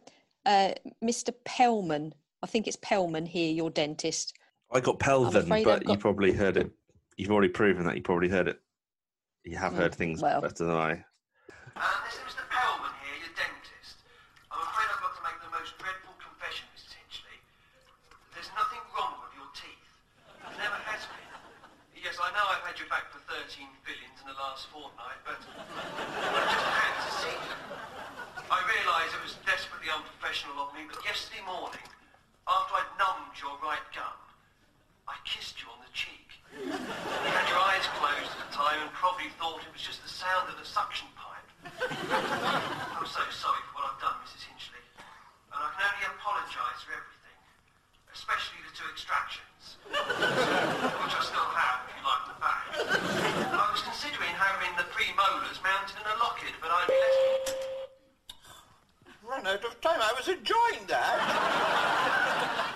uh, 0.46 0.72
Mr. 1.04 1.34
Pellman. 1.44 2.14
I 2.42 2.48
think 2.48 2.68
it's 2.68 2.78
Pellman 2.78 3.26
here, 3.26 3.52
your 3.52 3.70
dentist. 3.70 4.34
I 4.72 4.80
got 4.80 5.00
Pelvin, 5.00 5.48
but 5.50 5.68
I've 5.68 5.90
you 5.90 5.98
probably 5.98 6.32
heard 6.32 6.58
it. 6.58 6.72
You've 7.18 7.32
already 7.32 7.50
proven 7.50 7.86
that 7.86 7.96
you 7.96 8.02
probably 8.02 8.30
heard 8.30 8.48
it. 8.48 8.60
You 9.44 9.58
have 9.58 9.74
heard 9.74 9.94
things 9.94 10.22
well. 10.22 10.42
better 10.42 10.66
than 10.66 10.76
I. 10.76 10.92
Uh, 11.76 11.86
this 12.08 12.16
is 12.18 12.24
Mr. 12.34 12.44
Pellman 12.50 12.94
here, 13.04 13.18
your 13.24 13.34
dentist. 13.38 14.02
I'm 14.52 14.62
afraid 14.62 14.88
I've 14.90 15.02
got 15.04 15.14
to 15.16 15.24
make 15.24 15.40
the 15.44 15.52
most 15.54 15.74
dreadful 15.78 16.16
confession, 16.18 16.66
Mrs. 16.76 16.98
Hinchley. 16.98 17.38
There's 18.34 18.52
nothing 18.56 18.82
wrong 18.96 19.20
with 19.22 19.34
your 19.38 19.50
teeth. 19.54 19.86
There 20.44 20.60
never 20.60 20.80
has 20.90 21.04
been. 21.08 21.30
Yes, 21.98 22.18
I 22.18 22.30
know 22.34 22.46
I've 22.46 22.66
had 22.66 22.78
you 22.80 22.88
back 22.90 23.12
for 23.14 23.20
13 23.28 23.70
fillings 23.86 24.18
in 24.22 24.26
the 24.30 24.35
last 24.46 24.70
fortnight, 24.70 25.18
but 25.26 25.42
I 25.42 26.42
just 26.46 26.70
had 26.70 26.94
to 27.02 27.10
see 27.18 27.34
you. 27.34 27.56
I 28.46 28.62
realise 28.62 29.10
it 29.10 29.24
was 29.26 29.34
desperately 29.42 29.90
unprofessional 29.90 30.62
of 30.62 30.70
me, 30.78 30.86
but 30.86 31.02
yesterday 31.02 31.42
morning, 31.50 31.82
after 32.46 32.78
I'd 32.78 32.94
numbed 33.02 33.34
your 33.42 33.58
right 33.66 33.82
gum, 33.90 34.14
I 35.10 35.18
kissed 35.26 35.58
you 35.66 35.68
on 35.74 35.82
the 35.82 35.90
cheek. 35.98 36.30
You 36.62 36.78
had 36.78 37.50
your 37.50 37.58
eyes 37.58 37.90
closed 37.98 38.38
at 38.38 38.40
the 38.46 38.52
time 38.54 38.86
and 38.86 38.94
probably 38.94 39.34
thought 39.42 39.66
it 39.66 39.74
was 39.74 39.82
just 39.82 40.06
the 40.06 40.14
sound 40.14 40.46
of 40.54 40.62
the 40.62 40.68
suction 40.68 41.10
pipe. 41.18 41.50
I'm 43.02 43.10
so 43.10 43.26
sorry 43.34 43.62
for 43.74 43.82
what 43.82 43.90
I've 43.90 44.02
done, 44.02 44.14
Mrs. 44.30 44.46
Hinchley. 44.46 44.84
And 45.58 45.58
I 45.58 45.74
can 45.74 45.90
only 45.90 46.06
apologise 46.22 46.86
for 46.86 46.94
everything. 46.94 47.38
Especially 48.14 48.62
the 48.62 48.74
two 48.78 48.86
extractions. 48.94 49.82
which 51.02 51.16
I 51.18 51.22
still 51.26 51.50
have, 51.50 51.90
if 51.90 51.98
you 51.98 52.06
like 52.06 52.24
the 52.30 52.38
fact. 52.38 53.15
I 53.76 53.78
was 53.78 53.84
considering 53.88 54.30
having 54.30 54.72
the 54.78 54.84
three 54.84 55.12
molars 55.18 55.60
mounted 55.62 55.98
in 56.00 56.06
a 56.08 56.16
locket, 56.24 56.54
but 56.62 56.72
I'd 56.72 56.88
be 56.88 56.94
less... 56.94 57.58
Run 59.22 59.46
out 59.48 59.66
of 59.66 59.82
time. 59.82 60.00
I 60.00 60.14
was 60.16 60.30
enjoying 60.30 60.88
that. 60.88 62.72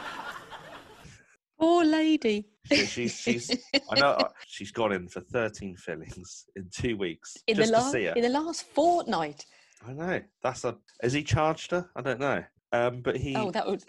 Poor 1.58 1.86
lady. 1.86 2.50
She, 2.66 2.86
she's, 2.86 3.16
she's, 3.18 3.50
I 3.90 3.98
know 3.98 4.10
uh, 4.10 4.28
she's 4.46 4.72
gone 4.72 4.92
in 4.92 5.08
for 5.08 5.22
13 5.22 5.78
fillings 5.78 6.48
in 6.58 6.68
two 6.70 6.98
weeks 6.98 7.38
In 7.48 7.56
just 7.56 7.72
the, 7.72 7.78
to 7.78 7.84
see 7.92 8.04
her. 8.04 8.14
in 8.18 8.24
the 8.24 8.28
last 8.28 8.64
fortnight. 8.64 9.46
I 9.88 9.94
know. 9.94 10.20
That's 10.44 10.66
a. 10.66 10.76
Has 11.02 11.14
he 11.14 11.24
charged 11.24 11.72
her? 11.72 11.90
I 11.96 12.02
don't 12.02 12.20
know. 12.20 12.44
Um, 12.74 13.00
but 13.00 13.16
he. 13.16 13.38
Oh, 13.38 13.52
that 13.52 13.66
would. 13.66 13.86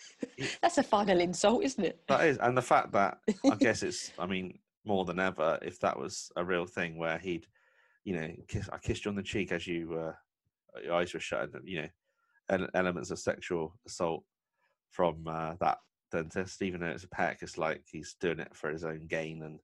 That's 0.62 0.78
a 0.78 0.82
final 0.82 1.20
insult, 1.20 1.62
isn't 1.62 1.84
it? 1.84 2.00
That 2.08 2.26
is, 2.26 2.38
and 2.38 2.56
the 2.56 2.62
fact 2.62 2.90
that 2.92 3.18
I 3.48 3.54
guess 3.54 3.84
it's, 3.84 4.10
I 4.18 4.26
mean, 4.26 4.58
more 4.84 5.04
than 5.04 5.18
ever, 5.18 5.58
if 5.62 5.78
that 5.80 5.98
was 5.98 6.30
a 6.36 6.44
real 6.44 6.66
thing 6.66 6.96
where 6.98 7.18
he'd, 7.18 7.46
you 8.04 8.14
know, 8.14 8.30
kiss, 8.48 8.68
I 8.72 8.78
kissed 8.78 9.04
you 9.04 9.10
on 9.10 9.16
the 9.16 9.22
cheek 9.22 9.52
as 9.52 9.66
you, 9.66 9.94
uh, 9.98 10.12
your 10.82 10.94
eyes 10.94 11.12
were 11.12 11.20
shut, 11.20 11.50
and, 11.54 11.68
you 11.68 11.82
know, 11.82 12.66
elements 12.74 13.10
of 13.10 13.18
sexual 13.18 13.78
assault 13.86 14.24
from 14.90 15.26
uh, 15.28 15.54
that 15.60 15.78
dentist, 16.10 16.62
even 16.62 16.80
though 16.80 16.88
it's 16.88 17.04
a 17.04 17.08
peck, 17.08 17.38
it's 17.42 17.58
like 17.58 17.82
he's 17.90 18.14
doing 18.20 18.40
it 18.40 18.54
for 18.54 18.70
his 18.70 18.84
own 18.84 19.06
gain, 19.06 19.42
and 19.42 19.60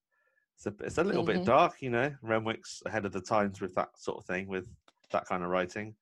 it's 0.55 0.67
a, 0.67 0.75
it's 0.85 0.99
a 0.99 1.05
little 1.05 1.25
bit 1.25 1.39
Mhm. 1.43 1.45
dark, 1.47 1.83
you 1.83 1.91
know. 1.91 2.15
Renwick's 2.23 2.83
ahead 2.87 3.05
of 3.05 3.13
the 3.13 3.21
times 3.21 3.61
with 3.61 3.75
that 3.75 3.99
sort 3.99 4.19
of 4.19 4.25
thing, 4.25 4.47
with 4.47 4.69
that 5.11 5.27
kind 5.27 5.43
of 5.43 5.51
writing. 5.51 5.95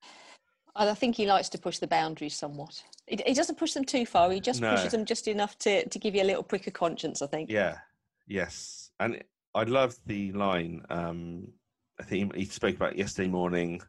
I 0.77 0.89
I 0.91 0.95
think 0.95 1.17
he 1.17 1.27
likes 1.27 1.49
to 1.51 1.59
push 1.59 1.79
the 1.79 1.87
boundaries 1.87 2.35
somewhat. 2.35 2.83
He, 3.07 3.19
he 3.27 3.33
doesn't 3.35 3.59
push 3.59 3.73
them 3.73 3.85
too 3.85 4.05
far. 4.05 4.31
He 4.31 4.41
just 4.41 4.61
No. 4.61 4.71
pushes 4.71 4.91
them 4.93 5.05
just 5.05 5.29
enough 5.29 5.57
to, 5.61 5.89
to 5.89 5.99
give 5.99 6.15
you 6.15 6.23
a 6.23 6.25
little 6.25 6.43
prick 6.43 6.67
of 6.67 6.73
conscience, 6.73 7.23
I 7.23 7.27
think. 7.29 7.49
Yeah. 7.51 7.79
Yes. 8.27 8.84
And 9.01 9.23
I 9.55 9.65
love 9.65 9.97
the 10.07 10.33
line. 10.33 10.83
Um, 10.91 11.49
I 12.01 12.05
think 12.05 12.35
he, 12.35 12.45
spoke 12.45 12.77
about 12.77 12.99
yesterday 12.99 13.29
morning 13.29 13.81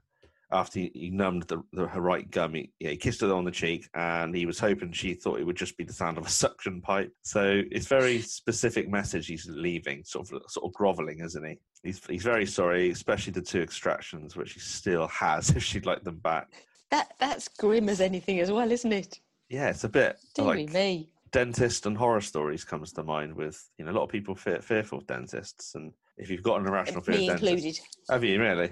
after 0.52 0.80
he, 0.80 0.92
he 0.94 1.10
numbed 1.10 1.48
the, 1.48 1.64
the, 1.74 1.88
her 1.88 2.02
right 2.02 2.30
gum. 2.30 2.54
He, 2.54 2.72
yeah, 2.80 2.92
he 2.92 2.98
kissed 2.98 3.22
her 3.22 3.34
on 3.34 3.46
the 3.46 3.52
cheek, 3.52 3.90
and 3.96 4.36
he 4.36 4.46
was 4.46 4.60
hoping 4.60 4.92
she 4.92 5.16
thought 5.16 5.40
it 5.40 5.44
would 5.44 5.56
just 5.56 5.76
be 5.78 5.84
the 5.84 5.94
sound 5.94 6.18
of 6.18 6.26
a 6.26 6.30
suction 6.44 6.82
pipe. 6.82 7.12
So 7.24 7.62
it's 7.72 7.88
very 7.88 8.22
specific 8.22 8.88
message 8.90 9.28
he's 9.28 9.48
leaving, 9.50 10.04
sort 10.04 10.32
of 10.32 10.44
sort 10.50 10.66
of 10.68 10.74
groveling, 10.74 11.20
isn't 11.22 11.44
he? 11.46 11.60
He's 11.84 12.06
he's 12.06 12.24
very 12.24 12.46
sorry, 12.46 12.92
especially 12.92 13.34
the 13.34 13.42
two 13.42 13.62
extractions, 13.62 14.36
which 14.36 14.54
he 14.54 14.60
still 14.60 15.08
has. 15.08 15.50
If 15.56 15.64
she'd 15.64 15.86
like 15.86 16.04
them 16.04 16.18
back, 16.20 16.48
That 16.92 17.14
that's 17.20 17.48
grim 17.48 17.90
as 17.90 18.02
anything 18.02 18.40
as 18.40 18.52
well, 18.52 18.72
isn't 18.72 18.92
it? 18.94 19.20
yeah, 19.50 19.70
it's 19.70 19.84
a 19.84 19.90
bit 19.90 20.18
Deary 20.36 20.66
like 20.66 20.74
me. 20.74 21.10
Dentist 21.36 21.86
and 21.86 21.98
horror 21.98 22.22
stories 22.22 22.64
comes 22.64 22.94
to 22.94 23.04
mind. 23.04 23.36
With 23.36 23.62
you 23.78 23.86
know, 23.86 23.92
a 23.92 23.94
lot 23.94 24.04
of 24.04 24.10
people 24.10 24.36
fear, 24.36 24.62
fearful 24.62 25.00
of 25.00 25.08
dentists, 25.08 25.76
and 25.76 25.94
if 26.18 26.30
you've 26.30 26.44
got 26.44 26.62
an 26.62 26.68
irrational 26.68 27.02
fear 27.02 27.16
Me 27.16 27.30
of 27.30 27.38
dentists, 27.38 27.52
included. 27.52 27.80
have 28.10 28.24
you 28.24 28.40
really? 28.40 28.72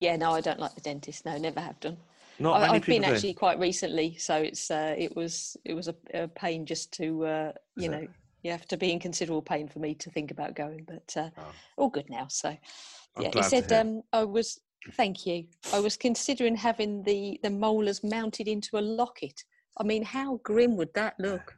Yeah, 0.00 0.16
no, 0.16 0.32
I 0.32 0.40
don't 0.40 0.60
like 0.60 0.74
the 0.74 0.80
dentist. 0.80 1.24
No, 1.24 1.36
never 1.38 1.60
have 1.60 1.80
done. 1.80 1.96
Not 2.38 2.62
I, 2.62 2.74
I've 2.74 2.86
been 2.86 3.02
do. 3.02 3.10
actually 3.10 3.34
quite 3.34 3.58
recently, 3.58 4.16
so 4.18 4.36
it's 4.36 4.70
uh, 4.70 4.94
it 4.96 5.16
was 5.16 5.56
it 5.64 5.74
was 5.74 5.88
a, 5.88 5.94
a 6.14 6.28
pain 6.28 6.66
just 6.66 6.92
to 6.94 7.24
uh, 7.24 7.52
you 7.76 7.88
Is 7.88 7.88
it? 7.88 7.90
know 7.90 8.08
you 8.42 8.50
have 8.52 8.68
to 8.68 8.76
be 8.76 8.92
in 8.92 9.00
considerable 9.00 9.42
pain 9.42 9.66
for 9.68 9.80
me 9.80 9.94
to 9.94 10.10
think 10.10 10.30
about 10.30 10.54
going, 10.54 10.86
but 10.86 11.12
uh, 11.16 11.30
Oh. 11.36 11.52
all 11.78 11.88
good 11.88 12.08
now. 12.08 12.26
So 12.28 12.50
I'm 12.50 13.22
yeah, 13.22 13.30
he 13.34 13.42
said 13.42 13.72
um, 13.72 14.02
I 14.12 14.24
was 14.24 14.60
thank 14.92 15.26
you. 15.26 15.46
I 15.72 15.80
was 15.80 15.96
considering 15.96 16.54
having 16.54 17.02
the 17.02 17.40
the 17.42 17.50
molars 17.50 18.04
mounted 18.04 18.46
into 18.46 18.78
a 18.78 18.80
locket. 18.80 19.42
I 19.78 19.84
mean, 19.84 20.02
how 20.02 20.40
grim 20.42 20.76
would 20.76 20.92
that 20.94 21.14
look? 21.18 21.56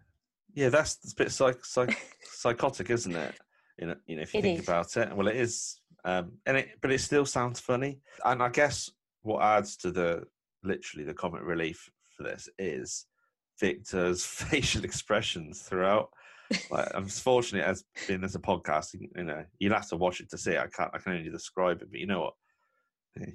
Yeah, 0.54 0.70
that's 0.70 1.12
a 1.12 1.14
bit 1.14 1.30
psych, 1.30 1.64
psych, 1.64 1.96
psychotic, 2.22 2.90
isn't 2.90 3.14
it? 3.14 3.34
You 3.78 3.86
know, 3.88 3.94
you 4.06 4.16
know, 4.16 4.22
if 4.22 4.34
you 4.34 4.38
It 4.40 4.42
think 4.42 4.58
is. 4.60 4.64
about 4.68 4.96
it. 4.96 5.14
Well, 5.14 5.28
it 5.28 5.36
is, 5.36 5.80
um, 6.04 6.32
and 6.46 6.56
it, 6.56 6.70
but 6.82 6.90
it 6.90 7.00
still 7.00 7.26
sounds 7.26 7.60
funny. 7.60 8.00
And 8.24 8.42
I 8.42 8.48
guess 8.48 8.90
what 9.22 9.42
adds 9.42 9.76
to 9.78 9.90
the 9.92 10.24
literally 10.64 11.04
the 11.04 11.14
comic 11.14 11.42
relief 11.44 11.88
for 12.16 12.24
this 12.24 12.48
is 12.58 13.06
Victor's 13.60 14.24
facial 14.26 14.84
expressions 14.84 15.62
throughout. 15.62 16.08
Like, 16.70 16.88
unfortunately, 16.94 17.68
as 17.70 17.84
being 18.08 18.24
as 18.24 18.34
a 18.34 18.38
podcast, 18.40 18.94
you 18.94 19.22
know, 19.22 19.44
you'll 19.58 19.74
have 19.74 19.88
to 19.90 19.96
watch 19.96 20.20
it 20.20 20.30
to 20.30 20.38
see. 20.38 20.52
it. 20.52 20.58
I 20.58 20.66
can't, 20.66 20.90
I 20.94 20.98
can 20.98 21.12
only 21.12 21.30
describe 21.30 21.82
it. 21.82 21.90
But 21.90 22.00
you 22.00 22.06
know 22.06 22.20
what? 22.20 22.34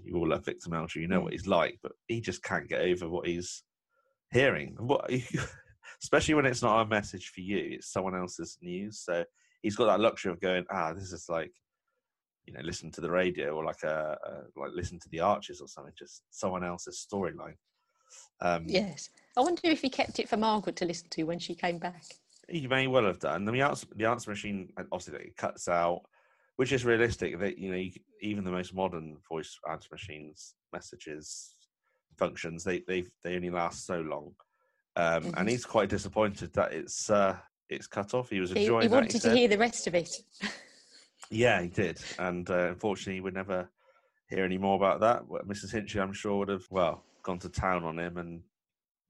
You 0.03 0.15
all 0.17 0.29
love 0.29 0.45
Victor 0.45 0.69
Meldrew. 0.69 0.95
You 1.01 1.07
know 1.07 1.21
what 1.21 1.33
he's 1.33 1.45
like, 1.47 1.77
but 1.83 1.91
he 2.07 2.21
just 2.21 2.41
can't 2.43 2.67
get 2.67 2.81
over 2.81 3.07
what 3.07 3.27
he's 3.27 3.63
hearing. 4.33 4.75
What, 4.79 5.09
especially 6.03 6.33
when 6.33 6.45
it's 6.45 6.61
not 6.61 6.75
our 6.75 6.85
message 6.85 7.29
for 7.29 7.41
you, 7.41 7.75
it's 7.75 7.91
someone 7.91 8.15
else's 8.15 8.57
news. 8.61 8.99
So 8.99 9.23
he's 9.61 9.75
got 9.75 9.85
that 9.85 9.99
luxury 9.99 10.31
of 10.31 10.41
going, 10.41 10.65
ah, 10.71 10.93
this 10.93 11.11
is 11.11 11.27
like, 11.29 11.51
you 12.45 12.53
know, 12.53 12.61
listen 12.61 12.91
to 12.91 13.01
the 13.01 13.09
radio 13.09 13.51
or 13.51 13.63
like 13.63 13.83
a, 13.83 14.17
a 14.25 14.59
like 14.59 14.71
listen 14.73 14.99
to 14.99 15.09
the 15.09 15.21
Archers 15.21 15.61
or 15.61 15.67
something, 15.67 15.93
just 15.97 16.23
someone 16.29 16.63
else's 16.63 17.07
storyline. 17.09 17.55
Um, 18.41 18.65
Yes, 18.67 19.09
I 19.37 19.41
wonder 19.41 19.61
if 19.63 19.81
he 19.81 19.89
kept 19.89 20.19
it 20.19 20.27
for 20.27 20.37
Margaret 20.37 20.75
to 20.77 20.85
listen 20.85 21.07
to 21.11 21.23
when 21.23 21.39
she 21.39 21.55
came 21.55 21.77
back. 21.77 22.03
He 22.49 22.67
may 22.67 22.87
well 22.87 23.05
have 23.05 23.19
done. 23.19 23.45
The 23.45 23.61
answer, 23.61 23.87
the 23.95 24.05
answer 24.05 24.29
machine, 24.29 24.73
obviously, 24.77 25.13
that 25.13 25.21
it 25.21 25.37
cuts 25.37 25.69
out, 25.69 26.01
which 26.57 26.73
is 26.73 26.83
realistic. 26.83 27.39
That 27.39 27.57
you 27.57 27.71
know, 27.71 27.77
you, 27.77 27.91
even 28.21 28.43
the 28.43 28.51
most 28.51 28.73
modern 28.73 29.17
voice 29.29 29.57
answer 29.71 29.87
machines 29.91 30.55
messages 30.73 31.55
functions, 32.17 32.63
they 32.63 32.79
they 32.87 33.05
they 33.23 33.35
only 33.35 33.49
last 33.49 33.85
so 33.85 34.01
long. 34.01 34.33
Um, 34.95 35.23
Mhm. 35.23 35.33
And 35.37 35.49
he's 35.49 35.65
quite 35.65 35.89
disappointed 35.89 36.53
that 36.53 36.71
it's 36.73 37.09
uh, 37.09 37.37
it's 37.69 37.87
cut 37.87 38.13
off. 38.13 38.29
He 38.29 38.39
was 38.39 38.51
He, 38.51 38.61
enjoying 38.61 38.83
he 38.83 38.87
that. 38.87 38.93
he 38.93 38.95
wanted 38.95 39.11
to 39.11 39.19
said. 39.19 39.35
hear 39.37 39.47
the 39.47 39.57
rest 39.57 39.87
of 39.87 39.95
it. 39.95 40.09
Yeah, 41.29 41.61
he 41.61 41.69
did, 41.69 41.99
and 42.19 42.47
uh, 42.49 42.67
unfortunately, 42.69 43.21
we 43.21 43.31
never 43.31 43.67
hear 44.27 44.43
any 44.43 44.57
more 44.57 44.75
about 44.75 44.99
that. 44.99 45.23
Mrs. 45.47 45.73
Hinchley, 45.73 46.01
I'm 46.01 46.13
sure, 46.13 46.37
would 46.39 46.49
have 46.49 46.65
well 46.69 47.03
gone 47.23 47.39
to 47.39 47.49
town 47.49 47.83
on 47.85 47.97
him 47.97 48.17
and 48.17 48.43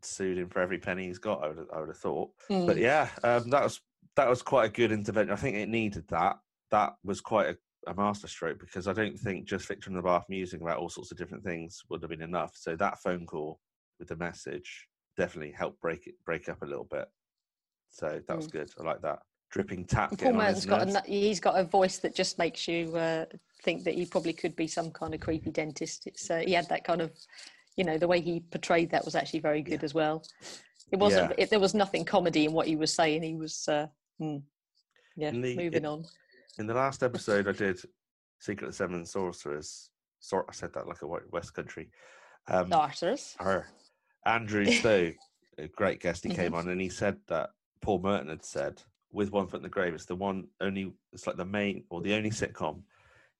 sued 0.02 0.38
him 0.38 0.48
for 0.48 0.62
every 0.62 0.78
penny 0.78 1.08
he's 1.08 1.18
got. 1.20 1.44
I 1.44 1.48
would, 1.50 1.68
I 1.74 1.80
would 1.80 1.90
have 1.90 1.98
thought. 1.98 2.30
But 2.48 2.78
Mm. 2.78 2.80
yeah, 2.80 3.10
um, 3.24 3.50
that 3.50 3.64
was 3.64 3.82
that 4.16 4.30
was 4.30 4.42
quite 4.42 4.66
a 4.66 4.72
good 4.72 4.92
intervention. 4.92 5.34
I 5.34 5.38
think 5.38 5.58
it 5.58 5.68
needed 5.70 6.08
that. 6.10 6.38
That 6.72 6.94
was 7.04 7.20
quite 7.20 7.50
a, 7.50 7.58
a 7.88 7.94
masterstroke 7.94 8.60
because 8.60 8.88
I 8.88 8.94
don't 8.94 9.18
think 9.18 9.46
just 9.46 9.68
Victor 9.68 9.90
in 9.90 9.96
the 9.96 10.02
Bath 10.02 10.26
musing 10.30 10.62
about 10.62 10.78
all 10.78 10.90
sorts 10.90 11.12
of 11.12 11.18
different 11.18 11.44
things 11.44 11.82
would 11.90 12.02
have 12.02 12.10
been 12.10 12.22
enough. 12.22 12.52
So 12.56 12.76
that 12.76 13.02
phone 13.02 13.26
call 13.26 13.60
with 14.00 14.08
the 14.08 14.16
message 14.16 14.88
definitely 15.18 15.52
helped 15.52 15.82
break 15.82 16.08
it 16.08 16.16
break 16.26 16.50
up 16.50 16.62
a 16.62 16.66
little 16.66 16.88
bit. 16.90 17.06
So 17.90 18.22
that 18.28 18.36
was 18.36 18.48
good. 18.48 18.72
I 18.80 18.84
like 18.84 19.02
that. 19.02 19.20
Dripping 19.52 19.86
tap. 19.86 20.18
Paul 20.18 20.30
on 20.30 20.38
Merton's 20.38 20.66
got 20.66 20.88
a, 20.88 21.02
he's 21.06 21.40
got 21.40 21.60
a 21.60 21.64
voice 21.64 22.00
that 22.00 22.16
just 22.16 22.40
makes 22.40 22.68
you 22.68 22.96
uh, 22.96 23.26
think 23.64 23.84
that 23.84 23.94
he 23.94 24.06
probably 24.06 24.34
could 24.34 24.56
be 24.56 24.68
some 24.68 24.90
kind 24.90 25.14
of 25.14 25.20
creepy 25.20 25.52
dentist. 25.52 26.08
It's 26.08 26.32
uh, 26.32 26.42
he 26.46 26.54
had 26.54 26.68
that 26.70 26.84
kind 26.84 27.02
of, 27.02 27.12
you 27.78 27.84
know, 27.84 28.00
the 28.00 28.08
way 28.08 28.20
he 28.20 28.40
portrayed 28.40 28.90
that 28.92 29.06
was 29.06 29.14
actually 29.14 29.42
very 29.42 29.62
good 29.62 29.84
as 29.84 29.94
well. 29.94 30.24
It 30.92 30.98
wasn't. 30.98 31.32
Yeah. 31.32 31.44
It, 31.44 31.50
there 31.52 31.60
was 31.60 31.76
nothing 31.76 32.04
comedy 32.04 32.46
in 32.46 32.52
what 32.52 32.68
he 32.68 32.76
was 32.76 32.92
saying. 32.92 33.22
He 33.22 33.36
was, 33.36 33.68
uh, 33.68 33.88
hmm. 34.20 34.38
yeah, 35.16 35.30
the- 35.32 35.56
moving 35.56 35.74
it- 35.74 35.86
on. 35.86 36.06
In 36.60 36.68
the 36.68 36.74
last 36.74 37.02
episode, 37.02 37.48
I 37.48 37.52
did 37.52 37.80
Secret 38.40 38.68
of 38.68 38.76
Seven 38.76 39.06
Sorcerers. 39.06 39.90
Sorry, 40.20 40.44
I 40.48 40.54
said 40.54 40.74
that 40.74 40.88
like 40.88 41.02
a 41.02 41.08
West 41.08 41.54
Country. 41.54 41.90
Um, 42.48 42.72
Arthurs. 42.72 43.36
her. 43.40 43.68
Andrew 44.26 44.66
Stowe, 44.72 45.12
a 45.58 45.68
great 45.70 46.00
guest, 46.00 46.24
he 46.24 46.30
Mm-hmm. 46.30 46.42
came 46.42 46.54
on 46.54 46.70
and 46.70 46.80
he 46.80 46.90
said 46.90 47.18
that 47.28 47.50
Paul 47.82 48.02
Merton 48.02 48.30
had 48.30 48.46
said, 48.46 48.82
with 49.12 49.32
One 49.32 49.48
Foot 49.48 49.58
in 49.58 49.64
the 49.64 49.70
Grave, 49.70 49.94
it's 49.94 50.06
the 50.06 50.16
one 50.16 50.48
only, 50.62 50.94
it's 51.12 51.28
like 51.28 51.38
the 51.38 51.46
main 51.46 51.84
or 51.90 52.02
the 52.02 52.14
only 52.16 52.30
sitcom 52.30 52.82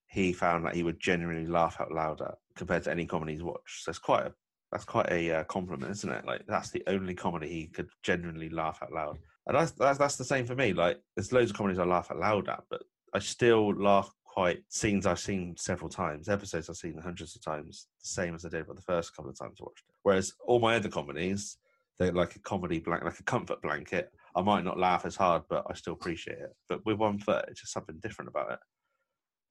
he 0.08 0.34
found 0.34 0.66
that 0.66 0.76
he 0.76 0.84
would 0.84 1.00
genuinely 1.00 1.48
laugh 1.48 1.78
out 1.80 1.92
loud 1.92 2.22
at 2.22 2.36
compared 2.56 2.84
to 2.84 2.92
any 2.92 3.06
comedy 3.06 3.34
he's 3.34 3.44
watched. 3.44 3.84
So 3.84 3.90
it's 3.90 3.98
quite 4.00 4.26
a, 4.28 4.34
that's 4.72 4.86
quite 4.86 5.10
a 5.12 5.32
uh, 5.40 5.44
compliment, 5.46 5.92
isn't 5.92 6.12
it? 6.12 6.26
Like 6.26 6.44
that's 6.48 6.70
the 6.70 6.84
only 6.88 7.14
comedy 7.16 7.48
he 7.50 7.68
could 7.68 7.90
genuinely 8.04 8.50
laugh 8.50 8.80
out 8.84 8.92
loud. 8.92 9.18
And 9.48 9.58
that's, 9.58 9.72
that's, 9.72 9.98
that's 9.98 10.16
the 10.18 10.24
same 10.24 10.46
for 10.46 10.56
me. 10.56 10.74
Like 10.74 11.00
there's 11.16 11.32
loads 11.32 11.52
of 11.52 11.58
comedies 11.58 11.80
I 11.80 11.86
laugh 11.86 12.12
out 12.12 12.20
loud 12.20 12.50
at, 12.50 12.64
but 12.70 12.84
I 13.14 13.20
still 13.20 13.74
laugh 13.76 14.12
quite 14.26 14.64
scenes 14.70 15.06
I've 15.06 15.20
seen 15.20 15.56
several 15.58 15.90
times, 15.90 16.28
episodes 16.28 16.70
I've 16.70 16.76
seen 16.78 16.98
hundreds 16.98 17.36
of 17.36 17.44
times, 17.44 17.88
the 18.02 18.08
same 18.08 18.34
as 18.34 18.46
I 18.46 18.50
did 18.50 18.66
for 18.66 18.74
the 18.74 18.82
first 18.82 19.16
couple 19.16 19.30
of 19.30 19.38
times 19.38 19.60
I 19.62 19.64
watched 19.64 19.84
it. 19.88 19.96
Whereas 20.02 20.34
all 20.48 20.60
my 20.60 20.76
other 20.76 20.90
comedies, 20.90 21.58
they're 22.00 22.12
like 22.12 22.36
a 22.36 22.40
comedy 22.40 22.80
blanket, 22.80 23.06
like 23.06 23.20
a 23.20 23.24
comfort 23.24 23.62
blanket. 23.62 24.12
I 24.36 24.42
might 24.42 24.64
not 24.64 24.80
laugh 24.80 25.06
as 25.06 25.16
hard, 25.16 25.44
but 25.50 25.66
I 25.70 25.76
still 25.76 25.94
appreciate 25.94 26.40
it. 26.40 26.56
But 26.68 26.84
with 26.86 26.98
one 26.98 27.20
foot, 27.20 27.46
it's 27.48 27.62
just 27.62 27.74
something 27.74 28.00
different 28.02 28.30
about 28.30 28.54
it. 28.54 28.60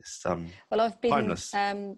It's 0.01 0.21
um 0.27 0.49
Well, 0.71 0.81
I've 0.81 1.01
been 1.01 1.13
Timeless. 1.13 1.55
um, 1.55 1.97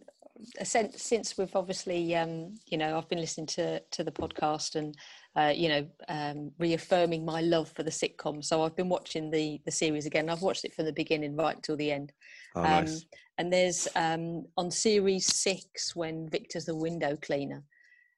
since 0.63 1.03
since 1.03 1.39
we've 1.39 1.57
obviously 1.57 2.15
um, 2.17 2.55
you 2.67 2.77
know 2.77 2.99
I've 2.99 3.09
been 3.09 3.21
listening 3.21 3.47
to 3.47 3.81
to 3.81 4.05
the 4.05 4.13
podcast 4.13 4.75
and 4.75 4.95
uh, 5.37 5.53
you 5.55 5.69
know 5.69 5.87
um, 6.09 6.51
reaffirming 6.59 7.25
my 7.25 7.41
love 7.41 7.71
for 7.73 7.83
the 7.83 7.91
sitcom. 7.91 8.45
So 8.45 8.63
I've 8.63 8.77
been 8.77 8.89
watching 8.89 9.31
the 9.31 9.61
the 9.65 9.73
series 9.73 10.07
again. 10.07 10.29
I've 10.29 10.43
watched 10.43 10.65
it 10.65 10.75
from 10.75 10.87
the 10.87 10.93
beginning 10.93 11.37
right 11.37 11.61
till 11.63 11.77
the 11.77 11.91
end. 11.93 12.13
oh, 12.57 12.61
Um, 12.63 12.85
nice. 12.85 13.05
And 13.39 13.53
there's 13.53 13.89
um, 13.97 14.47
on 14.57 14.71
series 14.71 15.27
six 15.27 15.97
when 15.97 16.29
Victor's 16.31 16.67
the 16.67 16.77
window 16.77 17.17
cleaner, 17.21 17.65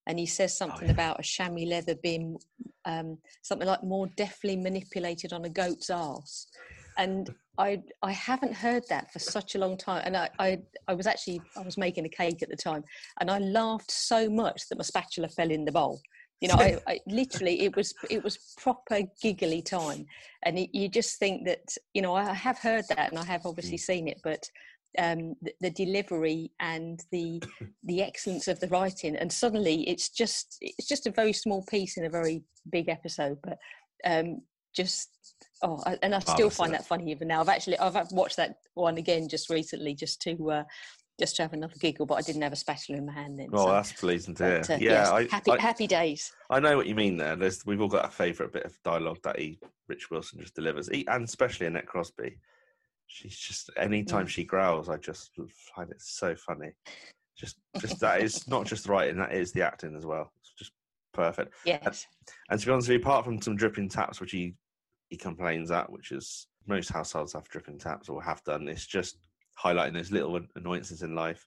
and 0.06 0.18
he 0.18 0.26
says 0.26 0.56
something 0.56 0.82
Oh, 0.82 0.86
yeah. 0.86 0.92
about 0.92 1.20
a 1.20 1.22
chamois 1.22 1.64
leather 1.64 1.94
being 2.02 2.36
um, 2.84 3.18
something 3.42 3.66
like 3.66 3.82
more 3.82 4.08
deftly 4.16 4.56
manipulated 4.56 5.32
on 5.32 5.44
a 5.46 5.48
goat's 5.48 5.88
arse. 5.88 6.48
And 6.98 7.30
I 7.56 7.82
I 8.02 8.12
haven't 8.12 8.52
heard 8.54 8.84
that 8.90 9.10
for 9.10 9.18
such 9.18 9.54
a 9.54 9.58
long 9.58 9.78
time. 9.78 10.02
And 10.04 10.16
I, 10.18 10.28
I 10.38 10.58
I 10.86 10.92
was 10.92 11.06
actually 11.06 11.40
I 11.56 11.62
was 11.62 11.78
making 11.78 12.04
a 12.04 12.10
cake 12.10 12.42
at 12.42 12.50
the 12.50 12.56
time, 12.56 12.84
and 13.20 13.30
I 13.30 13.38
laughed 13.38 13.90
so 13.90 14.28
much 14.28 14.68
that 14.68 14.76
my 14.76 14.84
spatula 14.84 15.28
fell 15.28 15.50
in 15.50 15.64
the 15.64 15.72
bowl. 15.72 16.00
You 16.40 16.48
know, 16.48 16.54
I, 16.58 16.78
I 16.86 17.00
literally 17.06 17.62
it 17.62 17.76
was 17.76 17.94
it 18.10 18.22
was 18.22 18.54
proper 18.58 19.00
giggly 19.22 19.62
time, 19.62 20.06
and 20.44 20.58
it, 20.58 20.70
you 20.72 20.88
just 20.88 21.18
think 21.18 21.46
that 21.46 21.76
you 21.94 22.02
know 22.02 22.14
I 22.14 22.32
have 22.32 22.58
heard 22.58 22.84
that 22.88 23.10
and 23.10 23.18
I 23.18 23.24
have 23.24 23.46
obviously 23.46 23.78
seen 23.78 24.08
it, 24.08 24.20
but 24.22 24.48
um, 24.98 25.34
the, 25.42 25.52
the 25.60 25.70
delivery 25.70 26.52
and 26.60 27.02
the 27.10 27.42
the 27.84 28.02
excellence 28.02 28.48
of 28.48 28.60
the 28.60 28.68
writing, 28.68 29.16
and 29.16 29.32
suddenly 29.32 29.88
it's 29.88 30.08
just 30.08 30.56
it's 30.60 30.88
just 30.88 31.06
a 31.06 31.10
very 31.10 31.32
small 31.32 31.64
piece 31.64 31.96
in 31.96 32.04
a 32.04 32.10
very 32.10 32.42
big 32.70 32.88
episode, 32.88 33.38
but 33.42 33.58
um, 34.04 34.42
just 34.74 35.08
oh, 35.62 35.82
and 36.02 36.14
I 36.14 36.18
still 36.18 36.34
Marvellous, 36.34 36.56
find 36.56 36.74
that 36.74 36.86
funny 36.86 37.10
even 37.10 37.28
now. 37.28 37.40
I've 37.40 37.48
actually 37.48 37.78
I've 37.78 38.12
watched 38.12 38.36
that 38.36 38.56
one 38.74 38.98
again 38.98 39.28
just 39.28 39.50
recently, 39.50 39.94
just 39.94 40.20
to 40.22 40.50
uh, 40.50 40.64
just 41.18 41.36
to 41.36 41.42
have 41.42 41.52
another 41.52 41.74
giggle, 41.80 42.06
but 42.06 42.14
I 42.14 42.20
didn't 42.20 42.42
have 42.42 42.52
a 42.52 42.56
spatula 42.56 42.98
in 42.98 43.06
my 43.06 43.12
hand 43.12 43.38
then. 43.38 43.48
Oh, 43.52 43.66
so- 43.66 43.72
that's 43.72 43.92
pleasing 43.92 44.34
to 44.36 44.44
hear. 44.44 44.60
but, 44.60 44.70
uh, 44.70 44.74
yeah, 44.74 44.90
yes, 44.90 45.08
I, 45.08 45.26
happy 45.28 45.50
I, 45.52 45.60
happy 45.60 45.86
days. 45.86 46.32
I 46.50 46.60
know 46.60 46.76
what 46.76 46.86
you 46.86 46.94
mean 46.94 47.16
there. 47.16 47.36
There's, 47.36 47.64
we've 47.64 47.80
all 47.80 47.88
got 47.88 48.04
a 48.04 48.10
favourite 48.10 48.52
bit 48.52 48.64
of 48.64 48.76
dialogue 48.84 49.18
that 49.24 49.38
he, 49.38 49.58
Rich 49.88 50.10
Wilson 50.10 50.40
just 50.40 50.54
delivers, 50.54 50.88
he, 50.88 51.06
and 51.08 51.24
especially 51.24 51.66
Annette 51.66 51.86
Crosbie. 51.86 52.38
She's 53.06 53.36
just 53.38 53.70
anytime 53.76 54.26
Mm. 54.26 54.30
she 54.30 54.44
growls, 54.44 54.88
I 54.88 54.96
just 54.96 55.30
find 55.74 55.90
it 55.90 56.02
so 56.02 56.34
funny. 56.34 56.72
Just, 57.38 57.56
just 57.80 58.00
that 58.00 58.20
is 58.20 58.48
not 58.48 58.66
just 58.66 58.84
the 58.86 58.92
writing, 58.92 59.16
that 59.18 59.32
is 59.32 59.52
the 59.52 59.62
acting 59.62 59.94
as 59.96 60.04
well. 60.04 60.32
It's 60.40 60.52
just 60.58 60.72
perfect. 61.12 61.54
Yes. 61.64 62.06
And 62.50 62.58
to 62.58 62.66
be 62.66 62.72
honest 62.72 62.88
with 62.88 62.94
you, 62.96 63.00
apart 63.00 63.24
from 63.24 63.40
some 63.40 63.56
dripping 63.56 63.88
taps, 63.88 64.20
which 64.20 64.32
he 64.32 64.54
he 65.08 65.16
complains 65.16 65.70
at, 65.70 65.88
which 65.90 66.10
is 66.10 66.48
most 66.66 66.88
households 66.90 67.34
have 67.34 67.48
dripping 67.48 67.78
taps 67.78 68.08
or 68.08 68.20
have 68.22 68.42
done. 68.42 68.66
It's 68.66 68.86
just 68.86 69.18
highlighting 69.62 69.94
those 69.94 70.12
little 70.12 70.40
annoyances 70.54 71.02
in 71.02 71.14
life. 71.14 71.46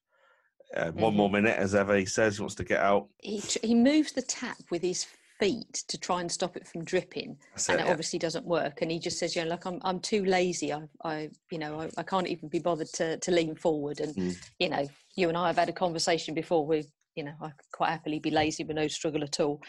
Uh, 0.76 0.92
One 0.92 1.16
more 1.16 1.30
minute, 1.30 1.58
as 1.58 1.74
ever, 1.74 1.96
he 1.98 2.06
says 2.06 2.36
he 2.38 2.42
wants 2.42 2.56
to 2.56 2.64
get 2.64 2.80
out. 2.80 3.08
He 3.22 3.42
tr- 3.42 3.58
he 3.64 3.74
moves 3.74 4.12
the 4.12 4.22
tap 4.22 4.58
with 4.70 4.84
his 4.84 5.08
feet 5.40 5.84
to 5.88 5.98
try 5.98 6.22
and 6.22 6.32
stop 6.32 6.56
it 6.56 6.68
from 6.68 6.84
dripping, 6.84 7.38
That's 7.54 7.70
and 7.70 7.80
it, 7.80 7.84
it 7.84 7.86
yeah. 7.86 7.92
obviously 7.92 8.20
doesn't 8.20 8.46
work. 8.46 8.82
And 8.82 8.92
he 8.92 9.00
just 9.00 9.18
says, 9.18 9.36
"You 9.36 9.44
know, 9.44 9.50
like 9.50 9.66
I'm 9.66 9.80
I'm 9.84 10.00
too 10.00 10.26
lazy. 10.26 10.72
I 10.72 10.84
I 11.04 11.30
you 11.52 11.58
know 11.58 11.80
I, 11.82 11.90
I 11.98 12.04
can't 12.04 12.28
even 12.28 12.50
be 12.50 12.60
bothered 12.60 12.90
to 12.94 13.18
to 13.18 13.32
lean 13.32 13.56
forward." 13.56 14.00
And 14.00 14.16
Mm. 14.16 14.38
you 14.60 14.70
know, 14.70 14.88
you 15.16 15.28
and 15.30 15.38
I 15.38 15.48
have 15.48 15.58
had 15.58 15.70
a 15.70 15.74
conversation 15.74 16.36
before. 16.36 16.66
We 16.66 16.86
you 17.16 17.24
know 17.24 17.34
I 17.42 17.48
could 17.50 17.72
quite 17.72 17.90
happily 17.90 18.20
be 18.20 18.30
lazy 18.32 18.64
with 18.64 18.76
no 18.76 18.88
struggle 18.88 19.24
at 19.24 19.40
all. 19.40 19.62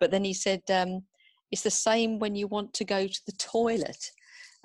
But 0.00 0.10
then 0.10 0.24
he 0.24 0.32
said, 0.32 0.62
um, 0.70 1.02
"It's 1.50 1.62
the 1.62 1.70
same 1.70 2.18
when 2.18 2.34
you 2.34 2.46
want 2.46 2.72
to 2.74 2.84
go 2.84 3.06
to 3.06 3.20
the 3.26 3.32
toilet." 3.32 4.10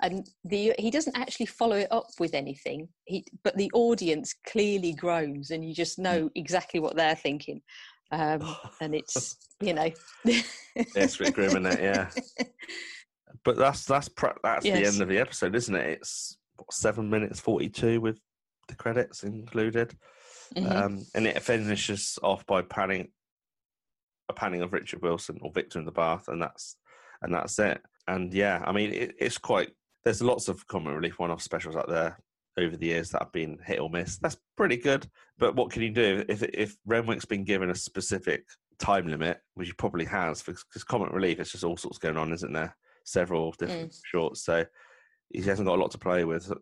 And 0.02 0.28
the 0.44 0.74
he 0.78 0.90
doesn't 0.90 1.16
actually 1.16 1.46
follow 1.46 1.76
it 1.76 1.88
up 1.90 2.08
with 2.18 2.34
anything. 2.34 2.88
He 3.04 3.24
but 3.44 3.56
the 3.56 3.70
audience 3.72 4.34
clearly 4.46 4.92
groans, 4.92 5.50
and 5.50 5.64
you 5.64 5.74
just 5.74 5.98
know 5.98 6.28
exactly 6.34 6.80
what 6.80 6.96
they're 6.96 7.14
thinking. 7.14 7.62
Um, 8.10 8.56
and 8.80 8.94
it's 8.94 9.36
you 9.60 9.74
know 9.74 9.90
it's 10.24 11.16
a 11.16 11.24
bit 11.24 11.34
grim, 11.34 11.66
it? 11.66 11.80
Yeah. 11.80 12.10
But 13.44 13.56
that's 13.56 13.86
that's 13.86 14.08
that's 14.44 14.64
the 14.64 14.86
end 14.86 15.00
of 15.00 15.08
the 15.08 15.18
episode, 15.18 15.56
isn't 15.56 15.74
it? 15.74 15.98
It's 15.98 16.36
what, 16.56 16.72
seven 16.72 17.10
minutes 17.10 17.40
forty-two 17.40 18.00
with 18.00 18.20
the 18.68 18.76
credits 18.76 19.24
included, 19.24 19.96
Mhm. 20.54 20.70
um, 20.70 21.06
and 21.14 21.26
it 21.26 21.42
finishes 21.42 22.18
off 22.22 22.46
by 22.46 22.62
panning 22.62 23.08
a 24.28 24.32
panning 24.32 24.62
of 24.62 24.72
Richard 24.72 25.02
Wilson 25.02 25.38
or 25.42 25.50
Victor 25.50 25.78
in 25.78 25.86
the 25.86 25.90
bath, 25.92 26.28
and 26.28 26.40
that's 26.40 26.76
and 27.22 27.34
that's 27.34 27.58
it. 27.58 27.80
And 28.06 28.32
yeah, 28.32 28.62
I 28.64 28.72
mean, 28.72 28.92
it, 28.92 29.14
it's 29.18 29.38
quite. 29.38 29.70
There's 30.04 30.22
lots 30.22 30.48
of 30.48 30.66
comic 30.66 30.94
relief 30.94 31.18
one-off 31.18 31.42
specials 31.42 31.76
out 31.76 31.88
there 31.88 32.18
over 32.58 32.76
the 32.76 32.86
years 32.86 33.10
that 33.10 33.22
have 33.22 33.32
been 33.32 33.58
hit 33.64 33.80
or 33.80 33.88
miss. 33.88 34.18
That's 34.18 34.36
pretty 34.56 34.76
good. 34.76 35.06
But 35.38 35.54
what 35.56 35.70
can 35.70 35.82
you 35.82 35.90
do 35.90 36.24
if 36.28 36.42
if 36.42 36.76
Renwick's 36.86 37.24
been 37.24 37.44
given 37.44 37.70
a 37.70 37.74
specific 37.74 38.44
time 38.78 39.06
limit, 39.06 39.40
which 39.54 39.68
he 39.68 39.72
probably 39.74 40.04
has, 40.06 40.42
because 40.42 40.84
comic 40.84 41.12
relief, 41.12 41.38
it's 41.40 41.52
just 41.52 41.64
all 41.64 41.76
sorts 41.76 41.98
going 41.98 42.16
on, 42.16 42.32
isn't 42.32 42.52
there? 42.52 42.76
Several 43.04 43.52
different 43.52 43.94
shorts, 44.04 44.44
so 44.44 44.64
he 45.30 45.40
hasn't 45.42 45.66
got 45.66 45.78
a 45.78 45.80
lot 45.80 45.90
to 45.92 45.98
play 45.98 46.24
with. 46.24 46.52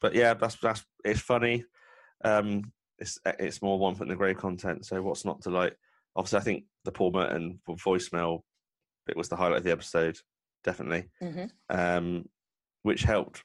But 0.00 0.14
yeah, 0.14 0.34
that's 0.34 0.56
that's 0.56 0.84
it's 1.04 1.20
funny. 1.20 1.64
Um, 2.24 2.72
it's 2.98 3.18
it's 3.38 3.62
more 3.62 3.78
one 3.78 3.94
foot 3.94 4.04
in 4.04 4.08
the 4.10 4.16
grave 4.16 4.38
content. 4.38 4.86
So 4.86 5.02
what's 5.02 5.24
not 5.24 5.42
to 5.42 5.50
like? 5.50 5.76
Obviously, 6.14 6.38
I 6.38 6.42
think 6.42 6.64
the 6.84 6.92
Paul 6.92 7.12
Merton 7.12 7.60
voicemail 7.68 8.42
bit 9.06 9.16
was 9.16 9.28
the 9.28 9.36
highlight 9.36 9.58
of 9.58 9.64
the 9.64 9.72
episode, 9.72 10.18
definitely, 10.64 11.08
Mhm. 11.22 11.50
um, 11.68 12.24
which 12.86 13.02
helped 13.02 13.42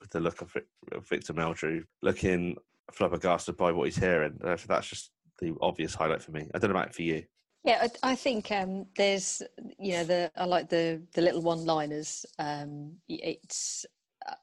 with 0.00 0.10
the 0.10 0.18
look 0.20 0.42
of, 0.42 0.54
of 0.90 1.08
Victor 1.08 1.32
Meldrew 1.32 1.84
looking 2.02 2.56
flabbergasted 2.92 3.56
by 3.56 3.70
what 3.70 3.84
he's 3.84 3.96
hearing. 3.96 4.36
That's 4.42 4.88
just 4.88 5.12
the 5.40 5.54
obvious 5.60 5.94
highlight 5.94 6.20
for 6.22 6.32
me. 6.32 6.48
I 6.52 6.58
don't 6.58 6.70
know 6.70 6.76
about 6.76 6.88
it 6.88 6.94
for 6.94 7.02
you. 7.02 7.22
Yeah, 7.64 7.86
I, 8.02 8.10
I 8.12 8.14
think 8.16 8.50
um, 8.50 8.86
there's, 8.96 9.40
you 9.78 9.92
know, 9.92 10.04
the 10.04 10.32
I 10.36 10.44
like 10.46 10.68
the 10.68 11.00
the 11.14 11.22
little 11.22 11.42
one-liners. 11.42 12.26
Um, 12.40 12.96
it's, 13.08 13.86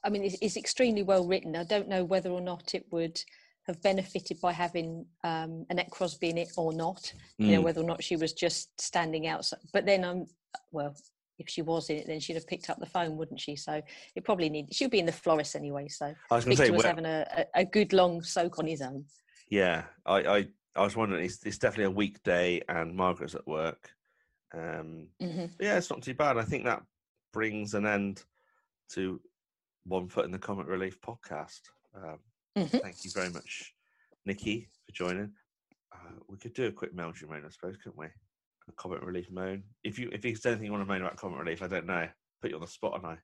I 0.06 0.10
mean, 0.10 0.24
it's, 0.24 0.38
it's 0.42 0.56
extremely 0.56 1.04
well 1.04 1.28
written. 1.28 1.58
I 1.58 1.66
don't 1.66 1.90
know 1.90 2.06
whether 2.06 2.30
or 2.30 2.40
not 2.40 2.74
it 2.74 2.86
would 2.92 3.22
have 3.68 3.82
benefited 3.82 4.40
by 4.40 4.54
having 4.54 5.06
um, 5.26 5.66
Annette 5.70 5.92
Crosbie 5.92 6.30
in 6.30 6.38
it 6.38 6.52
or 6.56 6.72
not. 6.72 7.12
You 7.38 7.52
know, 7.52 7.60
Mm. 7.60 7.64
whether 7.66 7.82
or 7.82 7.90
not 7.92 8.02
she 8.02 8.16
was 8.16 8.32
just 8.32 8.80
standing 8.80 9.28
out. 9.28 9.52
But 9.74 9.86
then 9.86 10.06
I'm, 10.06 10.26
well, 10.72 10.96
if 11.40 11.50
she 11.50 11.62
was 11.62 11.90
in 11.90 11.98
it, 11.98 12.08
then 12.08 12.20
she'd 12.20 12.36
have 12.36 12.46
picked 12.46 12.70
up 12.70 12.80
the 12.80 12.86
phone, 12.86 13.18
wouldn't 13.18 13.40
she? 13.40 13.56
So 13.56 13.82
it 14.16 14.24
probably 14.26 14.50
need. 14.50 14.74
She'll 14.74 14.90
be 14.90 15.00
in 15.00 15.06
the 15.06 15.12
florist 15.12 15.56
anyway. 15.56 15.88
So 15.88 16.14
I 16.30 16.36
was 16.36 16.46
Victor 16.46 16.66
say, 16.66 16.72
was 16.72 16.84
where- 16.84 16.88
having 16.88 17.06
a, 17.06 17.46
a, 17.56 17.66
good 17.66 17.94
long 17.94 18.22
soak 18.22 18.60
on 18.60 18.68
his 18.68 18.82
own. 18.82 19.06
yeah, 19.50 19.84
I, 20.06 20.16
I, 20.18 20.48
I 20.76 20.84
was 20.84 20.96
wondering. 20.96 21.26
It's, 21.26 21.44
it's 21.46 21.58
definitely 21.58 21.86
a 21.86 21.92
weekday, 21.92 22.62
and 22.70 22.96
Margaret's 22.96 23.36
at 23.36 23.48
work. 23.48 23.90
Um, 24.54 25.08
hmm 25.22 25.46
yeah, 25.60 25.78
it's 25.78 25.90
not 25.90 26.02
too 26.02 26.14
bad. 26.14 26.38
I 26.38 26.44
think 26.44 26.66
that 26.66 26.84
brings 27.34 27.74
an 27.74 27.86
end 27.86 28.24
to 28.94 29.22
One 29.86 30.08
Foot 30.10 30.26
in 30.26 30.32
the 30.32 30.40
Comic 30.40 30.68
Relief 30.68 31.00
podcast. 31.02 31.62
Um, 31.96 32.20
Mhm. 32.58 32.82
Thank 32.82 33.06
you 33.06 33.12
very 33.14 33.30
much, 33.30 33.74
Nikki, 34.26 34.68
for 34.86 34.92
joining. 34.92 35.32
Uh, 35.94 36.20
we 36.28 36.38
could 36.38 36.54
do 36.54 36.66
a 36.66 36.72
quick 36.72 36.94
Meldrew 36.96 37.30
moan, 37.30 37.44
I 37.46 37.50
suppose, 37.50 37.78
couldn't 37.78 37.98
we? 37.98 38.08
Comic 38.76 39.02
Relief 39.04 39.30
moan. 39.32 39.64
If 39.84 40.00
you 40.00 40.10
if 40.12 40.22
there's 40.22 40.46
anything 40.46 40.66
you 40.66 40.72
want 40.72 40.84
to 40.84 40.88
moan 40.88 41.02
about 41.02 41.18
Comic 41.18 41.40
Relief, 41.40 41.62
I 41.62 41.68
don't 41.68 41.86
know. 41.86 42.08
Put 42.42 42.52
you 42.52 42.56
on 42.56 42.62
the 42.62 42.68
spot, 42.68 42.96
and 42.96 43.06
I. 43.06 43.18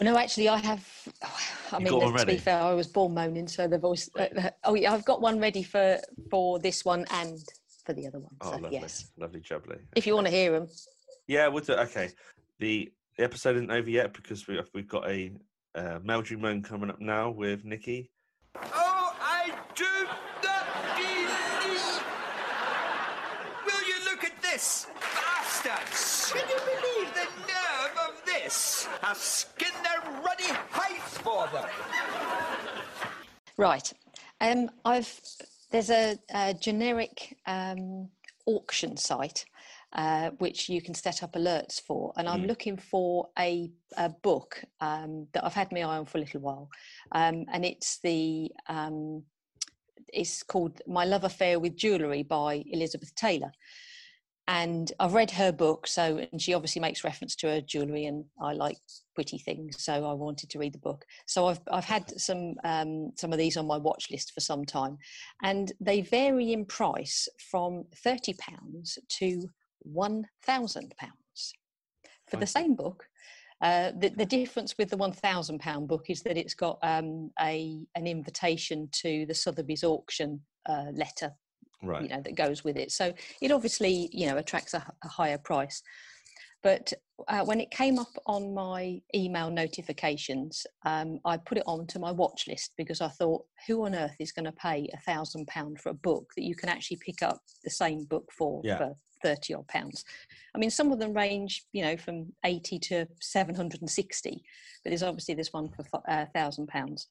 Well, 0.00 0.12
no, 0.12 0.18
actually, 0.18 0.48
I 0.48 0.58
have. 0.58 0.88
I 1.72 1.78
mean, 1.78 1.92
let's 1.92 2.24
be 2.24 2.38
fair, 2.38 2.58
I 2.58 2.74
was 2.74 2.86
born 2.86 3.14
moaning, 3.14 3.46
so 3.46 3.68
the 3.68 3.78
voice. 3.78 4.08
Uh, 4.18 4.50
oh, 4.64 4.74
yeah, 4.74 4.92
I've 4.92 5.04
got 5.04 5.20
one 5.20 5.38
ready 5.38 5.62
for 5.62 5.98
for 6.30 6.58
this 6.58 6.84
one 6.84 7.04
and 7.10 7.38
for 7.84 7.92
the 7.92 8.06
other 8.06 8.18
one. 8.18 8.34
Oh, 8.40 8.52
so 8.52 8.58
lovely, 8.58 8.78
yes, 8.78 9.12
lovely, 9.18 9.40
jubbly. 9.40 9.78
if 9.94 10.06
you 10.06 10.14
want 10.14 10.26
to 10.26 10.32
hear 10.32 10.52
them. 10.52 10.68
Yeah, 11.28 11.48
we'll 11.48 11.64
do. 11.64 11.74
Okay, 11.74 12.10
the, 12.58 12.90
the 13.18 13.24
episode 13.24 13.56
isn't 13.56 13.70
over 13.70 13.90
yet 13.90 14.14
because 14.14 14.46
we 14.48 14.60
we've 14.74 14.88
got 14.88 15.08
a 15.08 15.32
uh, 15.74 15.98
Meldrew 16.00 16.38
moan 16.38 16.62
coming 16.62 16.90
up 16.90 17.00
now 17.00 17.30
with 17.30 17.64
Nikki. 17.64 18.10
Oh, 18.56 19.14
I 19.20 19.52
do 19.74 19.84
not 20.42 20.96
believe. 20.96 22.02
Will 23.66 23.88
you 23.88 24.04
look 24.10 24.24
at 24.24 24.40
this? 24.40 24.86
Bastards! 25.00 26.32
Can 26.32 26.48
you 26.48 26.58
believe 26.64 27.14
the 27.14 27.28
nerve 27.46 28.08
of 28.08 28.24
this? 29.00 29.08
I'll 29.08 29.14
skin 29.14 29.72
their 29.82 30.22
ruddy 30.22 30.52
hides 30.70 31.18
for 31.18 31.46
them. 31.52 31.68
Right. 33.56 33.92
Um, 34.40 34.70
I've 34.84 35.20
there's 35.70 35.90
a, 35.90 36.16
a 36.32 36.54
generic 36.54 37.36
um, 37.46 38.08
auction 38.46 38.96
site 38.96 39.44
uh, 39.92 40.30
which 40.38 40.68
you 40.68 40.80
can 40.80 40.94
set 40.94 41.22
up 41.22 41.32
alerts 41.32 41.80
for, 41.80 42.12
and 42.16 42.28
I'm 42.28 42.42
Mm. 42.42 42.48
looking 42.48 42.76
for 42.76 43.28
a, 43.38 43.70
a 43.96 44.10
book 44.10 44.62
um, 44.80 45.26
that 45.32 45.44
I've 45.44 45.54
had 45.54 45.72
my 45.72 45.80
eye 45.80 45.98
on 45.98 46.06
for 46.06 46.18
a 46.18 46.20
little 46.20 46.40
while, 46.40 46.68
um, 47.12 47.46
and 47.52 47.64
it's 47.64 47.98
the 48.00 48.50
um, 48.68 49.24
it's 50.12 50.42
called 50.42 50.80
My 50.86 51.04
Love 51.04 51.24
Affair 51.24 51.58
with 51.58 51.76
Jewellery 51.76 52.22
by 52.22 52.62
Elizabeth 52.70 53.14
Taylor. 53.14 53.50
And 54.48 54.92
I've 55.00 55.14
read 55.14 55.32
her 55.32 55.50
book, 55.50 55.88
so 55.88 56.24
and 56.30 56.40
she 56.40 56.54
obviously 56.54 56.80
makes 56.80 57.02
reference 57.02 57.34
to 57.36 57.48
her 57.48 57.60
jewellery, 57.60 58.04
and 58.04 58.24
I 58.40 58.52
like 58.52 58.78
pretty 59.14 59.38
things, 59.38 59.82
so 59.82 60.04
I 60.04 60.12
wanted 60.12 60.50
to 60.50 60.58
read 60.60 60.72
the 60.72 60.78
book. 60.78 61.04
So 61.26 61.46
I've 61.48 61.60
I've 61.70 61.84
had 61.84 62.08
some 62.20 62.54
um, 62.62 63.12
some 63.16 63.32
of 63.32 63.38
these 63.38 63.56
on 63.56 63.66
my 63.66 63.76
watch 63.76 64.08
list 64.10 64.32
for 64.32 64.40
some 64.40 64.64
time, 64.64 64.98
and 65.42 65.72
they 65.80 66.00
vary 66.00 66.52
in 66.52 66.64
price 66.64 67.28
from 67.50 67.84
thirty 68.04 68.34
pounds 68.34 68.98
to 69.18 69.50
one 69.80 70.28
thousand 70.44 70.94
pounds 70.96 71.54
for 72.28 72.36
the 72.36 72.46
same 72.46 72.76
book. 72.76 73.08
Uh, 73.62 73.90
the, 73.98 74.10
the 74.10 74.26
difference 74.26 74.76
with 74.78 74.90
the 74.90 74.96
one 74.96 75.12
thousand 75.12 75.58
pound 75.58 75.88
book 75.88 76.04
is 76.08 76.22
that 76.22 76.36
it's 76.36 76.54
got 76.54 76.78
um, 76.82 77.30
a 77.40 77.80
an 77.96 78.06
invitation 78.06 78.88
to 78.92 79.26
the 79.26 79.34
Sotheby's 79.34 79.82
auction 79.82 80.40
uh, 80.68 80.92
letter 80.92 81.32
Right. 81.82 82.02
you 82.02 82.08
know 82.08 82.20
that 82.22 82.34
goes 82.36 82.64
with 82.64 82.76
it 82.76 82.90
so 82.90 83.12
it 83.42 83.52
obviously 83.52 84.08
you 84.12 84.26
know 84.26 84.38
attracts 84.38 84.74
a, 84.74 84.84
a 85.04 85.08
higher 85.08 85.38
price 85.38 85.82
but 86.62 86.92
uh, 87.28 87.44
when 87.44 87.60
it 87.60 87.70
came 87.70 87.98
up 87.98 88.12
on 88.26 88.54
my 88.54 89.00
email 89.14 89.50
notifications 89.50 90.66
um, 90.84 91.18
i 91.24 91.36
put 91.36 91.58
it 91.58 91.64
onto 91.66 91.98
my 91.98 92.10
watch 92.10 92.46
list 92.48 92.72
because 92.76 93.00
i 93.00 93.08
thought 93.08 93.44
who 93.66 93.84
on 93.84 93.94
earth 93.94 94.16
is 94.18 94.32
going 94.32 94.44
to 94.44 94.52
pay 94.52 94.88
a 94.94 95.00
thousand 95.00 95.46
pound 95.46 95.78
for 95.80 95.90
a 95.90 95.94
book 95.94 96.30
that 96.36 96.44
you 96.44 96.54
can 96.54 96.68
actually 96.68 96.96
pick 96.96 97.22
up 97.22 97.40
the 97.62 97.70
same 97.70 98.04
book 98.04 98.30
for 98.32 98.62
Yeah. 98.64 98.78
for 98.78 98.96
30 99.22 99.54
odd 99.54 99.68
pounds 99.68 100.04
i 100.54 100.58
mean 100.58 100.70
some 100.70 100.92
of 100.92 100.98
them 100.98 101.12
range 101.12 101.64
you 101.72 101.82
know 101.82 101.96
from 101.96 102.32
80 102.44 102.78
to 102.80 103.06
760 103.20 104.42
but 104.82 104.90
there's 104.90 105.02
obviously 105.02 105.34
this 105.34 105.52
one 105.52 105.68
for 105.70 105.84
a 106.06 106.12
uh, 106.12 106.26
thousand 106.34 106.68
pounds 106.68 107.08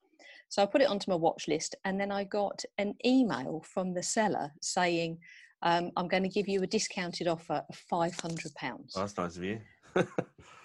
so 0.50 0.62
I 0.64 0.66
put 0.66 0.82
it 0.82 0.90
onto 0.90 1.10
my 1.10 1.18
watch 1.18 1.48
list, 1.48 1.76
and 1.86 2.00
then 2.00 2.12
I 2.12 2.24
got 2.24 2.64
an 2.78 2.96
email 3.06 3.64
from 3.66 3.94
the 3.94 4.04
seller 4.04 4.52
saying, 4.62 5.20
um, 5.62 5.92
"I'm 5.98 6.08
going 6.08 6.24
to 6.24 6.30
give 6.30 6.48
you 6.48 6.64
a 6.64 6.68
discounted 6.68 7.28
offer 7.28 7.64
of 7.68 7.76
five 7.76 8.20
hundred 8.20 8.54
pounds." 8.56 8.94
Oh, 8.96 9.02
that's 9.02 9.18
nice 9.18 9.38
of 9.38 9.44
you. 9.44 9.60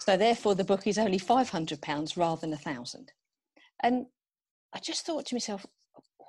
So 0.00 0.16
therefore, 0.16 0.54
the 0.54 0.64
book 0.64 0.86
is 0.86 0.98
only 0.98 1.18
five 1.18 1.50
hundred 1.50 1.82
pounds 1.82 2.16
rather 2.16 2.40
than 2.40 2.54
a 2.54 2.56
thousand. 2.56 3.12
And 3.82 4.06
I 4.72 4.78
just 4.78 5.04
thought 5.04 5.26
to 5.26 5.34
myself, 5.34 5.66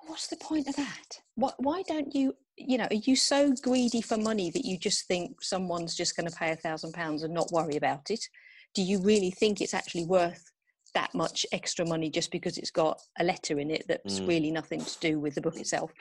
"What's 0.08 0.28
the 0.28 0.36
point 0.36 0.68
of 0.68 0.76
that? 0.76 1.22
Why, 1.36 1.52
why 1.58 1.82
don't 1.88 2.14
you? 2.14 2.36
You 2.58 2.78
know, 2.78 2.88
are 2.92 2.96
you 2.96 3.16
so 3.16 3.54
greedy 3.62 4.02
for 4.02 4.18
money 4.18 4.52
that 4.52 4.66
you 4.66 4.78
just 4.78 5.08
think 5.08 5.42
someone's 5.42 5.96
just 5.96 6.18
going 6.18 6.30
to 6.30 6.36
pay 6.36 6.52
a 6.52 6.56
thousand 6.58 6.94
pounds 6.94 7.24
and 7.24 7.34
not 7.34 7.52
worry 7.52 7.78
about 7.78 8.12
it? 8.12 8.28
Do 8.76 8.82
you 8.82 9.00
really 9.00 9.32
think 9.32 9.62
it's 9.62 9.74
actually 9.74 10.06
worth?" 10.06 10.52
That 10.94 11.14
much 11.14 11.46
extra 11.52 11.86
money 11.86 12.10
just 12.10 12.32
because 12.32 12.58
it's 12.58 12.72
got 12.72 13.00
a 13.20 13.24
letter 13.24 13.60
in 13.60 13.72
it 13.72 13.86
that's 13.88 14.20
Mm. 14.20 14.28
really 14.28 14.52
nothing 14.52 14.84
to 14.84 15.00
do 15.00 15.20
with 15.20 15.36
the 15.36 15.42
book 15.42 15.58
itself 15.58 15.92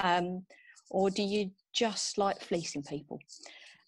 um, 0.00 0.44
or 0.90 1.10
do 1.10 1.22
you 1.22 1.50
just 1.72 2.18
like 2.18 2.40
fleecing 2.40 2.82
people 2.82 3.20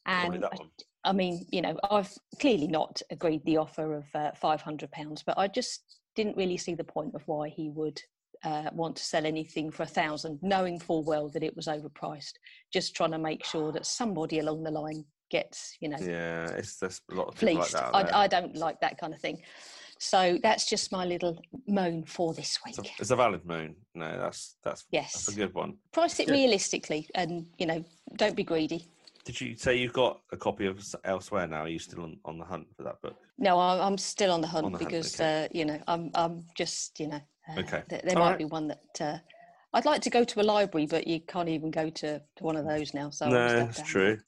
and 0.07 0.44
I. 0.44 0.57
I 1.05 1.12
mean, 1.12 1.46
you 1.51 1.62
know, 1.62 1.78
I've 1.90 2.12
clearly 2.40 2.66
not 2.66 3.01
agreed 3.11 3.44
the 3.44 3.57
offer 3.59 3.94
of 3.94 4.05
uh, 4.14 4.32
five 4.34 4.61
hundred 4.61 4.90
pounds, 4.90 5.22
but 5.22 5.38
I 5.38 5.46
just 5.46 6.01
didn't 6.16 6.36
really 6.36 6.57
see 6.57 6.74
the 6.74 6.84
point 6.84 7.14
of 7.14 7.22
why 7.26 7.49
he 7.49 7.70
would 7.70 8.01
uh, 8.44 8.70
want 8.72 8.96
to 8.96 9.03
sell 9.05 9.24
anything 9.24 9.70
for 9.70 9.84
a 9.84 9.86
thousand, 9.86 10.38
knowing 10.42 10.78
full 10.80 11.05
well 11.05 11.28
that 11.30 11.42
it 11.42 11.55
was 11.55 11.66
overpriced. 11.66 12.34
Just 12.72 12.96
trying 12.96 13.12
to 13.12 13.18
make 13.18 13.44
sure 13.44 13.70
that 13.72 13.86
somebody 13.86 14.40
along 14.40 14.64
the 14.64 14.70
line 14.70 15.05
gets, 15.30 15.76
you 15.80 15.88
know, 15.88 15.99
Yeah, 16.01 16.49
it's 16.51 16.76
there's 16.76 17.01
a 17.11 17.14
lot 17.14 17.28
of 17.28 17.34
people 17.36 17.55
like. 17.59 17.74
I, 17.74 18.24
I 18.24 18.26
don't 18.26 18.57
like 18.57 18.80
that 18.80 18.99
kind 18.99 19.14
of 19.14 19.20
thing. 19.20 19.42
So 19.99 20.38
that's 20.42 20.66
just 20.66 20.92
my 20.92 21.05
little 21.05 21.42
moan 21.66 22.05
for 22.05 22.32
this 22.32 22.59
It's 22.66 22.78
a, 22.78 22.82
week. 22.82 22.92
it's 22.99 23.11
a 23.11 23.16
valid 23.16 23.44
moan. 23.44 23.74
No, 23.94 24.16
that's 24.18 24.57
that's 24.62 24.84
Yes. 24.90 25.12
that's 25.12 25.28
a 25.28 25.34
good 25.34 25.53
one. 25.55 25.76
Price 25.92 26.20
it 26.20 26.26
Good. 26.26 26.34
realistically, 26.34 27.09
and 27.14 27.46
you 27.59 27.66
know, 27.66 27.84
don't 28.16 28.36
be 28.36 28.44
greedy. 28.44 28.86
Did 29.24 29.40
you 29.40 29.57
say 29.57 29.76
you've 29.76 29.92
got 29.92 30.20
a 30.32 30.36
copy 30.36 30.66
of 30.66 30.82
Elsewhere 31.05 31.46
now? 31.49 31.62
Are 31.62 31.68
you 31.68 31.78
still 31.78 32.03
on, 32.05 32.18
on 32.24 32.38
the 32.38 32.44
hunt 32.44 32.66
for 32.76 32.84
that 32.84 33.01
book? 33.03 33.16
No, 33.36 33.59
I- 33.59 33.84
I'm 33.84 33.99
still 33.99 34.32
on 34.32 34.40
the 34.40 34.46
hunt 34.46 34.64
On 34.66 34.72
the 34.72 34.78
hunt, 34.78 34.88
because 34.88 35.20
okay. 35.20 35.44
uh, 35.44 35.49
you 35.53 35.64
know 35.64 35.80
I'm 35.88 36.11
I'm 36.14 36.44
just 36.57 36.99
you 37.01 37.09
know 37.09 37.20
uh, 37.51 37.61
Okay. 37.61 37.82
there, 37.88 38.01
there 38.05 38.16
All 38.16 38.24
might 38.24 38.30
right. 38.30 38.38
be 38.38 38.44
one 38.44 38.68
that 38.68 39.01
uh, 39.01 39.18
I'd 39.74 39.84
like 39.84 40.01
to 40.03 40.11
go 40.11 40.22
to 40.24 40.40
a 40.40 40.42
library, 40.55 40.86
but 40.86 41.07
you 41.07 41.20
can't 41.20 41.49
even 41.49 41.70
go 41.70 41.90
to, 41.90 42.18
to 42.36 42.44
one 42.44 42.57
of 42.57 42.66
those 42.66 42.94
now. 42.94 43.11
So 43.11 43.28
no, 43.28 43.66
it's 43.68 43.82
true. 43.82 44.18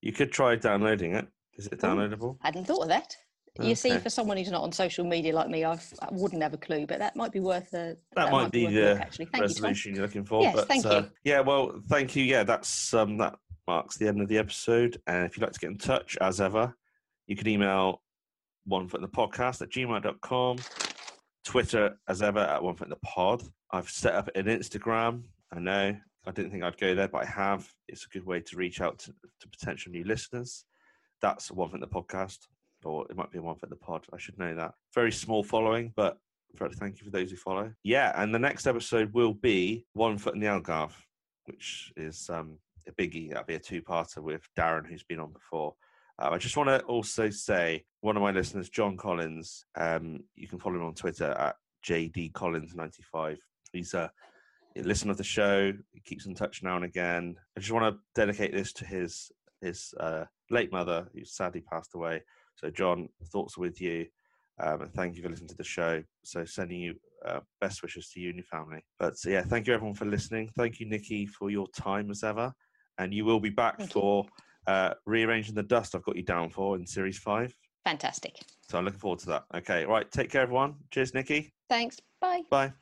You 0.00 0.12
could 0.12 0.30
try 0.30 0.54
downloading 0.56 1.14
it. 1.16 1.26
Is 1.58 1.66
it 1.66 1.80
Oh. 1.82 2.38
I 2.42 2.46
Hadn't 2.46 2.66
thought 2.66 2.82
of 2.82 2.88
that. 2.88 3.16
You 3.60 3.74
see, 3.74 3.98
for 3.98 4.10
someone 4.10 4.36
who's 4.36 4.50
not 4.50 4.62
on 4.62 4.72
social 4.72 5.04
media 5.04 5.34
like 5.34 5.48
me, 5.48 5.64
I've, 5.64 5.86
I 6.00 6.08
wouldn't 6.10 6.42
have 6.42 6.54
a 6.54 6.58
clue, 6.58 6.86
but 6.86 6.98
that 6.98 7.16
might 7.16 7.32
be 7.32 7.40
worth 7.40 7.72
a. 7.72 7.96
That, 8.14 8.30
might 8.30 8.50
be 8.50 8.66
the 8.66 8.98
actually. 9.00 9.26
Thank 9.26 9.42
resolution 9.42 9.94
you, 9.94 10.00
are 10.00 10.02
looking 10.02 10.24
for. 10.24 10.42
Yes, 10.42 10.54
but, 10.54 10.68
thank 10.68 10.86
uh, 10.86 11.02
you. 11.02 11.10
Yeah, 11.24 11.40
well, 11.40 11.80
thank 11.88 12.16
you. 12.16 12.24
Yeah, 12.24 12.44
that's 12.44 12.92
um, 12.94 13.16
that 13.18 13.36
marks 13.66 13.96
the 13.96 14.08
end 14.08 14.20
of 14.20 14.28
the 14.28 14.38
episode. 14.38 15.00
And 15.06 15.24
if 15.24 15.36
you'd 15.36 15.42
like 15.42 15.52
to 15.52 15.60
get 15.60 15.70
in 15.70 15.78
touch, 15.78 16.16
as 16.20 16.40
ever, 16.40 16.74
you 17.26 17.36
can 17.36 17.48
email 17.48 18.02
one 18.64 18.88
foot 18.88 18.98
in 18.98 19.02
the 19.02 19.08
podcast 19.08 19.62
at 19.62 19.70
gmail.com, 19.70 20.58
Twitter, 21.44 21.98
as 22.08 22.22
ever, 22.22 22.40
at 22.40 22.62
one 22.62 22.76
foot 22.76 22.86
in 22.86 22.90
the 22.90 22.96
pod. 22.96 23.42
I've 23.70 23.88
set 23.90 24.14
up 24.14 24.28
an 24.34 24.46
Instagram. 24.46 25.22
I 25.52 25.60
know 25.60 25.96
I 26.26 26.30
didn't 26.32 26.50
think 26.50 26.64
I'd 26.64 26.78
go 26.78 26.94
there, 26.94 27.08
but 27.08 27.22
I 27.22 27.26
have. 27.26 27.68
It's 27.88 28.04
a 28.04 28.08
good 28.08 28.26
way 28.26 28.40
to 28.40 28.56
reach 28.56 28.80
out 28.80 28.98
to, 29.00 29.14
to 29.40 29.48
potential 29.48 29.92
new 29.92 30.04
listeners. 30.04 30.64
That's 31.22 31.50
one 31.50 31.68
foot 31.68 31.76
in 31.76 31.80
the 31.80 31.86
podcast, 31.86 32.38
or 32.86 33.06
it 33.10 33.16
might 33.16 33.32
be 33.32 33.38
one 33.38 33.56
in 33.62 33.68
the 33.68 33.76
pod. 33.76 34.06
I 34.12 34.18
should 34.18 34.38
know 34.38 34.54
that. 34.54 34.74
Very 34.94 35.12
small 35.12 35.42
following, 35.42 35.92
but 35.96 36.18
thank 36.78 36.98
you 36.98 37.04
for 37.04 37.10
those 37.10 37.30
who 37.30 37.36
follow. 37.36 37.72
Yeah, 37.82 38.12
and 38.20 38.34
the 38.34 38.38
next 38.38 38.66
episode 38.66 39.12
will 39.12 39.34
be 39.34 39.84
One 39.92 40.18
Foot 40.18 40.34
in 40.34 40.40
the 40.40 40.46
Algarve, 40.46 40.94
which 41.44 41.92
is 41.96 42.30
um, 42.30 42.58
a 42.88 42.92
biggie. 42.92 43.28
That'll 43.28 43.44
be 43.44 43.54
a 43.54 43.58
two-parter 43.58 44.18
with 44.18 44.42
Darren, 44.58 44.86
who's 44.88 45.04
been 45.04 45.20
on 45.20 45.32
before. 45.32 45.74
Uh, 46.18 46.30
I 46.32 46.38
just 46.38 46.56
want 46.56 46.68
to 46.68 46.80
also 46.86 47.28
say 47.28 47.84
one 48.00 48.16
of 48.16 48.22
my 48.22 48.30
listeners, 48.30 48.70
John 48.70 48.96
Collins. 48.96 49.66
Um, 49.76 50.20
you 50.34 50.48
can 50.48 50.58
follow 50.58 50.76
him 50.76 50.84
on 50.84 50.94
Twitter 50.94 51.32
at 51.32 51.56
jdcollins95. 51.86 53.36
He's 53.72 53.94
a, 53.94 54.10
a 54.76 54.82
listener 54.82 55.10
of 55.12 55.18
the 55.18 55.24
show. 55.24 55.72
He 55.92 56.00
keeps 56.00 56.26
in 56.26 56.34
touch 56.34 56.62
now 56.62 56.76
and 56.76 56.84
again. 56.84 57.36
I 57.56 57.60
just 57.60 57.72
want 57.72 57.94
to 57.94 58.00
dedicate 58.14 58.52
this 58.52 58.72
to 58.74 58.86
his 58.86 59.30
his 59.60 59.94
uh, 59.98 60.24
late 60.50 60.70
mother, 60.70 61.08
who 61.14 61.24
sadly 61.24 61.62
passed 61.62 61.94
away. 61.94 62.22
So, 62.56 62.70
John, 62.70 63.08
thoughts 63.32 63.56
are 63.56 63.60
with 63.60 63.80
you. 63.80 64.06
Um, 64.58 64.82
and 64.82 64.92
thank 64.94 65.16
you 65.16 65.22
for 65.22 65.28
listening 65.28 65.48
to 65.48 65.56
the 65.56 65.64
show. 65.64 66.02
So, 66.24 66.44
sending 66.44 66.80
you 66.80 66.94
uh, 67.24 67.40
best 67.60 67.82
wishes 67.82 68.10
to 68.10 68.20
you 68.20 68.28
and 68.28 68.36
your 68.36 68.44
family. 68.44 68.82
But 68.98 69.18
so, 69.18 69.30
yeah, 69.30 69.42
thank 69.42 69.66
you 69.66 69.74
everyone 69.74 69.94
for 69.94 70.06
listening. 70.06 70.50
Thank 70.56 70.80
you, 70.80 70.88
Nikki, 70.88 71.26
for 71.26 71.50
your 71.50 71.66
time 71.76 72.10
as 72.10 72.24
ever. 72.24 72.52
And 72.98 73.12
you 73.12 73.24
will 73.24 73.40
be 73.40 73.50
back 73.50 73.78
Thank 73.78 73.92
for 73.92 74.24
uh, 74.66 74.94
rearranging 75.04 75.54
the 75.54 75.62
dust. 75.62 75.94
I've 75.94 76.04
got 76.04 76.16
you 76.16 76.22
down 76.22 76.50
for 76.50 76.76
in 76.76 76.86
series 76.86 77.18
five. 77.18 77.54
Fantastic. 77.84 78.40
So 78.68 78.78
I'm 78.78 78.84
looking 78.84 78.98
forward 78.98 79.20
to 79.20 79.26
that. 79.26 79.44
Okay, 79.54 79.84
right. 79.84 80.10
Take 80.10 80.30
care, 80.30 80.42
everyone. 80.42 80.74
Cheers, 80.90 81.14
Nikki. 81.14 81.52
Thanks. 81.68 82.00
Bye. 82.20 82.42
Bye. 82.50 82.72